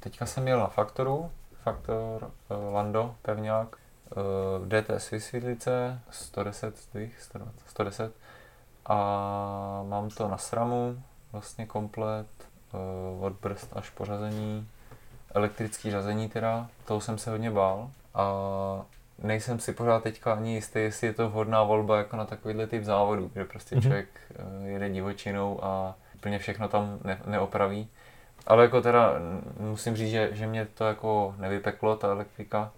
teďka 0.00 0.26
jsem 0.26 0.48
jel 0.48 0.58
na 0.58 0.66
Faktoru, 0.66 1.30
Faktor 1.72 2.30
uh, 2.48 2.74
Lando, 2.74 3.14
pevňák, 3.22 3.68
uh, 4.16 4.68
DTS 4.68 5.10
vysvětlice, 5.10 6.00
110 6.10 6.78
zdvih, 6.78 7.22
120, 7.22 7.68
110 7.68 8.12
a 8.86 8.94
mám 9.88 10.08
to 10.10 10.28
na 10.28 10.36
SRAMu, 10.38 11.02
vlastně 11.32 11.66
komplet, 11.66 12.26
uh, 13.18 13.24
od 13.24 13.32
brzd 13.32 13.68
až 13.76 13.90
po 13.90 14.04
řazení, 14.04 14.68
elektrický 15.34 15.90
řazení 15.90 16.28
teda, 16.28 16.68
toho 16.84 17.00
jsem 17.00 17.18
se 17.18 17.30
hodně 17.30 17.50
bál 17.50 17.90
a 18.14 18.26
nejsem 19.22 19.58
si 19.60 19.72
pořád 19.72 20.02
teďka 20.02 20.32
ani 20.32 20.54
jistý, 20.54 20.78
jestli 20.78 21.06
je 21.06 21.12
to 21.12 21.28
vhodná 21.30 21.62
volba 21.62 21.98
jako 21.98 22.16
na 22.16 22.24
takovýhle 22.24 22.66
typ 22.66 22.84
závodu, 22.84 23.30
kde 23.32 23.44
prostě 23.44 23.74
Mhm. 23.76 23.82
člověk 23.82 24.08
jede 24.64 24.88
divočinou 24.90 25.64
a 25.64 25.94
úplně 26.14 26.38
všechno 26.38 26.68
tam 26.68 26.98
ne, 27.04 27.20
neopraví. 27.26 27.88
Ale 28.48 28.62
jako 28.62 28.80
teda 28.82 29.12
mm, 29.18 29.54
musím 29.70 29.96
říct, 29.96 30.10
že, 30.10 30.28
že 30.32 30.46
mě 30.46 30.66
to 30.74 30.84
jako 30.84 31.34
nevypeklo, 31.38 31.96
ta 31.96 32.08
elektrika, 32.08 32.70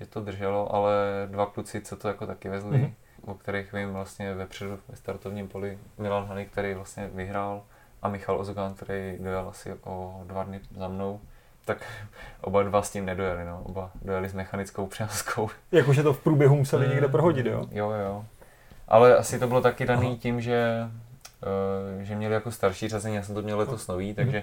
že 0.00 0.06
to 0.06 0.20
drželo, 0.20 0.74
ale 0.74 0.94
dva 1.30 1.46
kluci, 1.46 1.80
co 1.80 1.96
to 1.96 2.08
jako 2.08 2.26
taky 2.26 2.48
vezli, 2.48 2.78
Mhm. 2.78 2.92
o 3.26 3.34
kterých 3.34 3.72
vím 3.72 3.92
vlastně 3.92 4.34
vepředu 4.34 4.78
ve 4.88 4.96
startovním 4.96 5.48
poli, 5.48 5.78
Milan 5.98 6.26
Hany, 6.26 6.46
který 6.46 6.74
vlastně 6.74 7.10
vyhrál 7.14 7.62
a 8.02 8.08
Michal 8.08 8.40
Ozogan, 8.40 8.74
který 8.74 9.16
dojel 9.20 9.46
asi 9.48 9.74
o 9.84 10.20
dva 10.24 10.44
dny 10.44 10.60
za 10.76 10.88
mnou, 10.88 11.20
tak 11.64 11.78
oba 12.40 12.62
dva 12.62 12.82
s 12.82 12.90
tím 12.90 13.06
nedojeli, 13.06 13.44
no. 13.44 13.62
Oba 13.64 13.90
dojeli 14.02 14.28
s 14.28 14.34
mechanickou 14.34 14.86
přenoskou. 14.86 15.50
Jakože 15.72 16.02
to 16.02 16.12
v 16.12 16.20
průběhu 16.20 16.56
museli 16.56 16.84
Mm, 16.86 16.90
někde 16.92 17.08
prohodit, 17.08 17.46
jo? 17.46 17.66
Jo, 17.70 17.90
jo. 17.90 18.24
Ale 18.88 19.16
asi 19.16 19.38
to 19.38 19.46
bylo 19.48 19.60
taky 19.60 19.86
daný 19.86 20.06
Aha. 20.06 20.16
tím, 20.20 20.40
že, 20.40 20.88
eh, 22.00 22.04
že 22.04 22.16
měli 22.16 22.34
jako 22.34 22.50
starší 22.50 22.88
řazení, 22.88 23.14
já 23.16 23.22
jsem 23.22 23.34
to 23.34 23.42
měl 23.42 23.58
letos 23.58 23.86
nový, 23.86 24.14
takže 24.14 24.42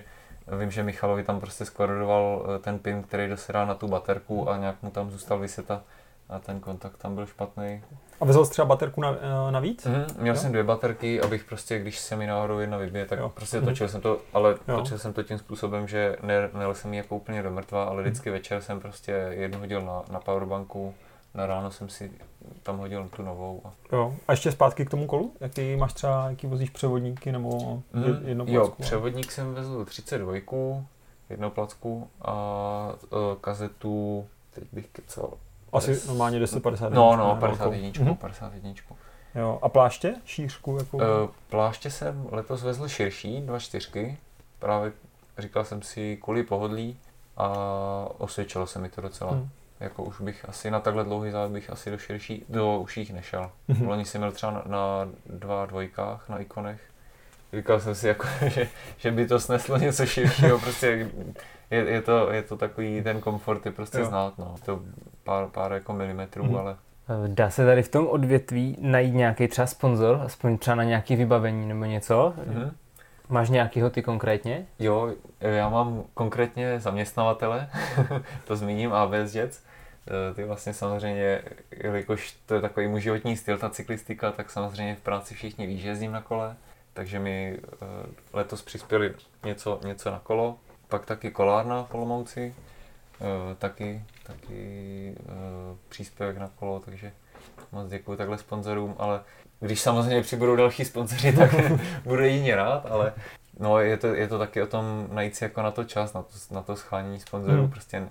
vím, 0.59 0.71
že 0.71 0.83
Michalovi 0.83 1.23
tam 1.23 1.39
prostě 1.39 1.65
skorodoval 1.65 2.45
eh, 2.55 2.59
ten 2.59 2.79
pin, 2.79 3.03
který 3.03 3.27
dosedá 3.29 3.65
na 3.65 3.75
tu 3.75 3.87
baterku 3.87 4.49
a 4.49 4.57
nějak 4.57 4.75
mu 4.81 4.91
tam 4.91 5.11
zůstal 5.11 5.39
vyset 5.39 5.71
a, 5.71 5.81
a 6.29 6.39
ten 6.39 6.59
kontakt 6.59 6.97
tam 6.97 7.15
byl 7.15 7.25
špatný. 7.25 7.83
A 8.21 8.25
vezl 8.25 8.45
jsi 8.45 8.51
třeba 8.51 8.65
baterku 8.65 9.01
na, 9.01 9.09
eh, 9.47 9.51
navíc? 9.51 9.85
Mhm, 9.85 10.05
měl 10.19 10.35
Jo. 10.35 10.41
jsem 10.41 10.51
dvě 10.51 10.63
baterky, 10.63 11.21
abych 11.21 11.43
prostě, 11.43 11.79
když 11.79 11.99
se 11.99 12.15
mi 12.15 12.27
náhodou 12.27 12.59
jedna 12.59 12.77
vybije, 12.77 13.05
tak 13.05 13.19
Jo. 13.19 13.29
prostě 13.29 13.57
Mhm. 13.57 13.65
točil 13.65 13.87
jsem 13.87 14.01
to, 14.01 14.17
ale 14.33 14.55
Jo. 14.67 14.77
točil 14.77 14.97
jsem 14.99 15.13
to 15.13 15.23
tím 15.23 15.37
způsobem, 15.37 15.87
že 15.87 16.17
ne, 16.23 16.49
nejel 16.53 16.73
jsem 16.75 16.93
ji 16.93 16.97
jako 16.97 17.15
úplně 17.15 17.43
do 17.43 17.51
mrtva, 17.51 17.83
ale 17.83 18.01
vždycky 18.01 18.29
Mhm. 18.29 18.37
večer 18.39 18.61
jsem 18.61 18.79
prostě 18.79 19.11
jednu 19.29 19.59
hodil 19.59 19.81
na, 19.81 20.01
na 20.11 20.19
powerbanku, 20.19 20.93
na 21.33 21.45
ráno 21.45 21.71
jsem 21.71 21.89
si 21.89 22.11
tam 22.63 22.77
hodil 22.77 23.09
tu 23.15 23.21
novou 23.23 23.61
a 23.65 23.71
Jo. 23.91 24.15
A 24.27 24.31
ještě 24.31 24.51
zpátky 24.51 24.85
k 24.85 24.89
tomu 24.89 25.07
kolu? 25.07 25.33
Jaký 25.39 25.75
máš 25.75 25.93
třeba, 25.93 26.29
jaký 26.29 26.47
vozíš 26.47 26.69
převodníky 26.69 27.31
nebo 27.31 27.81
Mm, 27.93 28.03
jedno 28.27 28.45
jo, 28.47 28.61
placku? 28.61 28.81
převodník 28.81 29.31
jsem 29.31 29.53
vezl 29.53 29.85
32, 29.85 30.33
jednoplacku 31.29 32.07
a 32.21 32.33
uh, 33.11 33.19
kazetu, 33.41 34.25
teď 34.53 34.63
bych 34.71 34.87
kecal. 34.87 35.33
Asi 35.73 35.91
Des- 35.93 36.07
normálně 36.07 36.39
1050. 36.39 36.89
No, 36.93 37.15
no, 37.15 37.23
velkou. 37.39 37.39
51, 37.57 38.05
Mhm. 38.05 38.15
51. 38.15 38.73
Jo. 39.35 39.59
A 39.61 39.69
pláště? 39.69 40.15
Šířku? 40.25 40.77
Jako... 40.77 40.97
Uh, 40.97 41.03
pláště 41.49 41.91
jsem 41.91 42.27
letos 42.31 42.63
vezl 42.63 42.87
širší, 42.87 43.41
dva 43.41 43.59
čtyřky, 43.59 44.17
právě 44.59 44.91
říkal 45.37 45.65
jsem 45.65 45.81
si 45.81 46.17
kvůli 46.21 46.43
pohodlí 46.43 46.97
a 47.37 47.47
osvědčilo 48.17 48.67
se 48.67 48.79
mi 48.79 48.89
to 48.89 49.01
docela. 49.01 49.31
Hmm. 49.31 49.49
Jako 49.81 50.03
už 50.03 50.21
bych 50.21 50.49
asi 50.49 50.71
na 50.71 50.79
takhle 50.79 51.03
dlouhý 51.03 51.31
závod 51.31 51.51
bych 51.51 51.69
asi 51.69 51.91
do 51.91 51.97
širší, 51.97 52.45
do 52.49 52.79
uších 52.79 53.13
nešel. 53.13 53.51
Mhm. 53.67 53.87
Loni 53.87 54.05
jsem 54.05 54.21
měl 54.21 54.31
třeba 54.31 54.51
na, 54.51 54.61
na 54.65 55.09
dva 55.25 55.65
dvojkách 55.65 56.29
na 56.29 56.37
ikonech. 56.39 56.81
Říkal 57.53 57.79
jsem 57.79 57.95
si, 57.95 58.07
jako, 58.07 58.27
že, 58.47 58.67
že 58.97 59.11
by 59.11 59.27
to 59.27 59.39
sneslo 59.39 59.77
něco 59.77 60.05
širšího, 60.05 60.59
prostě 60.59 61.09
je, 61.71 61.79
je, 61.79 62.01
to, 62.01 62.31
je 62.31 62.41
to 62.41 62.57
takový, 62.57 63.01
ten 63.03 63.21
komfort 63.21 63.65
je 63.65 63.71
prostě 63.71 63.97
Jo. 63.99 64.05
znát, 64.05 64.37
no. 64.37 64.55
To 64.65 64.79
pár, 65.23 65.47
pár 65.47 65.73
jako 65.73 65.93
milimetrů, 65.93 66.43
Mhm. 66.43 66.55
ale 66.57 66.75
Eh, 67.09 67.27
Dá 67.27 67.49
se 67.49 67.65
tady 67.65 67.83
v 67.83 67.89
tom 67.89 68.07
odvětví 68.07 68.77
najít 68.81 69.13
nějaký 69.15 69.47
třeba 69.47 69.67
sponzor, 69.67 70.21
aspoň 70.25 70.57
třeba 70.57 70.75
na 70.75 70.83
nějaký 70.83 71.15
vybavení 71.15 71.67
nebo 71.67 71.85
něco? 71.85 72.33
mhm. 72.47 72.71
Máš 73.29 73.49
nějakýho 73.49 73.89
ty 73.89 74.01
konkrétně? 74.01 74.65
Jo, 74.79 75.13
já 75.41 75.69
mám 75.69 76.03
konkrétně 76.13 76.79
zaměstnavatele, 76.79 77.69
to 78.47 78.55
zmíním, 78.55 78.93
ABS 78.93 79.35
Jets. 79.35 79.63
Eh, 80.11 80.33
Ty 80.33 80.43
vlastně 80.43 80.73
samozřejmě, 80.73 81.41
jelikož 81.71 82.35
to 82.45 82.55
je 82.55 82.61
takový 82.61 82.87
můj 82.87 83.01
životní 83.01 83.37
styl, 83.37 83.57
ta 83.57 83.69
cyklistika, 83.69 84.31
tak 84.31 84.51
samozřejmě 84.51 84.95
v 84.95 84.99
práci 85.01 85.35
všichni 85.35 85.67
ví, 85.67 85.79
že 85.79 85.89
jezdím 85.89 86.11
na 86.11 86.21
kole, 86.21 86.55
takže 86.93 87.19
mi 87.19 87.59
eh, 87.63 87.85
letos 88.33 88.61
přispěli 88.61 89.13
něco, 89.45 89.79
něco 89.85 90.11
na 90.11 90.19
kolo. 90.19 90.57
Pak 90.87 91.05
taky 91.05 91.31
kolárna 91.31 91.83
v 91.83 91.95
Olomouci, 91.95 92.55
eh, 93.21 93.55
taky, 93.55 94.03
taky 94.23 95.15
příspěvek 95.89 96.37
na 96.37 96.51
kolo, 96.55 96.79
takže 96.79 97.11
moc 97.71 97.89
děkuji 97.89 98.17
takhle 98.17 98.37
sponzorům, 98.37 98.95
ale 98.97 99.21
když 99.59 99.81
samozřejmě 99.81 100.21
přibudou 100.21 100.55
další 100.55 100.85
sponzoři, 100.85 101.33
tak 101.37 101.51
budu 102.03 102.23
jině 102.23 102.55
rád, 102.55 102.85
ale 102.85 103.13
no, 103.59 103.79
je, 103.79 103.97
to, 103.97 104.07
je 104.07 104.27
to 104.27 104.39
taky 104.39 104.61
o 104.61 104.67
tom 104.67 105.07
najít 105.11 105.35
si 105.35 105.43
jako 105.43 105.61
na 105.61 105.71
to 105.71 105.83
čas, 105.83 106.13
na 106.13 106.21
to, 106.21 106.29
na 106.51 106.61
to 106.61 106.75
schánění 106.75 107.19
sponzorů, 107.19 107.61
Hmm. 107.61 107.71
prostě 107.71 108.07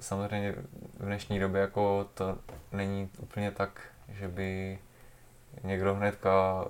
samozřejmě 0.00 0.52
v 0.98 1.04
dnešní 1.04 1.38
době 1.40 1.60
jako 1.60 2.06
to 2.14 2.38
není 2.72 3.08
úplně 3.18 3.50
tak, 3.50 3.80
že 4.08 4.28
by 4.28 4.78
někdo 5.64 5.94
hnedka 5.94 6.64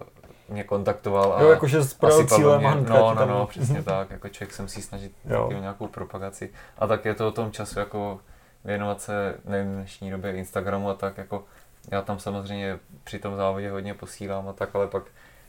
mě 0.49 0.65
kontaktoval 0.65 1.33
a 1.33 1.43
Jo, 1.43 1.51
jakože 1.51 1.83
s 1.83 1.97
cílem 2.27 2.61
mě- 2.61 2.71
No, 2.71 2.83
ti 3.13 3.19
no, 3.19 3.27
no, 3.27 3.47
přesně 3.47 3.83
tak, 3.83 4.11
jako 4.11 4.29
člověk 4.29 4.55
se 4.55 4.63
musí 4.63 4.83
snažit 4.83 5.13
Jo. 5.25 5.47
o 5.47 5.53
nějakou 5.53 5.87
propagaci. 5.87 6.51
A 6.79 6.87
tak 6.87 7.05
je 7.05 7.15
to 7.15 7.29
o 7.29 7.31
tom 7.31 7.53
času, 7.53 7.79
jako 7.79 8.21
věnovat 8.65 9.01
se, 9.01 9.35
nevím, 9.45 9.73
v 9.73 9.77
dnešní 9.77 10.11
době 10.11 10.33
Instagramu 10.37 10.91
a 10.91 10.95
tak, 10.95 11.19
jako 11.19 11.45
já 11.91 12.03
tam 12.03 12.19
samozřejmě 12.19 12.79
při 13.05 13.19
tom 13.19 13.37
závodě 13.37 13.71
hodně 13.71 13.95
posílám 13.95 14.49
a 14.49 14.53
tak, 14.53 14.75
ale 14.75 14.87
pak 14.87 15.03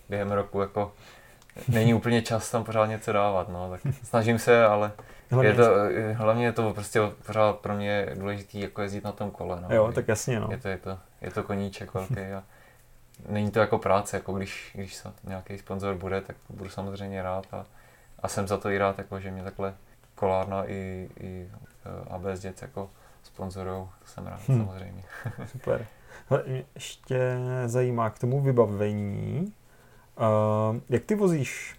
během 0.09 0.31
roku 0.31 0.61
jako 0.61 0.93
není 1.67 1.93
úplně 1.99 2.21
čas 2.21 2.51
tam 2.51 2.63
pořád 2.63 2.85
něco 2.85 3.11
dávat, 3.13 3.49
no, 3.49 3.69
tak 3.69 3.81
snažím 4.03 4.39
se, 4.39 4.65
ale 4.65 4.91
Hlavně- 5.31 5.49
je 5.49 5.55
to, 5.55 5.63
hlavně 6.15 6.45
je 6.45 6.51
to 6.51 6.73
prostě 6.73 6.99
pořád 7.25 7.59
pro 7.59 7.75
mě 7.75 8.07
důležitý 8.15 8.59
jako 8.59 8.81
jezdit 8.81 9.03
na 9.03 9.11
tom 9.11 9.31
kole, 9.31 9.61
no. 9.61 9.75
Jo, 9.75 9.91
tak 9.91 10.07
jasně, 10.07 10.39
no. 10.39 10.47
Je 10.51 10.57
to, 10.57 10.67
je 10.67 10.77
to, 10.77 10.97
je 11.21 11.31
to 11.31 11.43
koníček 11.43 11.93
velký 11.93 12.19
a 12.19 12.43
není 13.29 13.51
to 13.51 13.59
jako 13.59 13.77
práce, 13.77 14.17
jako 14.17 14.33
když, 14.33 14.71
když 14.75 14.95
se 14.95 15.11
nějaký 15.23 15.57
sponzor 15.57 15.95
bude, 15.95 16.21
tak 16.21 16.35
budu 16.49 16.69
samozřejmě 16.69 17.23
rád 17.23 17.47
a, 17.51 17.65
a 18.19 18.27
jsem 18.27 18.47
za 18.47 18.57
to 18.57 18.69
i 18.69 18.77
rád, 18.77 18.97
jako, 18.97 19.19
že 19.19 19.31
mě 19.31 19.43
takhle 19.43 19.73
kolárna 20.15 20.63
i, 20.65 21.09
i 21.19 21.49
eh, 21.85 22.09
ABS 22.09 22.43
Jets 22.43 22.61
jako 22.61 22.89
sponzorou, 23.23 23.89
jsem 24.05 24.27
rád 24.27 24.39
Hm. 24.47 24.53
hmm. 24.53 24.65
samozřejmě. 24.65 25.03
Super. 25.51 25.85
Hele, 26.29 26.43
mě 26.47 26.63
ještě 26.75 27.37
zajímá 27.65 28.09
k 28.09 28.19
tomu 28.19 28.41
vybavení, 28.41 29.53
uh, 30.19 30.77
jak 30.89 31.03
ty 31.03 31.15
vozíš 31.15 31.75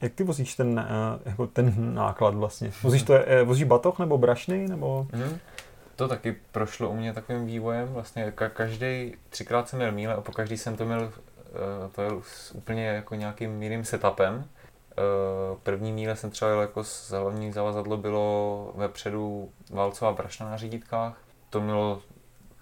jak 0.00 0.12
ty 0.12 0.24
vozíš 0.24 0.54
ten, 0.54 0.68
uh, 0.70 1.20
jako 1.30 1.46
ten 1.46 1.94
náklad 1.94 2.34
vlastně? 2.34 2.72
Vozíš, 2.82 3.02
to, 3.02 3.14
eh, 3.14 3.42
vozíš 3.42 3.64
batoh 3.64 3.98
nebo 3.98 4.18
brašny? 4.18 4.68
Nebo... 4.68 5.06
Hmm. 5.12 5.38
To 5.96 6.08
taky 6.08 6.36
prošlo 6.52 6.90
u 6.90 6.96
mě 6.96 7.12
takovým 7.12 7.46
vývojem, 7.46 7.88
vlastně 7.88 8.32
ka- 8.36 8.50
každý, 8.50 9.14
třikrát 9.30 9.68
jsem 9.68 9.78
měl 9.78 9.92
míle 9.92 10.14
a 10.14 10.20
po 10.20 10.32
každý 10.32 10.56
jsem 10.56 10.76
to 10.76 10.84
měl, 10.84 11.12
eh, 11.46 11.88
to 11.94 12.02
jel 12.02 12.22
s 12.26 12.52
úplně 12.54 12.86
jako 12.86 13.14
nějakým 13.14 13.62
jiným 13.62 13.84
setupem. 13.84 14.44
Eh, 14.92 15.56
První 15.62 15.92
míle 15.92 16.16
jsem 16.16 16.30
třeba 16.30 16.50
jel 16.50 16.60
jako 16.60 16.84
s 16.84 17.10
hlavní 17.10 17.52
zavazadlo 17.52 17.96
bylo 17.96 18.72
vepředu 18.76 19.48
válcová 19.70 20.12
brašna 20.12 20.50
na 20.50 20.56
řídítkách. 20.56 21.18
To 21.50 21.60
mělo, 21.60 22.00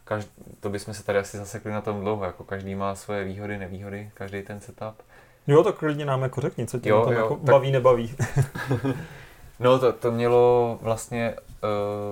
každ- 0.06 0.28
to 0.60 0.68
bychom 0.70 0.94
se 0.94 1.04
tady 1.04 1.18
asi 1.18 1.36
zasekli 1.38 1.72
na 1.72 1.80
tom 1.80 2.00
dlouho, 2.00 2.24
jako 2.24 2.44
každý 2.44 2.74
má 2.74 2.94
svoje 2.94 3.24
výhody, 3.24 3.58
nevýhody, 3.58 4.10
každý 4.14 4.42
ten 4.42 4.60
setup. 4.60 5.02
Jo, 5.48 5.62
tak 5.64 5.74
klidně 5.74 6.04
nám 6.04 6.22
jako 6.22 6.40
řekni, 6.40 6.66
co 6.66 6.78
tě 6.78 6.88
Jo, 6.88 7.04
tom 7.04 7.12
jo, 7.12 7.18
jako 7.18 7.34
tak- 7.34 7.44
baví, 7.44 7.72
nebaví. 7.72 8.14
No 9.60 9.78
to, 9.78 9.92
to 9.92 10.12
mělo 10.12 10.78
vlastně 10.82 11.34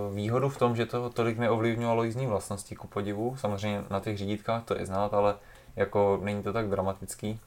uh, 0.08 0.16
výhodu 0.16 0.48
v 0.48 0.58
tom, 0.58 0.76
že 0.76 0.86
to 0.86 1.10
tolik 1.10 1.38
neovlivňovalo 1.38 2.02
jízdní 2.04 2.26
vlastnosti 2.26 2.76
ku 2.76 2.86
podivu. 2.86 3.36
Samozřejmě 3.36 3.84
na 3.90 4.00
těch 4.00 4.18
řídítkách 4.18 4.64
to 4.64 4.78
je 4.78 4.86
znát, 4.86 5.14
ale 5.14 5.34
jako 5.76 6.20
není 6.22 6.42
to 6.42 6.52
tak 6.52 6.68
dramatický. 6.68 7.40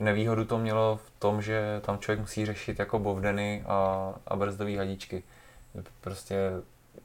Nevýhodu 0.00 0.44
to 0.44 0.58
mělo 0.58 1.00
v 1.06 1.20
tom, 1.20 1.42
že 1.42 1.80
tam 1.84 1.98
člověk 1.98 2.20
musí 2.20 2.46
řešit 2.46 2.78
jako 2.78 2.98
bovdeny 2.98 3.64
a, 3.66 4.08
a 4.26 4.36
brzdové 4.36 4.76
hadičky. 4.76 5.22
Prostě 6.00 6.36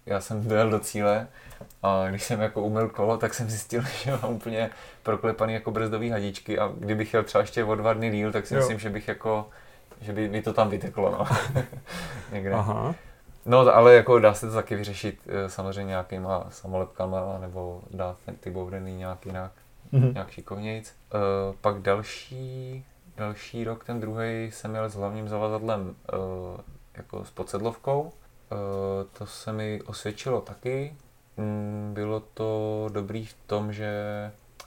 já 0.06 0.22
jsem 0.22 0.48
dojel 0.48 0.70
do 0.70 0.80
cíle 0.80 1.28
a 1.84 2.06
když 2.10 2.24
jsem 2.24 2.42
jako 2.42 2.62
umyl 2.62 2.90
kolo, 2.90 3.18
tak 3.18 3.34
jsem 3.34 3.50
zjistil, 3.50 3.82
že 4.04 4.12
mám 4.12 4.34
úplně 4.34 4.70
proklepaný 5.04 5.54
jako 5.54 5.72
brzdové 5.72 6.12
hadičky 6.12 6.60
a 6.60 6.72
kdybych 6.78 7.14
jel 7.14 7.24
třeba 7.24 7.42
ještě 7.42 7.64
o 7.64 7.76
dva 7.76 7.94
dny 7.94 8.12
díl, 8.12 8.32
tak 8.32 8.48
si 8.48 8.54
Jo. 8.54 8.60
myslím, 8.60 8.80
že 8.80 8.90
bych 8.90 9.08
jako 9.08 9.50
že 10.02 10.14
by 10.14 10.30
mi 10.30 10.42
to 10.42 10.54
tam 10.54 10.70
vyteklo, 10.70 11.12
no. 11.12 11.26
Někde. 12.32 12.52
Aha. 12.54 12.96
No, 13.46 13.60
ale 13.76 13.94
jako 13.96 14.20
dá 14.20 14.34
se 14.34 14.48
to 14.48 14.54
taky 14.54 14.76
vyřešit 14.76 15.20
eh, 15.28 15.50
samozřejmě 15.50 15.90
nějakýma 15.90 16.46
samolepkama, 16.50 17.38
nebo 17.42 17.82
dát 17.92 18.18
ty 18.40 18.50
bovdeny 18.52 18.94
nějak 18.94 19.26
jinak, 19.26 19.52
Mhm. 19.92 20.14
nějak 20.14 20.30
šikovnějc. 20.32 20.94
Uh, 21.14 21.56
pak 21.62 21.82
další, 21.82 22.86
další 23.18 23.64
rok, 23.64 23.84
ten 23.84 24.00
druhý 24.00 24.52
jsem 24.52 24.76
jel 24.76 24.90
s 24.90 24.96
hlavním 24.96 25.28
zavazadlem 25.30 25.82
uh, 26.14 26.60
jako 26.98 27.26
s 27.26 27.32
podsedlovkou. 27.32 28.02
Uh, 28.02 28.10
to 29.18 29.26
se 29.26 29.54
mi 29.54 29.82
osvědčilo 29.86 30.42
taky. 30.42 30.96
Mm, 31.38 31.92
bylo 31.94 32.20
to 32.20 32.88
dobrý 32.92 33.26
v 33.26 33.34
tom, 33.48 33.74
že 33.74 33.92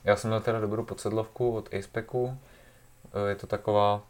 já 0.05 0.17
jsem 0.17 0.31
měl 0.31 0.41
teda 0.41 0.61
dobrou 0.61 0.85
podsedlovku 0.85 1.57
od 1.57 1.75
Acepecu. 1.75 2.23
Uh, 2.25 2.35
je 3.29 3.35
to 3.35 3.47
taková 3.47 4.03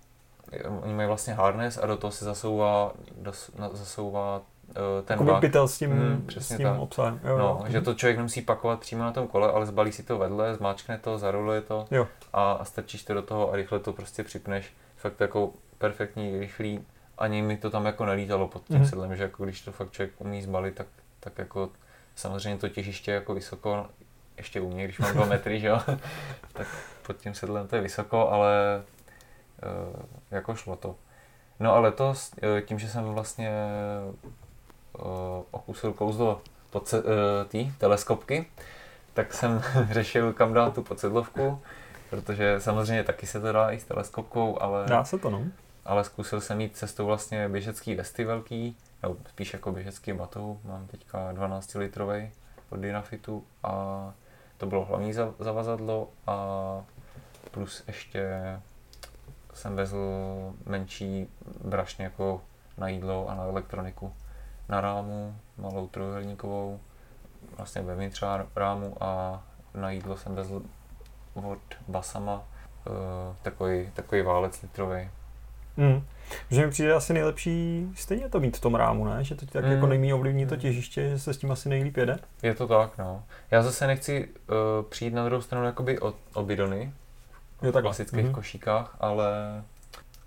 Oni 0.83 0.95
mají 0.95 1.09
vlastně 1.09 1.35
harness 1.35 1.79
a 1.83 1.87
do 1.87 1.97
toho 1.97 2.11
se 2.11 2.25
zasouvá, 2.25 2.93
dos, 3.17 3.51
na, 3.59 3.69
zasouvá 3.73 4.39
uh, 4.39 4.75
ten 5.05 5.15
Jakoby 5.15 5.31
vak. 5.31 5.41
pytel 5.41 5.69
s 5.69 5.79
tím, 5.79 5.91
Mm, 5.91 6.23
s 6.25 6.27
přesně 6.27 6.57
tím 6.57 6.67
tak. 6.67 6.79
obsahem. 6.79 7.21
Jo, 7.25 7.39
No, 7.39 7.45
jo. 7.45 7.65
že 7.69 7.81
to 7.81 7.95
člověk 7.95 8.17
nemusí 8.17 8.43
pakovat 8.43 8.81
přímo 8.81 9.03
na 9.03 9.13
tom 9.13 9.29
kole, 9.29 9.53
ale 9.53 9.67
zbalí 9.67 9.93
si 9.93 10.03
to 10.03 10.19
vedle, 10.19 10.55
zmáčkne 10.55 10.99
to, 10.99 11.19
zaroluje 11.19 11.61
to 11.61 11.85
Jo. 11.91 12.07
a, 12.33 12.53
a 12.53 12.65
strčíš 12.65 13.05
to 13.05 13.15
do 13.15 13.23
toho 13.23 13.53
a 13.53 13.57
rychle 13.57 13.79
to 13.81 13.93
prostě 13.93 14.25
připneš. 14.25 14.73
Fakt 14.97 15.21
jako 15.21 15.51
perfektní, 15.79 16.41
rychlý. 16.41 16.85
Ani 17.19 17.43
mi 17.43 17.57
to 17.57 17.71
tam 17.71 17.87
jako 17.87 18.05
nelítalo 18.07 18.49
pod 18.49 18.65
tím 18.65 18.77
Mhm. 18.77 18.87
sedlem, 18.87 19.17
že 19.17 19.23
jako 19.23 19.45
když 19.45 19.61
to 19.61 19.73
fakt 19.73 19.91
člověk 19.91 20.21
umí 20.21 20.43
zbalit, 20.43 20.75
tak, 20.75 20.87
tak 21.21 21.39
jako 21.39 21.69
samozřejmě 22.17 22.61
to 22.61 22.69
těžiště 22.69 23.13
jako 23.13 23.35
vysoko, 23.35 23.87
ještě 24.37 24.61
u 24.61 24.71
mě, 24.71 24.85
když 24.85 24.99
mám 24.99 25.13
dva 25.13 25.25
metry, 25.25 25.61
že 25.61 25.69
jo, 25.69 25.81
tak 26.53 26.67
pod 27.07 27.17
tím 27.17 27.35
sedlem 27.35 27.69
to 27.69 27.77
je 27.77 27.83
vysoko, 27.83 28.29
ale 28.29 28.83
uh, 29.93 30.03
jako 30.31 30.55
šlo 30.55 30.77
to. 30.77 30.95
No 31.61 31.75
a 31.75 31.81
letos, 31.81 32.31
eh, 32.43 32.63
tím, 32.63 32.79
že 32.79 32.89
jsem 32.89 33.05
vlastně 33.05 33.51
uh, 34.99 35.05
okusil 35.51 35.93
kouzlo 35.93 36.43
pod 36.71 36.95
tý 37.49 37.73
teleskopky, 37.79 38.47
tak 39.15 39.35
jsem 39.35 39.63
řešil, 39.91 40.33
kam 40.33 40.55
dát 40.55 40.75
tu 40.75 40.83
podsedlovku, 40.83 41.63
protože 42.11 42.61
samozřejmě 42.61 43.05
taky 43.05 43.27
se 43.27 43.41
to 43.41 43.53
dá 43.53 43.71
i 43.71 43.81
s 43.81 43.85
teleskopkou, 43.85 44.63
ale, 44.63 44.87
Dá 44.87 45.05
se 45.05 45.19
to, 45.19 45.31
no. 45.31 45.45
ale 45.85 46.05
zkusil 46.05 46.41
jsem 46.41 46.61
jít 46.61 46.77
cestou 46.77 47.07
vlastně 47.07 47.49
běžecký 47.49 47.95
vesty 47.95 48.25
velký, 48.25 48.77
nebo 49.03 49.17
spíš 49.29 49.53
jako 49.53 49.73
běžecký 49.73 50.13
batohu, 50.13 50.61
mám 50.65 50.87
teďka 50.87 51.33
12 51.33 51.75
litrový 51.75 52.31
od 52.71 52.77
Dynafitu 52.81 53.45
a 53.63 54.13
to 54.57 54.67
bylo 54.67 54.85
hlavní 54.85 55.13
za- 55.13 55.35
zavazadlo 55.39 56.09
a 56.27 56.37
plus 57.51 57.85
ještě 57.87 58.31
jsem 59.55 59.77
vezl 59.77 59.99
menší 60.67 61.29
brašně 61.65 62.05
jako 62.05 62.43
na 62.79 62.89
jídlo 62.89 63.29
a 63.29 63.35
na 63.35 63.45
elektroniku. 63.45 64.13
Na 64.69 64.81
rámu, 64.81 65.37
malou 65.59 65.87
trojuhelníkovou, 65.89 66.81
vlastně 67.57 67.83
vevnitř 67.83 68.23
rá- 68.23 68.47
rámu 68.57 68.97
a 69.01 69.43
na 69.75 69.91
jídlo 69.91 70.17
jsem 70.17 70.35
vezl 70.35 70.63
od 71.35 71.59
Basama 71.89 72.45
takový, 73.43 73.91
takový 73.95 74.23
válec 74.23 74.63
litrový. 74.63 75.11
Mm. 75.77 76.03
Že 76.51 76.65
mi 76.67 76.71
přijde 76.71 76.93
asi 76.93 77.13
nejlepší 77.13 77.87
stejně 77.97 78.29
to 78.29 78.41
mít 78.41 78.57
v 78.57 78.61
tom 78.61 78.75
rámu, 78.75 79.05
ne? 79.05 79.25
Že 79.25 79.35
to 79.35 79.47
ti 79.47 79.53
tak 79.53 79.65
Mm. 79.65 79.73
jako 79.73 79.87
nejméně 79.87 80.15
ovlivní 80.15 80.47
to 80.47 80.55
Mm. 80.55 80.61
těžiště, 80.61 81.11
že 81.11 81.19
se 81.19 81.35
s 81.35 81.39
tím 81.39 81.51
asi 81.53 81.69
nejlíp 81.69 81.97
jede. 81.97 82.19
Je 82.43 82.55
to 82.55 82.67
tak, 82.67 82.99
no. 82.99 83.23
Já 83.51 83.63
zase 83.63 83.87
nechci 83.87 84.29
uh, 84.29 84.57
přijít 84.91 85.15
na 85.15 85.25
druhou 85.25 85.43
stranu 85.43 85.65
jakoby 85.67 86.01
o, 86.01 86.15
o 86.35 86.43
bidony, 86.43 86.93
Jo, 87.63 87.73
v 87.73 87.83
klasických 87.83 88.25
Mhm. 88.25 88.33
košíkách, 88.33 88.97
ale, 89.01 89.63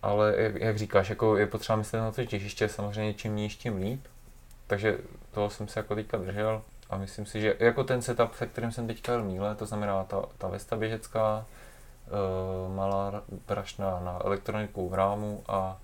ale 0.02 0.34
jak, 0.38 0.56
jak 0.62 0.78
říkáš, 0.78 1.10
jako 1.10 1.38
je 1.38 1.48
potřeba 1.48 1.76
myslet 1.76 2.00
na 2.00 2.12
to 2.12 2.26
těžiště, 2.26 2.70
samozřejmě 2.70 3.14
čím 3.14 3.36
níž, 3.36 3.56
tím 3.56 3.78
líp. 3.78 4.02
Takže 4.68 4.98
toho 5.32 5.50
jsem 5.50 5.68
se 5.68 5.80
jako 5.80 5.96
teďka 5.96 6.18
držel 6.18 6.62
a 6.90 6.98
myslím 6.98 7.26
si, 7.26 7.42
že 7.42 7.56
jako 7.60 7.84
ten 7.84 8.02
setup, 8.02 8.34
se 8.36 8.48
kterým 8.48 8.72
jsem 8.72 8.88
teďka 8.88 9.12
jel 9.12 9.24
míle, 9.24 9.56
to 9.56 9.66
znamená 9.66 10.04
ta, 10.04 10.22
ta 10.38 10.48
Vesta 10.48 10.76
běžecká, 10.76 11.46
malá 12.76 13.12
ra- 13.12 13.22
brašna 13.48 14.00
na 14.00 14.20
elektroniku 14.26 14.90
v 14.90 14.94
rámu 14.94 15.44
a 15.48 15.78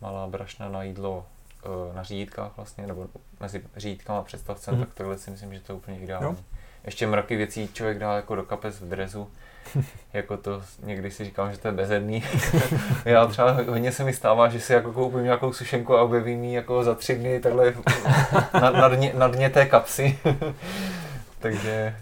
malá 0.00 0.26
brašna 0.26 0.68
na 0.68 0.82
jídlo 0.82 1.26
uh, 1.88 1.96
na 1.96 2.02
řídítkách 2.02 2.52
vlastně, 2.56 2.86
nebo 2.86 3.06
mezi 3.40 3.62
řídítkama 3.76 4.18
a 4.18 4.22
představcem, 4.22 4.74
Mhm. 4.74 4.84
tak 4.84 4.94
takhle 4.94 5.18
si 5.18 5.30
myslím, 5.30 5.54
že 5.54 5.60
to 5.60 5.72
je 5.72 5.76
úplně 5.76 5.98
ideální. 6.00 6.26
Jo. 6.26 6.36
Ještě 6.84 7.06
mraky 7.06 7.36
věcí 7.36 7.68
člověk 7.72 7.98
dá 7.98 8.16
jako 8.16 8.34
do 8.36 8.42
kapes 8.42 8.80
v 8.80 8.88
drezu, 8.88 9.30
jako 10.12 10.36
to 10.36 10.62
někdy 10.82 11.10
si 11.10 11.24
říkám, 11.24 11.52
že 11.52 11.58
to 11.58 11.68
je 11.68 11.72
bezedný. 11.74 12.24
Já 13.04 13.26
třeba 13.26 13.52
hodně 13.52 13.92
se 13.92 14.04
mi 14.04 14.12
stává, 14.12 14.48
že 14.48 14.60
si 14.60 14.72
jako 14.72 14.92
koupím 14.92 15.24
nějakou 15.24 15.52
sušenku 15.52 15.96
a 15.96 16.02
objevím 16.02 16.44
ji 16.44 16.54
jako 16.54 16.84
za 16.84 16.94
tři 16.94 17.14
dny 17.14 17.40
takhle 17.40 17.74
na, 18.52 18.70
na, 18.70 18.88
dně, 18.88 19.12
na 19.16 19.28
dně 19.28 19.50
té 19.50 19.66
kapsy. 19.66 20.18
Takže 21.38 21.96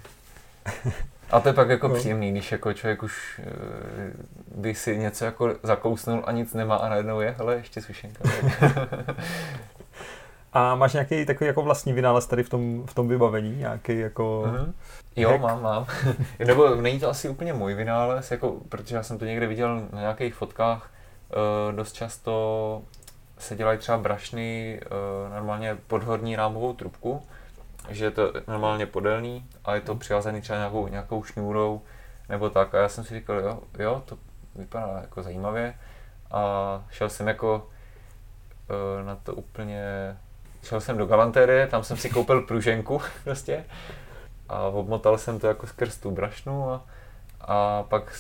a 1.30 1.40
to 1.40 1.48
je 1.48 1.52
pak 1.52 1.68
jako 1.68 1.88
No. 1.88 1.94
příjemný, 1.94 2.30
když 2.32 2.52
jako 2.52 2.72
člověk 2.72 3.02
už 3.02 3.40
eh, 3.44 4.12
by 4.56 4.74
si 4.74 4.98
něco 4.98 5.24
jako 5.24 5.54
zakousnul 5.62 6.22
a 6.26 6.32
nic 6.32 6.54
nemá 6.54 6.76
a 6.76 6.88
najednou 6.88 7.20
je, 7.20 7.34
hele, 7.38 7.56
ještě 7.56 7.82
sušenka. 7.82 8.24
A 10.52 10.74
máš 10.74 10.92
nějaký 10.92 11.26
takový 11.26 11.46
jako 11.48 11.62
vlastní 11.62 11.92
vynález 11.92 12.26
tady 12.26 12.42
v 12.42 12.48
tom, 12.48 12.86
v 12.86 12.94
tom 12.94 13.08
vybavení? 13.08 13.56
Nějaký 13.56 13.98
jako... 13.98 14.44
Mhm. 14.46 14.74
Jo, 15.16 15.30
hack? 15.30 15.40
mám, 15.42 15.62
mám. 15.62 15.86
Nebo 16.46 16.74
není 16.74 17.00
to 17.00 17.08
asi 17.10 17.28
úplně 17.28 17.52
můj 17.52 17.74
vynález, 17.74 18.30
jako, 18.30 18.56
protože 18.68 18.96
já 18.96 19.02
jsem 19.02 19.18
to 19.18 19.24
někde 19.24 19.46
viděl 19.46 19.88
na 19.92 20.00
nějakých 20.00 20.34
fotkách. 20.34 20.90
Uh, 21.68 21.76
dost 21.76 21.92
často 21.92 22.82
se 23.38 23.56
dělají 23.56 23.78
třeba 23.78 23.98
brašny 23.98 24.80
uh, 25.26 25.32
normálně 25.34 25.76
pod 25.86 26.02
horní 26.02 26.36
rámovou 26.36 26.72
trubku, 26.72 27.22
že 27.88 28.04
je 28.04 28.10
to 28.10 28.32
normálně 28.48 28.86
podélný 28.86 29.46
a 29.64 29.74
je 29.74 29.80
to 29.80 29.94
přivázaný 29.94 30.40
třeba 30.40 30.58
nějakou, 30.58 30.88
nějakou 30.88 31.24
šňůrou 31.24 31.82
nebo 32.28 32.50
tak. 32.50 32.74
A 32.74 32.78
já 32.78 32.88
jsem 32.88 33.04
si 33.04 33.14
říkal, 33.14 33.40
jo, 33.40 33.60
jo 33.78 34.02
to 34.04 34.18
vypadá 34.54 34.98
jako 35.00 35.22
zajímavě 35.22 35.74
a 36.30 36.84
šel 36.90 37.08
jsem 37.08 37.28
jako 37.28 37.68
uh, 39.00 39.06
na 39.06 39.16
to 39.16 39.34
úplně, 39.34 39.82
šel 40.62 40.80
jsem 40.80 40.98
do 40.98 41.06
galantérie, 41.06 41.66
tam 41.66 41.84
jsem 41.84 41.96
si 41.96 42.10
koupil 42.10 42.42
pruženku 42.42 43.02
prostě 43.24 43.64
a 44.48 44.60
obmotal 44.60 45.18
jsem 45.18 45.38
to 45.38 45.46
jako 45.46 45.66
skrz 45.66 45.98
tu 45.98 46.10
brašnu 46.10 46.70
a, 46.70 46.84
a 47.40 47.82
pak 47.82 48.12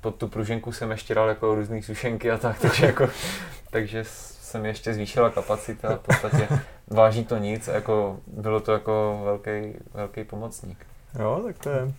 pod 0.00 0.14
tu 0.14 0.28
pruženku 0.28 0.72
jsem 0.72 0.90
ještě 0.90 1.14
dal 1.14 1.28
jako 1.28 1.54
různé 1.54 1.82
sušenky 1.82 2.30
a 2.30 2.38
tak, 2.38 2.58
takže 2.62 2.86
jako, 2.86 3.08
takže 3.70 4.04
jsem 4.50 4.66
ještě 4.66 4.94
zvýšila 4.94 5.30
kapacita 5.30 5.88
a 5.88 5.96
v 5.96 6.00
podstatě 6.00 6.48
váží 6.86 7.24
to 7.24 7.36
nic, 7.36 7.68
jako 7.68 8.18
bylo 8.26 8.60
to 8.60 8.72
jako 8.72 9.20
velký, 9.24 9.74
velký 9.94 10.24
pomocník. 10.24 10.86
Jo, 11.18 11.42
tak 11.46 11.58
to 11.58 11.70
je, 11.70 11.92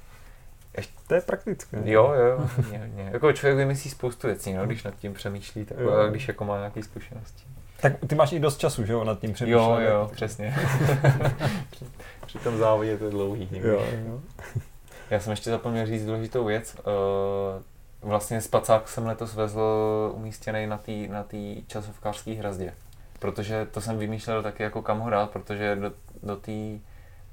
ještě, 0.78 0.94
to 1.08 1.16
je 1.16 1.22
praktické. 1.22 1.82
Jo, 1.84 2.14
jo, 2.14 2.50
mě, 2.70 2.90
mě. 2.94 3.10
Jako 3.14 3.34
člověk 3.34 3.58
vymyslí 3.58 3.90
spoustu 3.92 4.28
věcí, 4.28 4.54
no, 4.54 4.66
když 4.66 4.84
nad 4.84 4.96
tím 4.96 5.14
přemýšlí, 5.14 5.66
tak, 5.66 5.78
jo. 5.80 6.08
když 6.10 6.28
jako 6.28 6.46
má 6.46 6.58
nějaké 6.58 6.84
zkušenosti. 6.84 7.44
Tak 7.82 7.94
ty 8.08 8.16
máš 8.16 8.32
i 8.32 8.40
dost 8.40 8.58
času, 8.58 8.86
že 8.86 8.94
jo, 8.94 9.04
nad 9.04 9.20
tím 9.20 9.34
přemýšlet. 9.34 9.62
Jo, 9.62 9.78
jo, 9.80 10.10
přesně. 10.14 10.56
při, 11.70 11.86
při 12.26 12.38
tom 12.38 12.58
závodě 12.58 12.98
to 12.98 13.06
je 13.06 13.12
dlouhý. 13.12 13.48
Někdy. 13.52 13.70
Jo, 13.70 13.86
jo. 14.08 14.20
Já 15.10 15.20
jsem 15.20 15.32
ještě 15.32 15.50
zapomněl 15.50 15.86
říct 15.86 16.06
důležitou 16.06 16.46
věc. 16.46 16.76
Uh, 16.76 17.64
vlastně 18.02 18.42
spacák 18.42 18.88
jsem 18.88 19.06
letos 19.06 19.34
vezl 19.34 19.62
umístěný 20.16 20.68
na 20.68 20.78
té 20.78 20.92
na 20.92 21.24
tý 21.24 21.64
časovkářské 21.68 22.34
hrazdě. 22.34 22.74
Protože 23.20 23.66
to 23.66 23.82
jsem 23.82 23.98
vymýšlel 23.98 24.44
taky 24.44 24.64
jako 24.64 24.82
kam 24.82 25.00
ho 25.00 25.10
dát, 25.10 25.30
protože 25.30 25.76
do, 25.76 25.92
do, 26.24 26.36
tý, 26.36 26.82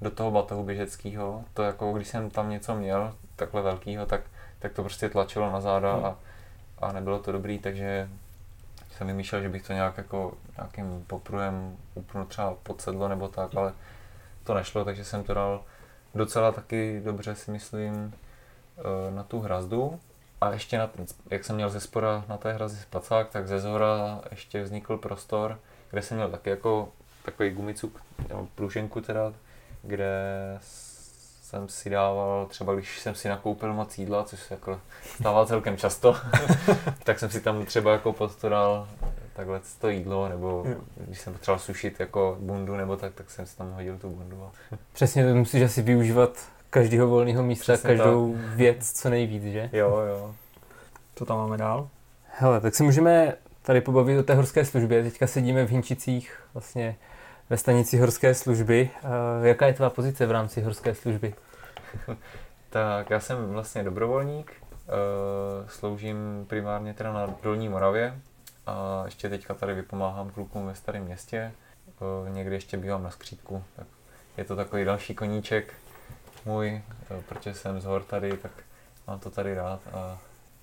do 0.00 0.10
toho 0.10 0.30
batohu 0.30 0.64
běžeckého, 0.64 1.44
to 1.54 1.62
jako 1.62 1.92
když 1.92 2.08
jsem 2.08 2.30
tam 2.30 2.50
něco 2.50 2.74
měl, 2.74 3.14
takhle 3.36 3.62
velkýho, 3.62 4.06
tak, 4.06 4.20
tak 4.58 4.72
to 4.72 4.82
prostě 4.82 5.08
tlačilo 5.08 5.52
na 5.52 5.60
záda 5.60 5.94
hmm. 5.94 6.04
a, 6.04 6.16
a 6.78 6.92
nebylo 6.92 7.18
to 7.18 7.32
dobrý, 7.32 7.58
takže 7.58 8.08
jsem 8.96 9.06
vymýšlel, 9.06 9.42
že 9.42 9.48
bych 9.48 9.66
to 9.66 9.72
nějak 9.72 9.96
jako 9.96 10.32
nějakým 10.56 11.04
popruhem 11.06 11.76
upnul 11.94 12.24
třeba 12.24 12.54
pod 12.62 12.80
sedlo 12.80 13.08
nebo 13.08 13.28
tak, 13.28 13.56
ale 13.56 13.72
to 14.44 14.54
nešlo, 14.54 14.84
takže 14.84 15.04
jsem 15.04 15.24
to 15.24 15.34
dal 15.34 15.62
docela 16.14 16.52
taky 16.52 17.00
dobře 17.04 17.34
si 17.34 17.50
myslím 17.50 18.14
eh, 18.78 19.10
na 19.10 19.22
tu 19.22 19.40
hrazdu. 19.40 20.00
A 20.40 20.52
ještě 20.52 20.78
na 20.78 20.86
ten, 20.86 21.06
jak 21.30 21.44
jsem 21.44 21.56
měl 21.56 21.70
ze 21.70 21.80
spora 21.80 22.24
na 22.28 22.36
té 22.36 22.52
hrazi 22.52 22.76
spacák, 22.76 23.28
tak 23.28 23.48
ze 23.48 23.60
zhora 23.60 24.20
ještě 24.30 24.62
vznikl 24.62 24.96
prostor, 24.96 25.58
kde 25.90 26.02
jsem 26.02 26.16
měl 26.16 26.30
taky 26.30 26.50
jako 26.50 26.88
takový 27.24 27.50
gumicuk, 27.50 28.02
nebo 28.28 28.48
pruženku 28.54 29.00
teda, 29.00 29.32
kde 29.82 30.12
jsem 31.42 31.68
si 31.68 31.90
dával, 31.90 32.46
třeba 32.46 32.74
když 32.74 32.98
jsem 32.98 33.14
si 33.14 33.28
nakoupil 33.28 33.74
moc 33.74 33.98
jídla, 33.98 34.24
což 34.24 34.40
se 34.40 34.54
jako 34.54 34.80
stává 35.04 35.46
celkem 35.46 35.76
často, 35.76 36.16
tak 37.04 37.18
jsem 37.18 37.30
si 37.30 37.40
tam 37.40 37.66
třeba 37.66 37.92
jako 37.92 38.12
postoral 38.12 38.88
takhle 39.32 39.60
to 39.80 39.88
jídlo, 39.88 40.28
nebo 40.28 40.66
když 40.96 41.20
jsem 41.20 41.32
potřeboval 41.32 41.58
sušit 41.58 42.00
jako 42.00 42.36
bundu 42.40 42.76
nebo 42.76 42.96
tak, 42.96 43.14
tak 43.14 43.30
jsem 43.30 43.46
si 43.46 43.56
tam 43.56 43.72
hodil 43.72 43.98
tu 43.98 44.10
bundu. 44.10 44.50
Přesně, 44.92 45.26
to 45.28 45.34
musíš 45.34 45.62
asi 45.62 45.82
využívat 45.82 46.30
každého 46.70 47.08
volného 47.08 47.42
místa, 47.42 47.72
Přesně 47.72 47.88
každou 47.88 48.34
tak. 48.34 48.42
věc 48.42 48.92
co 48.92 49.10
nejvíc, 49.10 49.42
že? 49.42 49.70
Jo, 49.72 50.02
jo. 50.08 50.34
Co 51.14 51.24
tam 51.24 51.38
máme 51.38 51.56
dál? 51.56 51.88
Hele, 52.30 52.60
tak 52.60 52.74
si 52.74 52.82
můžeme 52.82 53.34
tady 53.62 53.80
pobavit 53.80 54.18
o 54.18 54.22
té 54.22 54.34
horské 54.34 54.64
službě. 54.64 55.02
Teďka 55.02 55.26
sedíme 55.26 55.66
v 55.66 55.70
Hinčicích, 55.70 56.40
vlastně 56.54 56.96
ve 57.50 57.56
stanici 57.56 57.98
horské 57.98 58.34
služby. 58.34 58.90
Uh, 59.04 59.46
jaká 59.46 59.66
je 59.66 59.72
tvá 59.72 59.90
pozice 59.90 60.26
v 60.26 60.30
rámci 60.30 60.60
horské 60.60 60.94
služby? 60.94 61.34
tak 62.70 63.10
já 63.10 63.20
jsem 63.20 63.52
vlastně 63.52 63.82
dobrovolník, 63.82 64.52
uh, 64.62 65.68
sloužím 65.68 66.16
primárně 66.48 66.94
teda 66.94 67.12
na 67.12 67.34
Dolní 67.42 67.68
Moravě 67.68 68.14
a 68.66 69.02
ještě 69.04 69.28
teďka 69.28 69.54
tady 69.54 69.74
vypomáhám 69.74 70.30
klukům 70.30 70.66
ve 70.66 70.74
starém 70.74 71.04
městě. 71.04 71.52
Uh, 72.00 72.34
někdy 72.34 72.54
ještě 72.54 72.76
bývám 72.76 73.02
na 73.02 73.10
skřídku, 73.10 73.64
tak 73.76 73.86
je 74.36 74.44
to 74.44 74.56
takový 74.56 74.84
další 74.84 75.14
koníček 75.14 75.74
můj, 76.48 76.82
uh, 77.10 77.22
protože 77.22 77.54
jsem 77.54 77.80
z 77.80 77.84
hor 77.84 78.02
tady, 78.02 78.36
tak 78.36 78.52
mám 79.06 79.18
to 79.18 79.30
tady 79.30 79.54
rád 79.54 79.80
a 79.92 80.18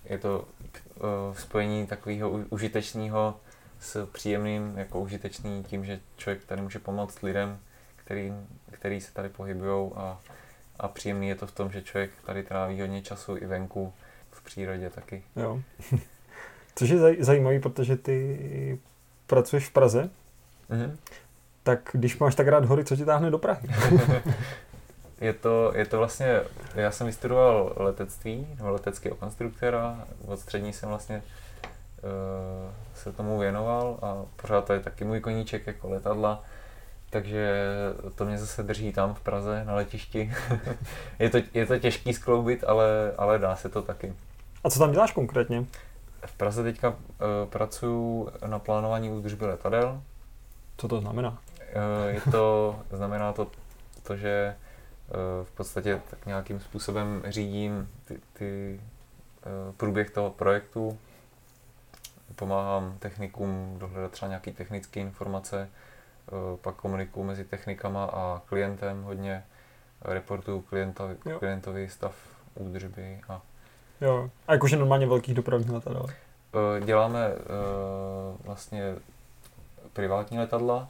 je 0.05 0.17
to 0.17 0.39
uh, 0.39 1.35
spojení 1.37 1.87
takového 1.87 2.29
užitečného 2.29 3.35
s 3.79 4.05
příjemným, 4.05 4.77
jako 4.77 4.99
užitečný 4.99 5.63
tím, 5.63 5.85
že 5.85 5.99
člověk 6.17 6.45
tady 6.45 6.61
může 6.61 6.79
pomoct 6.79 7.21
lidem, 7.21 7.59
který, 7.95 8.33
který 8.71 9.01
se 9.01 9.13
tady 9.13 9.29
pohybují 9.29 9.91
a, 9.95 10.19
a 10.79 10.87
příjemný 10.87 11.27
je 11.27 11.35
to 11.35 11.47
v 11.47 11.51
tom, 11.51 11.71
že 11.71 11.81
člověk 11.81 12.11
tady 12.25 12.43
tráví 12.43 12.81
hodně 12.81 13.01
času 13.01 13.37
i 13.37 13.45
venku, 13.45 13.93
v 14.31 14.43
přírodě 14.43 14.89
taky. 14.89 15.23
Jo. 15.35 15.61
Což 16.75 16.89
je 16.89 16.97
zaj- 16.97 17.23
zajímavý, 17.23 17.59
protože 17.59 17.95
ty 17.95 18.79
pracuješ 19.27 19.69
v 19.69 19.71
Praze, 19.71 20.09
mm-hmm. 20.69 20.95
tak 21.63 21.89
když 21.93 22.17
máš 22.17 22.35
tak 22.35 22.47
rád 22.47 22.65
hory, 22.65 22.85
co 22.85 22.95
ti 22.95 23.05
táhne 23.05 23.31
do 23.31 23.37
Prahy? 23.37 23.69
je 25.21 25.33
to, 25.33 25.71
je 25.75 25.85
to 25.85 25.97
vlastně, 25.97 26.41
já 26.75 26.91
jsem 26.91 27.07
vystudoval 27.07 27.73
letectví, 27.75 28.47
nebo 28.57 28.69
leteckého 28.69 29.15
konstruktora, 29.15 30.05
od 30.27 30.39
střední 30.39 30.73
jsem 30.73 30.89
vlastně 30.89 31.21
uh, 32.03 32.71
se 32.93 33.11
tomu 33.11 33.39
věnoval 33.39 33.97
a 34.01 34.23
pořád 34.35 34.65
to 34.65 34.73
je 34.73 34.79
taky 34.79 35.03
můj 35.03 35.19
koníček 35.19 35.67
jako 35.67 35.89
letadla, 35.89 36.43
takže 37.09 37.63
to 38.15 38.25
mě 38.25 38.37
zase 38.37 38.63
drží 38.63 38.93
tam 38.93 39.13
v 39.13 39.19
Praze 39.19 39.63
na 39.65 39.75
letišti. 39.75 40.33
je, 41.19 41.29
to, 41.29 41.37
je 41.53 41.65
to 41.65 41.79
těžký 41.79 42.13
skloubit, 42.13 42.63
ale, 42.63 43.13
ale 43.17 43.39
dá 43.39 43.55
se 43.55 43.69
to 43.69 43.81
taky. 43.81 44.13
A 44.63 44.69
co 44.69 44.79
tam 44.79 44.91
děláš 44.91 45.11
konkrétně? 45.11 45.65
V 46.25 46.33
Praze 46.33 46.63
teďka 46.63 46.89
uh, 46.89 46.95
pracuji 47.49 48.29
na 48.45 48.59
plánování 48.59 49.09
údržby 49.09 49.45
letadel. 49.45 50.01
Co 50.77 50.87
to 50.87 51.01
znamená? 51.01 51.29
Uh, 51.29 52.13
je 52.13 52.21
to, 52.31 52.75
znamená 52.91 53.33
to, 53.33 53.47
to 54.03 54.15
že 54.15 54.55
v 55.43 55.51
podstatě 55.51 56.01
tak 56.09 56.25
nějakým 56.25 56.59
způsobem 56.59 57.23
řídím 57.27 57.89
ty, 58.05 58.19
ty 58.33 58.79
uh, 59.45 59.75
průběh 59.75 60.09
toho 60.09 60.29
projektu, 60.29 60.97
pomáhám 62.35 62.97
technikům 62.99 63.75
dohledat 63.79 64.11
třeba 64.11 64.29
nějaké 64.29 64.51
technické 64.51 64.99
informace, 64.99 65.69
uh, 66.31 66.57
pak 66.57 66.75
komunikuju 66.75 67.25
mezi 67.25 67.45
technikama 67.45 68.05
a 68.05 68.41
klientem 68.45 69.03
hodně, 69.03 69.43
reportuju 70.01 70.61
klientovi, 70.61 71.15
klientovi 71.39 71.89
stav 71.89 72.15
údržby 72.55 73.21
a 73.29 73.41
Jo. 74.01 74.29
A 74.47 74.53
jakože 74.53 74.77
normálně 74.77 75.07
velkých 75.07 75.35
dopravních 75.35 75.69
letadel? 75.69 76.05
Eh, 76.07 76.85
děláme 76.85 77.31
vlastně 78.43 78.95
privátní 79.93 80.39
letadla. 80.39 80.87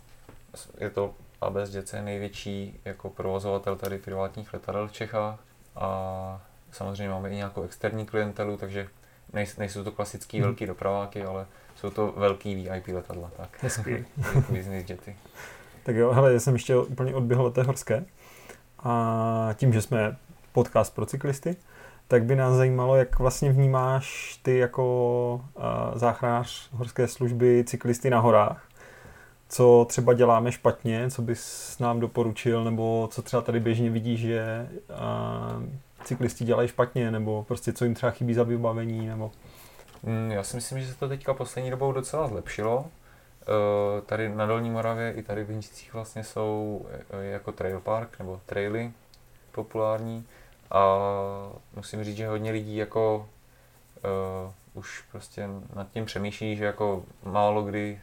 Je 0.77 0.89
to 0.89 1.13
ABSDC 1.41 1.93
největší 2.01 2.79
jako 2.85 3.09
provozovatel 3.09 3.75
tady 3.75 3.97
privátních 3.97 4.53
letadel 4.53 4.87
v 4.87 4.91
Čechách. 4.91 5.39
A 5.75 6.41
samozřejmě 6.71 7.09
máme 7.09 7.29
i 7.29 7.35
nějakou 7.35 7.63
externí 7.63 8.05
klientelu, 8.05 8.57
takže 8.57 8.87
nejsou 9.57 9.83
to 9.83 9.91
klasický 9.91 10.37
hmm. 10.37 10.43
velký 10.43 10.65
dopraváky, 10.65 11.23
ale 11.23 11.45
jsou 11.75 11.89
to 11.89 12.13
velký 12.17 12.55
VIP 12.55 12.87
letadla. 12.87 13.31
Tak. 13.37 13.63
Hezký. 13.63 14.05
Business 14.49 14.89
jety. 14.89 15.15
Tak 15.83 15.95
jo, 15.95 16.11
hele, 16.11 16.33
já 16.33 16.39
jsem 16.39 16.53
ještě 16.53 16.77
úplně 16.77 17.15
odběhl 17.15 17.51
té 17.51 17.63
horské. 17.63 18.05
A 18.79 19.49
tím, 19.53 19.73
že 19.73 19.81
jsme 19.81 20.17
podcast 20.51 20.95
pro 20.95 21.05
cyklisty, 21.05 21.55
tak 22.07 22.23
by 22.23 22.35
nás 22.35 22.53
zajímalo, 22.53 22.95
jak 22.95 23.19
vlastně 23.19 23.51
vnímáš 23.51 24.39
ty 24.43 24.57
jako 24.57 25.45
uh, 25.53 25.63
záchranář 25.95 26.69
horské 26.71 27.07
služby 27.07 27.63
cyklisty 27.67 28.09
na 28.09 28.19
horách. 28.19 28.67
Co 29.49 29.85
třeba 29.89 30.13
děláme 30.13 30.51
špatně, 30.51 31.11
co 31.11 31.21
bys 31.21 31.75
nám 31.79 31.99
doporučil, 31.99 32.63
nebo 32.63 33.09
co 33.11 33.21
třeba 33.21 33.41
tady 33.41 33.59
běžně 33.59 33.89
vidíš, 33.89 34.19
že 34.19 34.69
uh, 34.89 35.63
cyklisti 36.03 36.45
dělají 36.45 36.67
špatně, 36.67 37.11
nebo 37.11 37.43
prostě 37.47 37.73
co 37.73 37.85
jim 37.85 37.93
třeba 37.93 38.11
chybí 38.11 38.33
za 38.33 38.43
vybavení, 38.43 39.07
nebo... 39.07 39.31
Mm, 40.03 40.31
já 40.31 40.43
si 40.43 40.55
myslím, 40.55 40.79
že 40.79 40.87
se 40.87 40.99
to 40.99 41.09
teďka 41.09 41.33
poslední 41.33 41.71
dobou 41.71 41.91
docela 41.91 42.27
zlepšilo. 42.27 42.77
Uh, 42.77 42.85
tady 44.05 44.29
na 44.35 44.45
Dolní 44.45 44.69
Moravě 44.69 45.13
i 45.13 45.23
tady 45.23 45.43
v 45.43 45.49
Hinčicích 45.49 45.93
vlastně 45.93 46.23
jsou 46.23 46.81
uh, 47.13 47.19
jako 47.19 47.51
trail 47.51 47.79
park 47.79 48.19
nebo 48.19 48.41
traily 48.45 48.91
populární 49.51 50.25
a 50.71 50.97
musím 51.75 52.03
říct, 52.03 52.17
že 52.17 52.27
hodně 52.27 52.51
lidí 52.51 52.75
jako 52.75 53.29
uh, 54.45 54.51
už 54.73 55.03
prostě 55.11 55.49
nad 55.75 55.91
tím 55.91 56.05
přemýšlí, 56.05 56.55
že 56.55 56.65
jako 56.65 57.03
málo 57.23 57.63
kdy 57.63 57.99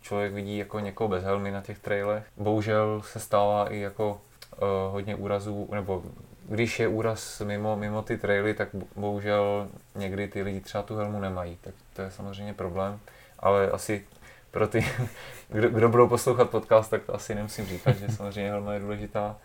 člověk 0.00 0.32
vidí 0.32 0.58
jako 0.58 0.80
někoho 0.80 1.08
bez 1.08 1.24
helmy 1.24 1.50
na 1.50 1.62
těch 1.62 1.78
trailech. 1.78 2.24
Bohužel 2.36 3.02
se 3.04 3.20
stává 3.20 3.70
i 3.70 3.78
jako 3.78 4.10
uh, 4.10 4.68
hodně 4.92 5.16
úrazů, 5.16 5.68
nebo 5.72 6.02
když 6.48 6.80
je 6.80 6.88
úraz 6.88 7.40
mimo, 7.40 7.76
mimo 7.76 8.02
ty 8.02 8.18
traily, 8.18 8.54
tak 8.54 8.68
bohužel 8.96 9.68
někdy 9.94 10.28
ty 10.28 10.42
lidi 10.42 10.60
třeba 10.60 10.82
tu 10.82 10.96
helmu 10.96 11.20
nemají, 11.20 11.58
tak 11.60 11.74
to 11.92 12.02
je 12.02 12.10
samozřejmě 12.10 12.54
problém, 12.54 13.00
ale 13.38 13.70
asi 13.70 14.04
pro 14.50 14.68
ty, 14.68 14.86
kdo, 15.48 15.68
kdo 15.68 15.88
budou 15.88 16.08
poslouchat 16.08 16.50
podcast, 16.50 16.90
tak 16.90 17.02
to 17.04 17.14
asi 17.14 17.34
nemusím 17.34 17.66
říkat, 17.66 17.92
že 17.92 18.08
samozřejmě 18.08 18.50
helma 18.50 18.74
je 18.74 18.80
důležitá. 18.80 19.36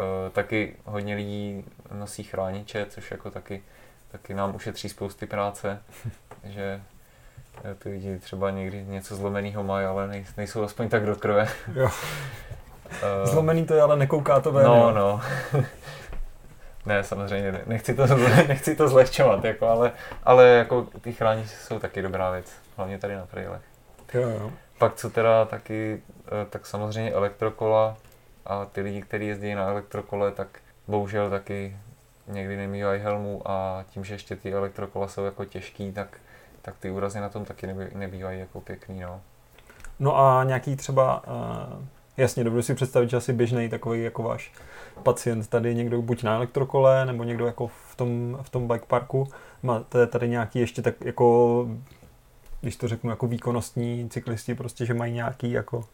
Uh, 0.00 0.32
taky 0.32 0.76
hodně 0.84 1.14
lidí 1.14 1.64
nosí 1.92 2.22
chrániče, 2.22 2.86
což 2.90 3.10
jako 3.10 3.30
taky 3.30 3.62
taky 4.12 4.34
nám 4.34 4.54
ušetří 4.54 4.88
spousty 4.88 5.26
práce, 5.26 5.82
že 6.44 6.82
ty 7.78 7.88
lidi 7.88 8.18
třeba 8.18 8.50
někdy 8.50 8.84
něco 8.84 9.16
zlomeného 9.16 9.62
mají, 9.64 9.86
ale 9.86 10.08
nej, 10.08 10.24
nejsou 10.36 10.62
aspoň 10.62 10.88
tak 10.88 11.06
do 11.06 11.16
krve. 11.16 11.48
Jo. 11.74 11.88
Eh, 13.02 13.26
Zlomený 13.26 13.66
to 13.66 13.74
je, 13.74 13.82
ale 13.82 13.96
nekouká 13.96 14.40
to 14.40 14.52
ven. 14.52 14.64
No, 14.66 14.74
jo. 14.74 14.90
no. 14.94 15.20
ne, 16.86 17.04
samozřejmě, 17.04 17.52
ne- 17.52 17.62
nechci 17.66 17.94
to, 17.94 18.06
nechci 18.48 18.76
to 18.76 18.88
zlehčovat, 18.88 19.44
jako, 19.44 19.66
ale, 19.68 19.92
ale 20.22 20.48
jako 20.48 20.86
ty 21.00 21.12
chrániče 21.12 21.48
jsou 21.48 21.78
taky 21.78 22.02
dobrá 22.02 22.30
věc, 22.30 22.52
hlavně 22.76 22.98
tady 22.98 23.16
na 23.16 23.26
trailech. 23.26 23.60
Jo, 24.14 24.28
jo. 24.28 24.52
Pak 24.78 24.94
co 24.94 25.10
teda 25.10 25.44
taky, 25.44 26.02
eh, 26.26 26.46
tak 26.50 26.66
samozřejmě 26.66 27.12
elektrokola 27.12 27.96
a 28.46 28.64
ty 28.64 28.80
lidi, 28.80 29.02
kteří 29.02 29.26
jezdí 29.26 29.54
na 29.54 29.68
elektrokole, 29.68 30.32
tak 30.32 30.48
bohužel 30.86 31.30
taky 31.30 31.76
někdy 32.26 32.56
nemývají 32.56 33.00
helmu 33.00 33.42
a 33.44 33.84
tím, 33.90 34.04
že 34.04 34.14
ještě 34.14 34.36
ty 34.36 34.52
elektrokola 34.52 35.08
jsou 35.08 35.24
jako 35.24 35.44
těžký, 35.44 35.92
tak, 35.92 36.18
tak 36.68 36.78
ty 36.78 36.90
úrazy 36.90 37.20
na 37.20 37.28
tom 37.28 37.44
taky 37.44 37.66
nebý, 37.66 37.84
nebývají 37.94 38.40
jako 38.40 38.60
pěkný, 38.60 39.00
no. 39.00 39.20
No 40.00 40.18
a 40.18 40.44
nějaký 40.44 40.76
třeba, 40.76 41.22
uh, 41.26 41.84
jasně, 42.16 42.44
dovedu 42.44 42.62
si 42.62 42.74
představit, 42.74 43.10
že 43.10 43.16
asi 43.16 43.32
běžný 43.32 43.68
takový 43.68 44.02
jako 44.02 44.22
váš 44.22 44.52
pacient 45.02 45.48
tady 45.48 45.74
někdo 45.74 46.02
buď 46.02 46.22
na 46.22 46.34
elektrokole, 46.34 47.06
nebo 47.06 47.24
někdo 47.24 47.46
jako 47.46 47.66
v 47.68 47.96
tom, 47.96 48.38
v 48.42 48.50
tom 48.50 48.68
bike 48.68 48.86
parku. 48.86 49.28
Máte 49.62 50.06
tady 50.06 50.28
nějaký 50.28 50.58
ještě 50.58 50.82
tak 50.82 50.94
jako, 51.00 51.68
když 52.60 52.76
to 52.76 52.88
řeknu, 52.88 53.10
jako 53.10 53.26
výkonnostní 53.26 54.08
cyklisti, 54.10 54.54
prostě, 54.54 54.86
že 54.86 54.94
mají 54.94 55.12
nějaký 55.12 55.52
jako 55.52 55.84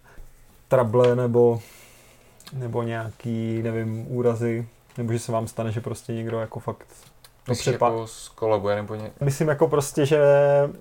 trable 0.68 1.16
nebo, 1.16 1.60
nebo 2.52 2.82
nějaký, 2.82 3.62
nevím, 3.62 4.06
úrazy, 4.08 4.68
nebo 4.98 5.12
že 5.12 5.18
se 5.18 5.32
vám 5.32 5.48
stane, 5.48 5.72
že 5.72 5.80
prostě 5.80 6.12
někdo 6.12 6.40
jako 6.40 6.60
fakt 6.60 6.86
to 7.45 7.53
Myslíš 7.53 7.74
přepá- 7.76 7.86
jako 7.86 8.07
skolabuje 8.07 8.76
nebo 8.76 8.95
ně... 8.95 9.11
Myslím 9.20 9.49
jako 9.49 9.68
prostě, 9.68 10.07
že 10.07 10.18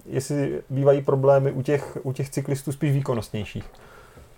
jestli 0.05 0.64
bývají 0.70 1.01
problémy 1.01 1.51
u 1.51 1.61
těch, 1.61 1.97
u 2.03 2.14
těch 2.14 2.30
cyklistů 2.30 2.72
spíš 2.72 2.91
výkonnostnějších. 2.91 3.66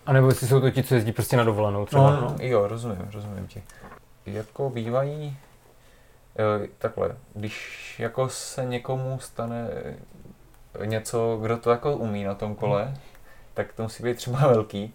A 0.05 0.13
nebo 0.13 0.27
jestli 0.27 0.47
jsou 0.47 0.61
to 0.61 0.71
ti, 0.71 0.83
co 0.83 0.95
jezdí 0.95 1.11
prostě 1.11 1.37
na 1.37 1.43
dovolenou 1.43 1.85
třeba. 1.85 2.11
No, 2.11 2.21
no. 2.21 2.35
Jo, 2.39 2.67
rozumím, 2.67 3.09
rozumím 3.13 3.47
ti. 3.47 3.63
Jako 4.25 4.69
bývají, 4.69 5.37
eh, 6.63 6.67
takhle, 6.77 7.15
když 7.33 7.95
jako 7.99 8.29
se 8.29 8.65
někomu 8.65 9.19
stane 9.19 9.67
něco, 10.85 11.39
kdo 11.41 11.57
to 11.57 11.69
jako 11.71 11.95
umí 11.97 12.23
na 12.23 12.33
tom 12.35 12.55
kole, 12.55 12.93
tak 13.53 13.73
to 13.73 13.83
musí 13.83 14.03
být 14.03 14.17
třeba 14.17 14.39
velký, 14.47 14.93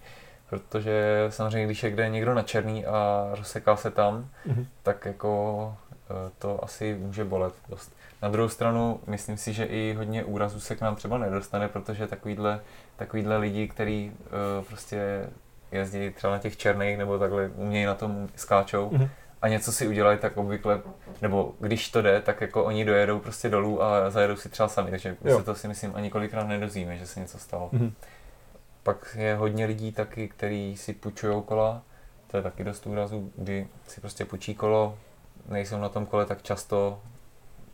protože 0.51 1.27
samozřejmě, 1.29 1.67
když 1.67 1.83
je 1.83 1.91
kde 1.91 2.09
někdo 2.09 2.35
na 2.35 2.43
černý 2.43 2.87
a 2.87 3.29
rozseká 3.35 3.77
se 3.77 3.91
tam, 3.91 4.29
Mhm. 4.47 4.67
tak 4.83 5.05
jako 5.07 5.75
to 6.39 6.65
asi 6.65 6.95
může 7.01 7.25
bolet 7.25 7.55
dost. 7.69 7.93
Na 8.23 8.29
druhou 8.29 8.49
stranu, 8.49 9.01
myslím 9.07 9.37
si, 9.37 9.53
že 9.53 9.65
i 9.65 9.95
hodně 9.99 10.25
úrazů 10.25 10.61
se 10.61 10.77
k 10.77 10.81
nám 10.81 10.97
třeba 10.97 11.19
nedostane, 11.19 11.69
protože 11.69 12.07
takovýhle, 12.07 12.61
takovýhle 12.97 13.37
lidi, 13.37 13.69
který 13.69 14.13
uh, 14.59 14.65
prostě 14.65 15.29
jezdí 15.73 16.11
třeba 16.11 16.33
na 16.33 16.39
těch 16.39 16.57
černých 16.57 16.99
nebo 16.99 17.19
takhle 17.19 17.49
umějí 17.49 17.85
na 17.85 17.95
tom 17.95 18.29
skáčou 18.37 18.91
Mhm. 18.93 19.09
a 19.43 19.49
něco 19.49 19.73
si 19.73 19.89
udělají, 19.89 20.19
tak 20.19 20.37
obvykle, 20.37 20.81
nebo 21.23 21.55
když 21.61 21.89
to 21.91 22.03
jde, 22.03 22.21
tak 22.21 22.41
jako 22.41 22.65
oni 22.65 22.85
dojedou 22.85 23.19
prostě 23.19 23.49
dolů 23.49 23.83
a 23.83 24.11
zajedou 24.11 24.37
si 24.37 24.49
třeba 24.49 24.69
sami, 24.69 24.91
takže 24.91 25.17
Jo. 25.25 25.39
se 25.39 25.45
to 25.45 25.55
si 25.55 25.69
myslím 25.69 25.93
ani 25.95 26.11
kolikrát 26.11 26.45
nedozvíme, 26.45 26.97
že 26.97 27.07
se 27.07 27.21
něco 27.21 27.39
stalo. 27.39 27.69
Mhm. 27.73 27.93
Pak 28.83 29.17
je 29.21 29.35
hodně 29.37 29.67
lidí 29.67 29.93
taky, 29.93 30.29
kteří 30.29 30.77
si 30.77 30.93
půjčují 30.93 31.43
kola, 31.43 31.83
to 32.27 32.37
je 32.37 32.43
taky 32.43 32.65
dost 32.65 32.87
úrazů, 32.87 33.33
kdy 33.37 33.69
si 33.89 34.01
prostě 34.01 34.25
půjčí 34.25 34.55
kolo, 34.55 34.99
nejsou 35.51 35.79
na 35.79 35.89
tom 35.89 36.07
kole 36.07 36.27
tak 36.27 36.43
často, 36.43 37.01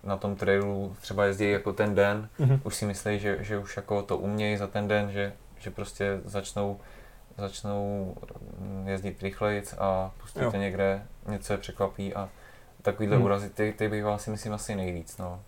na 0.05 0.17
tom 0.17 0.37
trailu 0.37 0.97
třeba 1.01 1.25
jezdí 1.25 1.51
jako 1.51 1.73
ten 1.73 1.95
den, 1.95 2.29
Mhm. 2.39 2.61
už 2.65 2.75
si 2.75 2.87
myslí, 2.87 3.19
že, 3.19 3.37
že 3.41 3.59
už 3.59 3.77
jako 3.77 4.03
to 4.03 4.19
umějí 4.19 4.57
za 4.57 4.67
ten 4.67 4.89
den, 4.89 5.11
že, 5.11 5.33
že 5.59 5.71
prostě 5.71 6.21
začnou, 6.25 6.81
začnou 7.39 8.15
mm, 8.59 8.89
jezdit 8.89 9.23
rychlejc 9.23 9.75
a 9.79 10.11
pustí 10.21 10.41
Jo. 10.41 10.51
to 10.51 10.57
někde, 10.57 11.03
něco 11.29 11.53
je 11.53 11.59
překvapí 11.59 12.15
a 12.15 12.29
takovýhle 12.83 13.17
Mhm. 13.17 13.25
úrazy, 13.25 13.51
ty, 13.51 13.75
ty 13.79 13.89
bývá 13.89 14.19
si 14.19 14.31
myslím 14.31 14.53
asi 14.53 14.75
nejvíc, 14.75 15.19
no. 15.19 15.41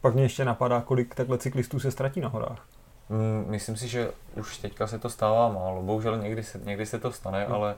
Pak 0.00 0.14
mě 0.14 0.22
ještě 0.22 0.44
napadá, 0.44 0.80
kolik 0.80 1.14
takhle 1.14 1.38
cyklistů 1.38 1.80
se 1.80 1.90
ztratí 1.90 2.20
na 2.20 2.28
horách. 2.28 2.66
Mm, 3.08 3.44
Myslím 3.50 3.76
si, 3.76 3.88
že 3.88 4.10
už 4.36 4.58
teďka 4.58 4.86
se 4.86 4.98
to 4.98 5.10
stává 5.10 5.48
málo. 5.48 5.82
Bohužel 5.82 6.18
někdy 6.18 6.42
se, 6.42 6.58
někdy 6.64 6.86
se 6.86 6.98
to 6.98 7.12
stane, 7.12 7.44
Hmm. 7.44 7.54
ale 7.54 7.76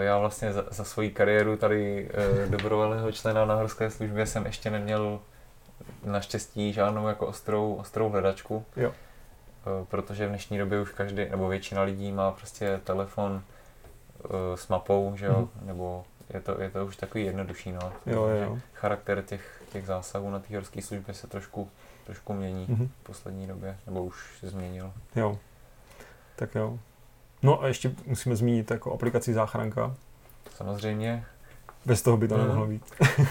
já 0.00 0.18
vlastně 0.18 0.52
za, 0.52 0.64
za 0.70 0.84
svoji 0.84 1.10
kariéru 1.10 1.56
tady 1.56 2.10
uh, 2.44 2.50
dobrovolného 2.50 3.12
člena 3.12 3.44
na 3.44 3.54
horské 3.54 3.90
službě 3.90 4.26
jsem 4.26 4.46
ještě 4.46 4.70
neměl 4.70 5.20
naštěstí 6.04 6.72
žádnou 6.72 7.08
jako 7.08 7.26
ostrou, 7.26 7.74
ostrou 7.74 8.08
hledačku. 8.08 8.64
Jo. 8.76 8.88
Uh, 8.88 9.84
protože 9.86 10.26
v 10.26 10.28
dnešní 10.28 10.58
době 10.58 10.80
už 10.80 10.92
každý, 10.92 11.28
nebo 11.30 11.48
většina 11.48 11.82
lidí 11.82 12.12
má 12.12 12.30
prostě 12.32 12.80
telefon 12.84 13.42
s 14.54 14.68
mapou, 14.68 15.12
že 15.16 15.26
jo, 15.26 15.38
Mhm. 15.56 15.66
nebo 15.66 16.04
je 16.34 16.40
to, 16.40 16.60
je 16.62 16.70
to 16.70 16.86
už 16.86 16.96
takový 16.96 17.24
jednodušší, 17.24 17.72
no. 17.72 17.92
Jo, 18.06 18.26
jo. 18.26 18.58
Charakter 18.74 19.22
těch, 19.22 19.62
těch 19.72 19.86
zásahů 19.86 20.30
na 20.30 20.38
té 20.38 20.54
horské 20.54 20.82
službě 20.82 21.14
se 21.14 21.26
trošku, 21.26 21.70
trošku 22.06 22.32
mění 22.32 22.66
Mhm. 22.68 22.88
v 23.00 23.04
poslední 23.06 23.46
době, 23.46 23.76
nebo 23.86 24.04
už 24.04 24.36
se 24.40 24.48
změnil. 24.48 24.92
Jo. 25.16 25.38
Tak 26.36 26.54
jo. 26.54 26.78
No 27.46 27.62
a 27.62 27.66
ještě 27.68 27.92
musíme 28.06 28.36
zmínit 28.36 28.70
jako 28.70 28.92
aplikaci 28.92 29.34
záchranka. 29.34 29.94
Samozřejmě, 30.56 31.24
Bez 31.86 32.02
toho 32.02 32.16
by 32.16 32.28
to 32.28 32.34
Mhm. 32.34 32.42
nemohlo 32.44 32.66
být. 32.66 32.82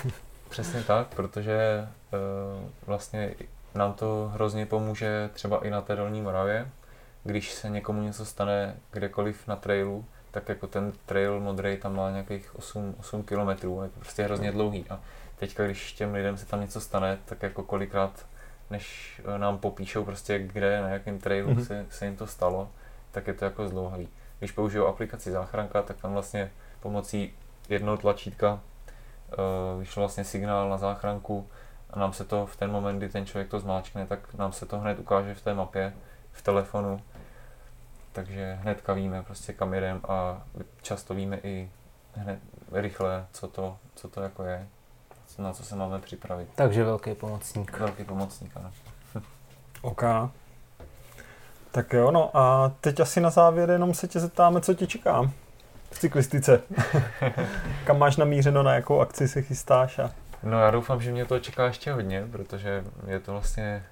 přesně 0.50 0.84
tak, 0.84 1.08
protože 1.08 1.88
uh, 2.14 2.70
vlastně 2.88 3.36
nám 3.76 3.94
to 3.94 4.32
hrozně 4.34 4.66
pomůže 4.66 5.30
třeba 5.34 5.66
i 5.66 5.70
na 5.70 5.82
té 5.82 5.96
Dolní 5.96 6.22
Moravě. 6.22 6.68
Když 7.24 7.54
se 7.54 7.70
někomu 7.70 8.02
něco 8.02 8.26
stane 8.26 8.76
kdekoliv 8.92 9.48
na 9.48 9.56
trailu, 9.56 10.06
tak 10.32 10.50
jako 10.50 10.68
ten 10.68 10.94
trail 11.06 11.40
modrý 11.40 11.78
tam 11.78 11.96
má 11.96 12.12
nějakých 12.12 12.56
8, 12.56 12.96
8 13.00 13.24
kilometrů, 13.24 13.82
je 13.84 13.90
to 13.90 14.00
prostě 14.00 14.24
hrozně 14.24 14.52
dlouhý. 14.52 14.86
A 14.90 15.00
teďka, 15.40 15.66
když 15.66 15.94
těm 15.94 16.14
lidem 16.14 16.38
se 16.38 16.46
tam 16.46 16.62
něco 16.62 16.82
stane, 16.82 17.18
tak 17.26 17.44
jako 17.44 17.64
kolikrát, 17.64 18.26
než 18.70 19.16
eh, 19.36 19.38
nám 19.38 19.58
popíšou 19.58 20.06
prostě 20.06 20.40
kde, 20.40 20.82
na 20.82 20.90
jakém 20.90 21.20
trailu 21.20 21.50
Mhm. 21.52 21.66
se, 21.66 21.86
se 21.90 22.06
jim 22.06 22.16
to 22.16 22.28
stalo, 22.28 22.70
tak 23.16 23.28
je 23.28 23.34
to 23.34 23.46
jako 23.46 23.68
zdlouhavý. 23.68 24.10
Když 24.40 24.52
použijou 24.52 24.88
aplikaci 24.88 25.32
záchranka, 25.32 25.82
tak 25.82 25.98
tam 25.98 26.14
vlastně 26.14 26.52
pomocí 26.80 27.34
jednoho 27.70 27.98
tlačítka 27.98 28.54
uh, 28.54 29.80
vyšel 29.80 30.02
vlastně 30.02 30.24
signál 30.24 30.70
na 30.70 30.78
záchranku 30.78 31.48
a 31.90 32.00
nám 32.00 32.14
se 32.14 32.26
to 32.26 32.46
v 32.46 32.56
ten 32.56 32.72
moment, 32.72 32.98
kdy 32.98 33.10
ten 33.10 33.26
člověk 33.26 33.50
to 33.50 33.60
zmáčkne, 33.60 34.06
tak 34.06 34.34
nám 34.34 34.52
se 34.52 34.66
to 34.66 34.80
hned 34.80 35.00
ukáže 35.00 35.34
v 35.34 35.42
té 35.42 35.54
mapě, 35.54 35.94
v 36.32 36.42
telefonu. 36.42 37.02
Takže 38.12 38.58
hnedka 38.62 38.94
víme 38.94 39.24
prostě 39.24 39.54
kam 39.54 39.74
jedem 39.74 40.02
a 40.08 40.44
často 40.82 41.14
víme 41.14 41.40
i 41.44 41.72
hned 42.16 42.40
rychle, 42.72 43.26
co 43.32 43.48
to, 43.48 43.78
co 43.96 44.10
to 44.10 44.22
jako 44.22 44.44
je, 44.44 44.68
co- 45.28 45.42
na 45.42 45.54
co 45.54 45.64
se 45.64 45.76
máme 45.76 46.00
připravit. 46.00 46.50
Takže 46.56 46.84
velký 46.84 47.16
pomocník. 47.16 47.80
Velký 47.80 48.04
pomocník, 48.04 48.58
ano. 48.58 48.72
OK. 49.82 50.04
Tak 51.76 51.94
jo, 51.94 52.12
no 52.12 52.38
a 52.38 52.72
teď 52.82 53.00
asi 53.00 53.22
na 53.22 53.30
závěr 53.30 53.70
jenom 53.70 53.94
se 53.94 54.08
tě 54.08 54.20
zeptáme, 54.20 54.62
co 54.62 54.74
tě 54.74 54.88
čeká 54.88 55.32
v 55.92 56.00
cyklistice. 56.00 56.62
Kam 57.86 58.00
máš 58.00 58.18
namířeno, 58.18 58.64
na 58.64 58.76
jakou 58.76 59.00
akci 59.00 59.28
se 59.28 59.42
chystáš 59.42 60.00
a 60.00 60.12
No 60.44 60.60
já 60.60 60.72
doufám, 60.72 61.02
že 61.02 61.12
mě 61.12 61.26
to 61.26 61.40
čeká 61.40 61.66
ještě 61.66 61.92
hodně, 61.92 62.28
protože 62.32 62.84
je 63.08 63.20
to 63.20 63.32
vlastně 63.32 63.84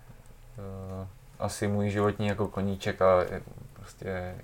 uh, 0.58 1.08
asi 1.40 1.68
můj 1.68 1.90
životní 1.90 2.28
jako 2.28 2.48
koníček 2.48 3.02
a 3.02 3.22
je, 3.22 3.42
prostě 3.74 4.36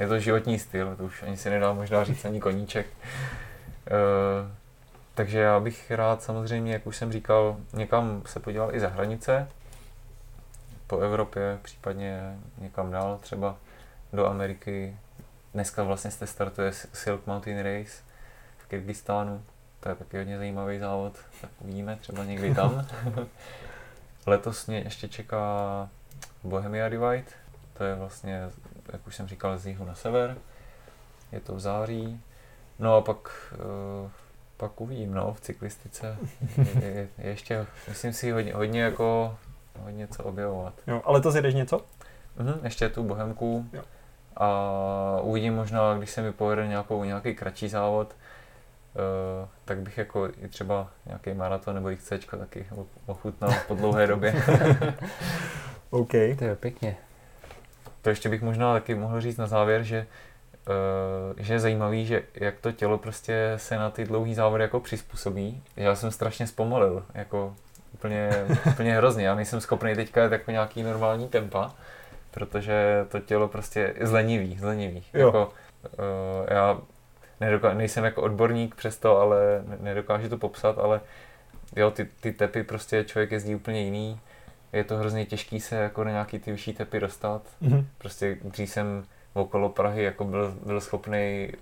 je 0.00 0.08
to 0.08 0.18
životní 0.18 0.58
styl, 0.58 0.96
to 0.96 1.04
už 1.04 1.22
ani 1.22 1.36
si 1.36 1.50
nedá 1.50 1.72
možná 1.72 2.04
říct 2.04 2.24
ani 2.24 2.40
koníček. 2.40 2.86
Uh, 2.86 4.50
takže 5.14 5.38
já 5.38 5.60
bych 5.60 5.90
rád 5.90 6.22
samozřejmě, 6.22 6.72
jak 6.72 6.86
už 6.86 6.96
jsem 6.96 7.12
říkal, 7.12 7.56
někam 7.72 8.22
se 8.26 8.40
podíval 8.40 8.74
i 8.74 8.80
za 8.80 8.88
hranice, 8.88 9.48
po 10.94 11.00
Evropě, 11.00 11.58
případně 11.62 12.38
někam 12.58 12.90
dál, 12.90 13.18
třeba 13.22 13.56
do 14.12 14.26
Ameriky. 14.26 14.96
Dneska 15.54 15.82
vlastně 15.82 16.10
se 16.10 16.26
startuje 16.26 16.72
Silk 16.72 17.26
Mountain 17.26 17.58
Race 17.58 18.02
v 18.58 18.66
Kyrgyzstánu, 18.66 19.42
to 19.80 19.88
je 19.88 19.94
taky 19.94 20.18
hodně 20.18 20.38
zajímavý 20.38 20.78
závod, 20.78 21.12
tak 21.40 21.50
uvidíme 21.60 21.96
třeba 21.96 22.24
někdy 22.24 22.54
tam. 22.54 22.86
Letos 24.26 24.66
mě 24.66 24.78
ještě 24.78 25.08
čeká 25.08 25.88
Bohemia 26.42 26.88
Divide, 26.88 27.24
to 27.78 27.84
je 27.84 27.94
vlastně, 27.94 28.50
jak 28.92 29.06
už 29.06 29.16
jsem 29.16 29.28
říkal, 29.28 29.58
z 29.58 29.66
jihu 29.66 29.84
na 29.84 29.94
sever. 29.94 30.36
Je 31.32 31.40
to 31.40 31.54
v 31.54 31.60
září. 31.60 32.20
No 32.78 32.96
a 32.96 33.00
pak, 33.00 33.52
eh, 33.52 34.10
pak 34.56 34.80
uvidím, 34.80 35.14
no, 35.14 35.34
v 35.34 35.40
cyklistice. 35.40 36.18
Je, 36.56 36.88
je, 36.88 37.08
je 37.18 37.30
ještě, 37.30 37.66
myslím 37.88 38.12
si, 38.12 38.30
hodně, 38.30 38.54
hodně 38.54 38.82
jako, 38.82 39.38
hodně 39.80 40.08
co 40.08 40.24
objevovat. 40.24 40.74
jo, 40.86 41.02
ale 41.04 41.20
to 41.20 41.30
zjedeš 41.30 41.54
něco? 41.54 41.80
Mhm, 42.36 42.60
ještě 42.62 42.88
tu 42.88 43.02
Bohemku. 43.02 43.66
Jo. 43.72 43.82
A 44.36 45.20
uvidím 45.22 45.54
možná, 45.54 45.94
když 45.94 46.10
se 46.10 46.22
mi 46.22 46.32
povede 46.32 46.66
nějakou, 46.66 47.04
nějaký 47.04 47.34
kratší 47.34 47.68
závod. 47.68 48.16
Uh, 49.42 49.48
tak 49.64 49.78
bych 49.78 49.98
jako 49.98 50.28
i 50.42 50.48
třeba 50.48 50.88
nějaký 51.06 51.34
maraton 51.34 51.74
nebo 51.74 51.90
XC 51.96 52.12
taky 52.38 52.66
ochutnal 53.06 53.54
po 53.68 53.74
dlouhé 53.74 54.06
době. 54.06 54.34
OK. 55.90 56.10
To 56.10 56.44
je 56.44 56.56
pěkně. 56.60 56.96
To 58.02 58.08
ještě 58.08 58.28
bych 58.28 58.42
možná 58.42 58.72
taky 58.72 58.94
mohl 58.94 59.20
říct 59.20 59.36
na 59.36 59.46
závěr, 59.46 59.82
že, 59.82 60.06
uh, 60.68 61.36
že 61.36 61.54
je 61.54 61.60
zajímavý, 61.60 62.06
že 62.06 62.22
jak 62.34 62.60
to 62.60 62.72
tělo 62.72 62.98
prostě 62.98 63.52
se 63.56 63.76
na 63.76 63.90
ty 63.90 64.04
dlouhý 64.04 64.34
závody 64.34 64.62
jako 64.62 64.80
přizpůsobí. 64.80 65.62
Já 65.76 65.94
jsem 65.94 66.10
strašně 66.10 66.46
zpomalil, 66.46 67.04
jako 67.14 67.56
úplně, 67.94 68.30
úplně 68.66 68.96
hrozně. 68.96 69.26
Já 69.26 69.34
nejsem 69.34 69.60
schopný 69.60 69.94
teďka 69.94 70.22
jet 70.22 70.32
jako 70.32 70.50
nějaký 70.50 70.82
normální 70.82 71.28
tempa, 71.28 71.74
protože 72.30 73.06
to 73.08 73.20
tělo 73.20 73.48
prostě 73.48 73.94
je 73.98 74.06
zlenivý, 74.06 74.58
zlenivý. 74.58 75.04
Jo. 75.14 75.26
Jako, 75.26 75.52
uh, 75.82 76.46
já 76.48 76.78
nedoká- 77.40 77.74
nejsem 77.74 78.04
jako 78.04 78.22
odborník 78.22 78.74
přesto, 78.74 79.18
ale 79.18 79.36
nedokážu 79.80 80.28
to 80.28 80.38
popsat, 80.38 80.78
ale 80.78 81.00
jo, 81.76 81.90
ty, 81.90 82.08
ty 82.20 82.32
tepy 82.32 82.62
prostě 82.62 83.04
člověk 83.04 83.32
jezdí 83.32 83.54
úplně 83.54 83.82
jiný. 83.82 84.20
Je 84.72 84.84
to 84.84 84.96
hrozně 84.96 85.26
těžký 85.26 85.60
se 85.60 85.76
jako 85.76 86.04
na 86.04 86.10
nějaký 86.10 86.38
ty 86.38 86.52
vyšší 86.52 86.72
tepy 86.72 87.00
dostat. 87.00 87.42
Mhm. 87.60 87.86
Prostě 87.98 88.38
když 88.42 88.70
jsem 88.70 89.04
okolo 89.32 89.68
Prahy 89.68 90.04
jako 90.04 90.24
byl, 90.24 90.54
byl 90.66 90.80
schopný 90.80 91.52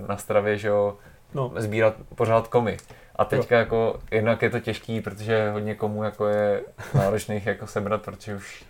uh, 0.00 0.08
na 0.08 0.16
stravě, 0.16 0.58
že 0.58 0.68
jo, 0.68 0.96
No. 1.34 1.52
sbírat 1.56 1.94
pořád 2.14 2.48
komy. 2.48 2.76
A 3.16 3.24
teďka 3.24 3.58
jako, 3.58 3.98
jednak 4.10 4.42
je 4.42 4.50
to 4.50 4.60
těžký, 4.60 5.00
protože 5.00 5.50
hodně 5.50 5.74
komů 5.74 6.04
jako 6.04 6.26
je 6.26 6.60
náročných 6.94 7.46
jako 7.46 7.66
sebrat, 7.66 8.02
protože 8.02 8.36
už 8.36 8.64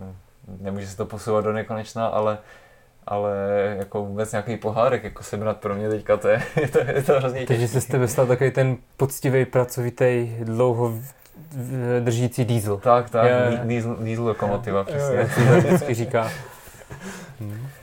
mm, 0.00 0.16
nemůže 0.60 0.86
se 0.86 0.96
to 0.96 1.06
posouvat 1.06 1.44
do 1.44 1.52
nekonečna, 1.52 2.06
ale 2.06 2.38
ale 3.08 3.32
jako 3.78 4.04
vůbec 4.04 4.32
nějaký 4.32 4.56
pohárek 4.56 5.04
jako 5.04 5.22
sebrat 5.22 5.56
pro 5.56 5.74
mě 5.74 5.88
teďka, 5.88 6.16
to 6.16 6.28
je, 6.28 6.42
je 6.60 6.68
to, 6.68 6.78
je 6.78 7.02
to 7.02 7.12
hrozně 7.18 7.46
Takže 7.46 7.68
se 7.68 7.80
z 7.80 7.86
tebe 7.86 8.08
stal 8.08 8.26
takový 8.26 8.50
ten 8.50 8.76
poctivý, 8.96 9.44
pracovitý, 9.44 10.28
dlouho 10.44 10.92
držící 12.00 12.44
diesel. 12.44 12.76
Tak, 12.76 13.10
tak, 13.10 13.24
Je- 13.30 13.60
diesel, 13.64 13.96
diesel 14.00 14.24
lokomotiva, 14.24 14.78
Jo, 14.78 14.84
přesně. 14.84 15.14
jo. 15.16 15.20
Jak 15.20 15.30
se 15.32 15.58
vždycky 15.60 15.94
říká. 15.94 16.30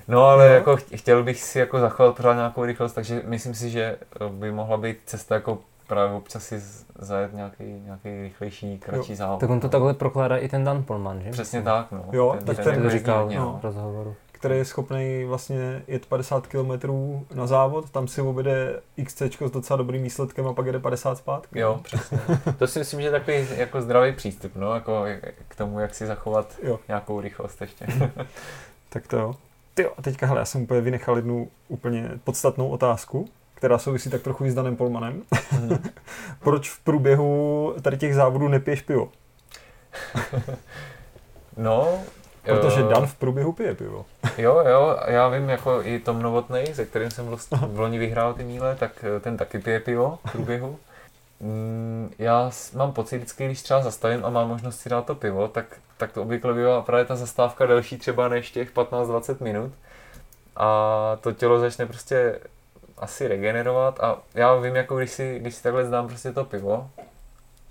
No 0.08 0.26
ale 0.26 0.48
Jo. 0.48 0.54
jako 0.54 0.76
ch- 0.78 0.96
chtěl 0.96 1.24
bych 1.24 1.42
si 1.44 1.60
jako 1.60 1.80
zachovat 1.80 2.16
pořád 2.16 2.34
nějakou 2.34 2.66
rychlost, 2.66 2.94
takže 2.94 3.22
myslím 3.26 3.56
si, 3.56 3.70
že 3.70 3.84
eh, 4.22 4.30
by 4.30 4.52
mohla 4.52 4.78
být 4.78 4.98
cesta 5.06 5.36
jako 5.36 5.58
právě 5.88 6.14
občas 6.16 6.44
si 6.44 6.62
zajet 7.00 7.34
nějaký, 7.34 7.64
nějaký 7.64 8.22
rychlejší, 8.22 8.78
kratší 8.80 9.16
závod. 9.16 9.40
Tak 9.40 9.50
on 9.50 9.60
to 9.60 9.70
takhle 9.70 9.94
prokládá 9.94 10.38
i 10.38 10.48
ten 10.50 10.64
Dan 10.64 10.84
Polman, 10.84 11.22
že? 11.22 11.30
Přesně 11.32 11.62
tak, 11.62 11.92
no. 11.92 12.06
Jo, 12.12 12.38
tak 12.46 12.56
ten- 12.56 12.64
To 12.66 12.70
jako 12.70 12.84
jezdí 12.84 13.00
říkal 13.00 13.28
no. 13.30 13.36
no. 13.36 13.58
v 13.62 13.64
rozhovoru. 13.64 14.16
který 14.32 14.58
je 14.58 14.66
schopný 14.66 15.26
vlastně 15.28 15.84
jet 15.88 16.06
50 16.06 16.48
km 16.48 16.72
na 17.34 17.48
závod, 17.48 17.90
tam 17.90 18.08
si 18.08 18.22
objede 18.22 18.80
XC 19.06 19.22
s 19.46 19.52
docela 19.52 19.78
dobrým 19.78 20.04
výsledkem 20.04 20.48
a 20.48 20.54
pak 20.54 20.66
jede 20.66 20.80
50 20.80 21.18
zpátky. 21.18 21.60
Jo, 21.60 21.80
přesně. 21.84 22.20
To 22.58 22.68
si 22.68 22.80
myslím, 22.80 23.02
že 23.02 23.08
je 23.08 23.12
takový 23.12 23.48
jako 23.58 23.82
zdravý 23.82 24.12
přístup, 24.14 24.52
no, 24.56 24.74
jako 24.74 25.06
k 25.48 25.56
tomu, 25.56 25.80
jak 25.80 25.96
si 25.96 26.06
zachovat 26.08 26.56
Jo. 26.64 26.80
nějakou 26.88 27.22
rychlost 27.22 27.62
ještě. 27.62 27.86
Tak 28.94 29.08
to 29.08 29.18
jo. 29.18 29.36
Ty 29.74 29.84
jo, 29.84 29.92
a 29.98 30.02
teďka 30.02 30.28
hele, 30.28 30.40
já 30.40 30.46
jsem 30.46 30.62
úplně 30.62 30.82
vynechal 30.82 31.16
jednu 31.16 31.50
úplně 31.68 32.10
podstatnou 32.24 32.70
otázku, 32.70 33.30
která 33.54 33.78
souvisí 33.78 34.10
tak 34.10 34.22
trochu 34.22 34.46
i 34.46 34.52
s 34.52 34.56
Danem 34.56 34.76
Polmanem. 34.76 35.22
Proč 36.40 36.70
v 36.70 36.80
průběhu 36.80 37.76
tady 37.82 37.98
těch 37.98 38.16
závodů 38.16 38.48
nepiješ 38.48 38.82
pivo? 38.82 39.12
No, 41.58 42.00
Protože 42.44 42.82
eh, 42.82 42.84
Dan 42.84 43.08
v 43.08 43.16
průběhu 43.16 43.52
pije 43.52 43.76
pivo. 43.76 44.06
Jo, 44.38 44.64
jo, 44.70 44.98
já 45.08 45.30
vím, 45.30 45.50
jako 45.50 45.82
i 45.84 46.00
Tom 46.00 46.22
Novotnej, 46.22 46.68
se 46.74 46.86
kterým 46.86 47.12
jsem 47.12 47.26
vlastně 47.26 47.58
v 47.58 47.80
loni 47.80 48.00
vyhrál 48.00 48.34
ty 48.34 48.44
míle, 48.44 48.76
tak 48.76 49.06
eh, 49.18 49.20
ten 49.20 49.38
taky 49.38 49.60
pije 49.60 49.80
pivo 49.80 50.20
v 50.26 50.32
průběhu. 50.32 50.80
Mm, 51.44 52.10
Já 52.20 52.52
mám 52.76 52.94
pocit 52.94 53.18
vždycky, 53.18 53.46
když 53.46 53.62
třeba 53.62 53.82
zastavím 53.82 54.26
a 54.26 54.30
mám 54.30 54.48
možnost 54.48 54.80
si 54.80 54.90
dát 54.90 55.06
to 55.06 55.16
pivo, 55.16 55.48
tak, 55.48 55.66
tak 55.98 56.12
to 56.12 56.22
obvykle 56.22 56.54
bývá 56.54 56.82
právě 56.82 57.06
ta 57.06 57.16
zastávka 57.16 57.66
delší 57.66 57.98
třeba 57.98 58.28
než 58.28 58.52
těch 58.52 58.74
15-20 58.74 59.44
minut. 59.44 59.72
A 60.56 61.18
to 61.22 61.32
tělo 61.32 61.60
začne 61.60 61.86
prostě 61.86 62.40
asi 62.98 63.28
regenerovat 63.28 64.00
a 64.00 64.18
já 64.34 64.56
vím, 64.56 64.76
jako 64.76 64.98
když 64.98 65.12
si, 65.12 65.40
když 65.40 65.56
si 65.56 65.64
takhle 65.64 65.86
zdám 65.86 66.08
prostě 66.08 66.32
to 66.32 66.46
pivo 66.46 66.90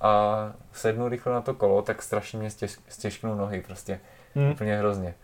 a 0.01 0.37
sednu 0.73 1.09
rychle 1.09 1.33
na 1.33 1.41
to 1.41 1.55
kolo, 1.55 1.83
tak 1.83 2.03
strašně 2.03 2.39
mě 2.39 2.51
stěž, 2.51 2.77
stěžknou 2.89 3.35
nohy 3.35 3.61
prostě 3.61 4.01
Hm. 4.37 4.51
úplně 4.51 4.77
hrozně. 4.77 5.15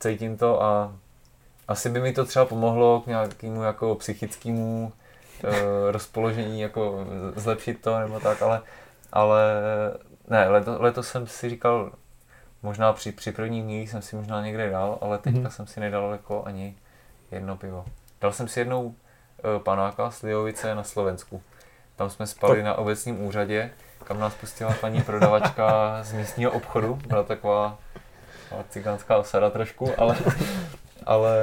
Cítím 0.00 0.36
to 0.36 0.62
a 0.62 0.92
asi 1.68 1.90
by 1.90 2.00
mi 2.00 2.12
to 2.12 2.24
třeba 2.24 2.44
pomohlo 2.44 3.00
k 3.00 3.06
nějakému 3.06 3.62
jako 3.62 3.94
psychickému 3.94 4.92
rozpoložení, 5.90 6.60
jako 6.60 7.06
zlepšit 7.36 7.80
to 7.82 7.98
nebo 7.98 8.20
tak, 8.20 8.42
ale, 8.42 8.60
ale 9.12 9.42
ne, 10.28 10.48
leto, 10.48 10.76
letos 10.82 11.08
jsem 11.08 11.26
si 11.26 11.48
říkal, 11.50 11.92
možná 12.62 12.92
při, 12.92 13.12
při 13.12 13.32
první 13.32 13.62
míli 13.62 13.86
jsem 13.86 14.02
si 14.02 14.16
možná 14.16 14.42
někde 14.42 14.70
dal, 14.70 14.98
ale 15.00 15.18
teďka 15.18 15.40
Mhm. 15.40 15.50
jsem 15.50 15.66
si 15.66 15.80
nedal 15.80 16.12
jako 16.12 16.42
ani 16.44 16.76
jedno 17.30 17.56
pivo. 17.56 17.84
Dal 18.20 18.32
jsem 18.32 18.48
si 18.48 18.60
jednou 18.60 18.94
e, 19.56 19.58
panáka 19.60 20.10
z 20.10 20.22
Lijovice 20.22 20.74
na 20.74 20.82
Slovensku. 20.82 21.42
Tam 21.96 22.10
jsme 22.10 22.26
spali 22.26 22.56
Tak. 22.56 22.64
na 22.64 22.74
obecním 22.74 23.24
úřadě, 23.24 23.70
kam 24.04 24.18
nás 24.20 24.34
pustila 24.34 24.74
paní 24.80 25.02
prodavačka 25.02 25.98
z 26.02 26.12
místního 26.12 26.50
obchodu. 26.52 26.98
Byla 27.06 27.22
taková 27.22 27.78
taková 28.48 28.64
cigánská 28.68 29.16
osada 29.16 29.50
trošku, 29.50 29.92
ale, 29.98 30.16
ale 31.06 31.36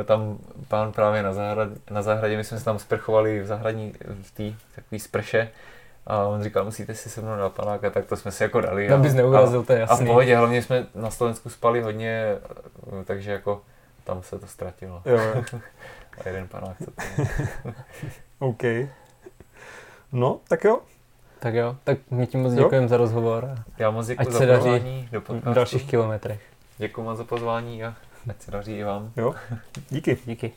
eh, 0.00 0.04
tam 0.04 0.38
pán 0.68 0.92
právě 0.92 1.22
na 1.22 1.32
zahradě, 1.32 1.74
na 1.90 2.02
zahradě, 2.02 2.36
my 2.36 2.44
jsme 2.44 2.58
se 2.58 2.64
tam 2.64 2.78
sprchovali 2.78 3.40
v 3.40 3.46
zahradní, 3.46 3.94
v 4.22 4.30
té 4.30 4.56
takové 4.74 4.98
sprše 4.98 5.48
a 6.06 6.24
on 6.24 6.42
říkal, 6.42 6.64
musíte 6.64 6.94
si 6.94 7.10
se 7.10 7.20
mnou 7.20 7.36
dát 7.36 7.52
panáka, 7.52 7.90
tak 7.90 8.06
to 8.06 8.16
jsme 8.16 8.30
si 8.30 8.42
jako 8.42 8.60
dali. 8.60 8.88
Abys 8.90 9.14
neurazil, 9.14 9.62
to 9.62 9.72
je 9.72 9.80
a, 9.80 9.84
a 9.84 9.86
v 9.86 9.90
jasný. 9.90 10.06
pohodě, 10.06 10.36
hlavně 10.36 10.62
jsme 10.62 10.86
na 10.94 11.10
Slovensku 11.10 11.48
spali 11.50 11.82
hodně, 11.82 12.36
eh, 13.00 13.04
takže 13.04 13.32
jako 13.32 13.62
tam 14.04 14.22
se 14.22 14.38
to 14.38 14.46
ztratilo. 14.46 15.02
Jo. 15.04 15.18
A 16.24 16.28
jeden 16.28 16.48
panák. 16.48 16.76
Co 16.78 16.90
to 16.90 16.92
OK. 18.38 18.62
No, 20.12 20.40
tak 20.48 20.64
jo. 20.64 20.78
Tak 21.38 21.54
jo, 21.54 21.76
tak 21.84 21.98
my 22.10 22.26
ti 22.26 22.36
moc 22.38 22.52
Jo. 22.52 22.62
děkujeme 22.62 22.88
za 22.88 22.96
rozhovor 22.96 23.44
a 23.44 23.54
Já 23.78 23.90
moc 23.90 24.06
děkuji 24.06 24.20
Ať 24.26 24.32
za 24.32 24.38
se 24.38 24.46
daří 24.46 24.62
pozvání 24.70 25.08
do 25.12 25.20
v 25.20 25.24
podcastu. 25.24 25.52
dalších 25.54 25.90
kilometrech. 25.90 26.40
Děkuji 26.78 27.02
moc 27.02 27.18
za 27.18 27.24
pozvání 27.24 27.84
a 27.84 27.94
ať 28.30 28.42
se 28.42 28.50
daří 28.50 28.72
i 28.72 28.84
vám. 28.84 29.12
Díky. 29.90 30.18
Díky. 30.26 30.52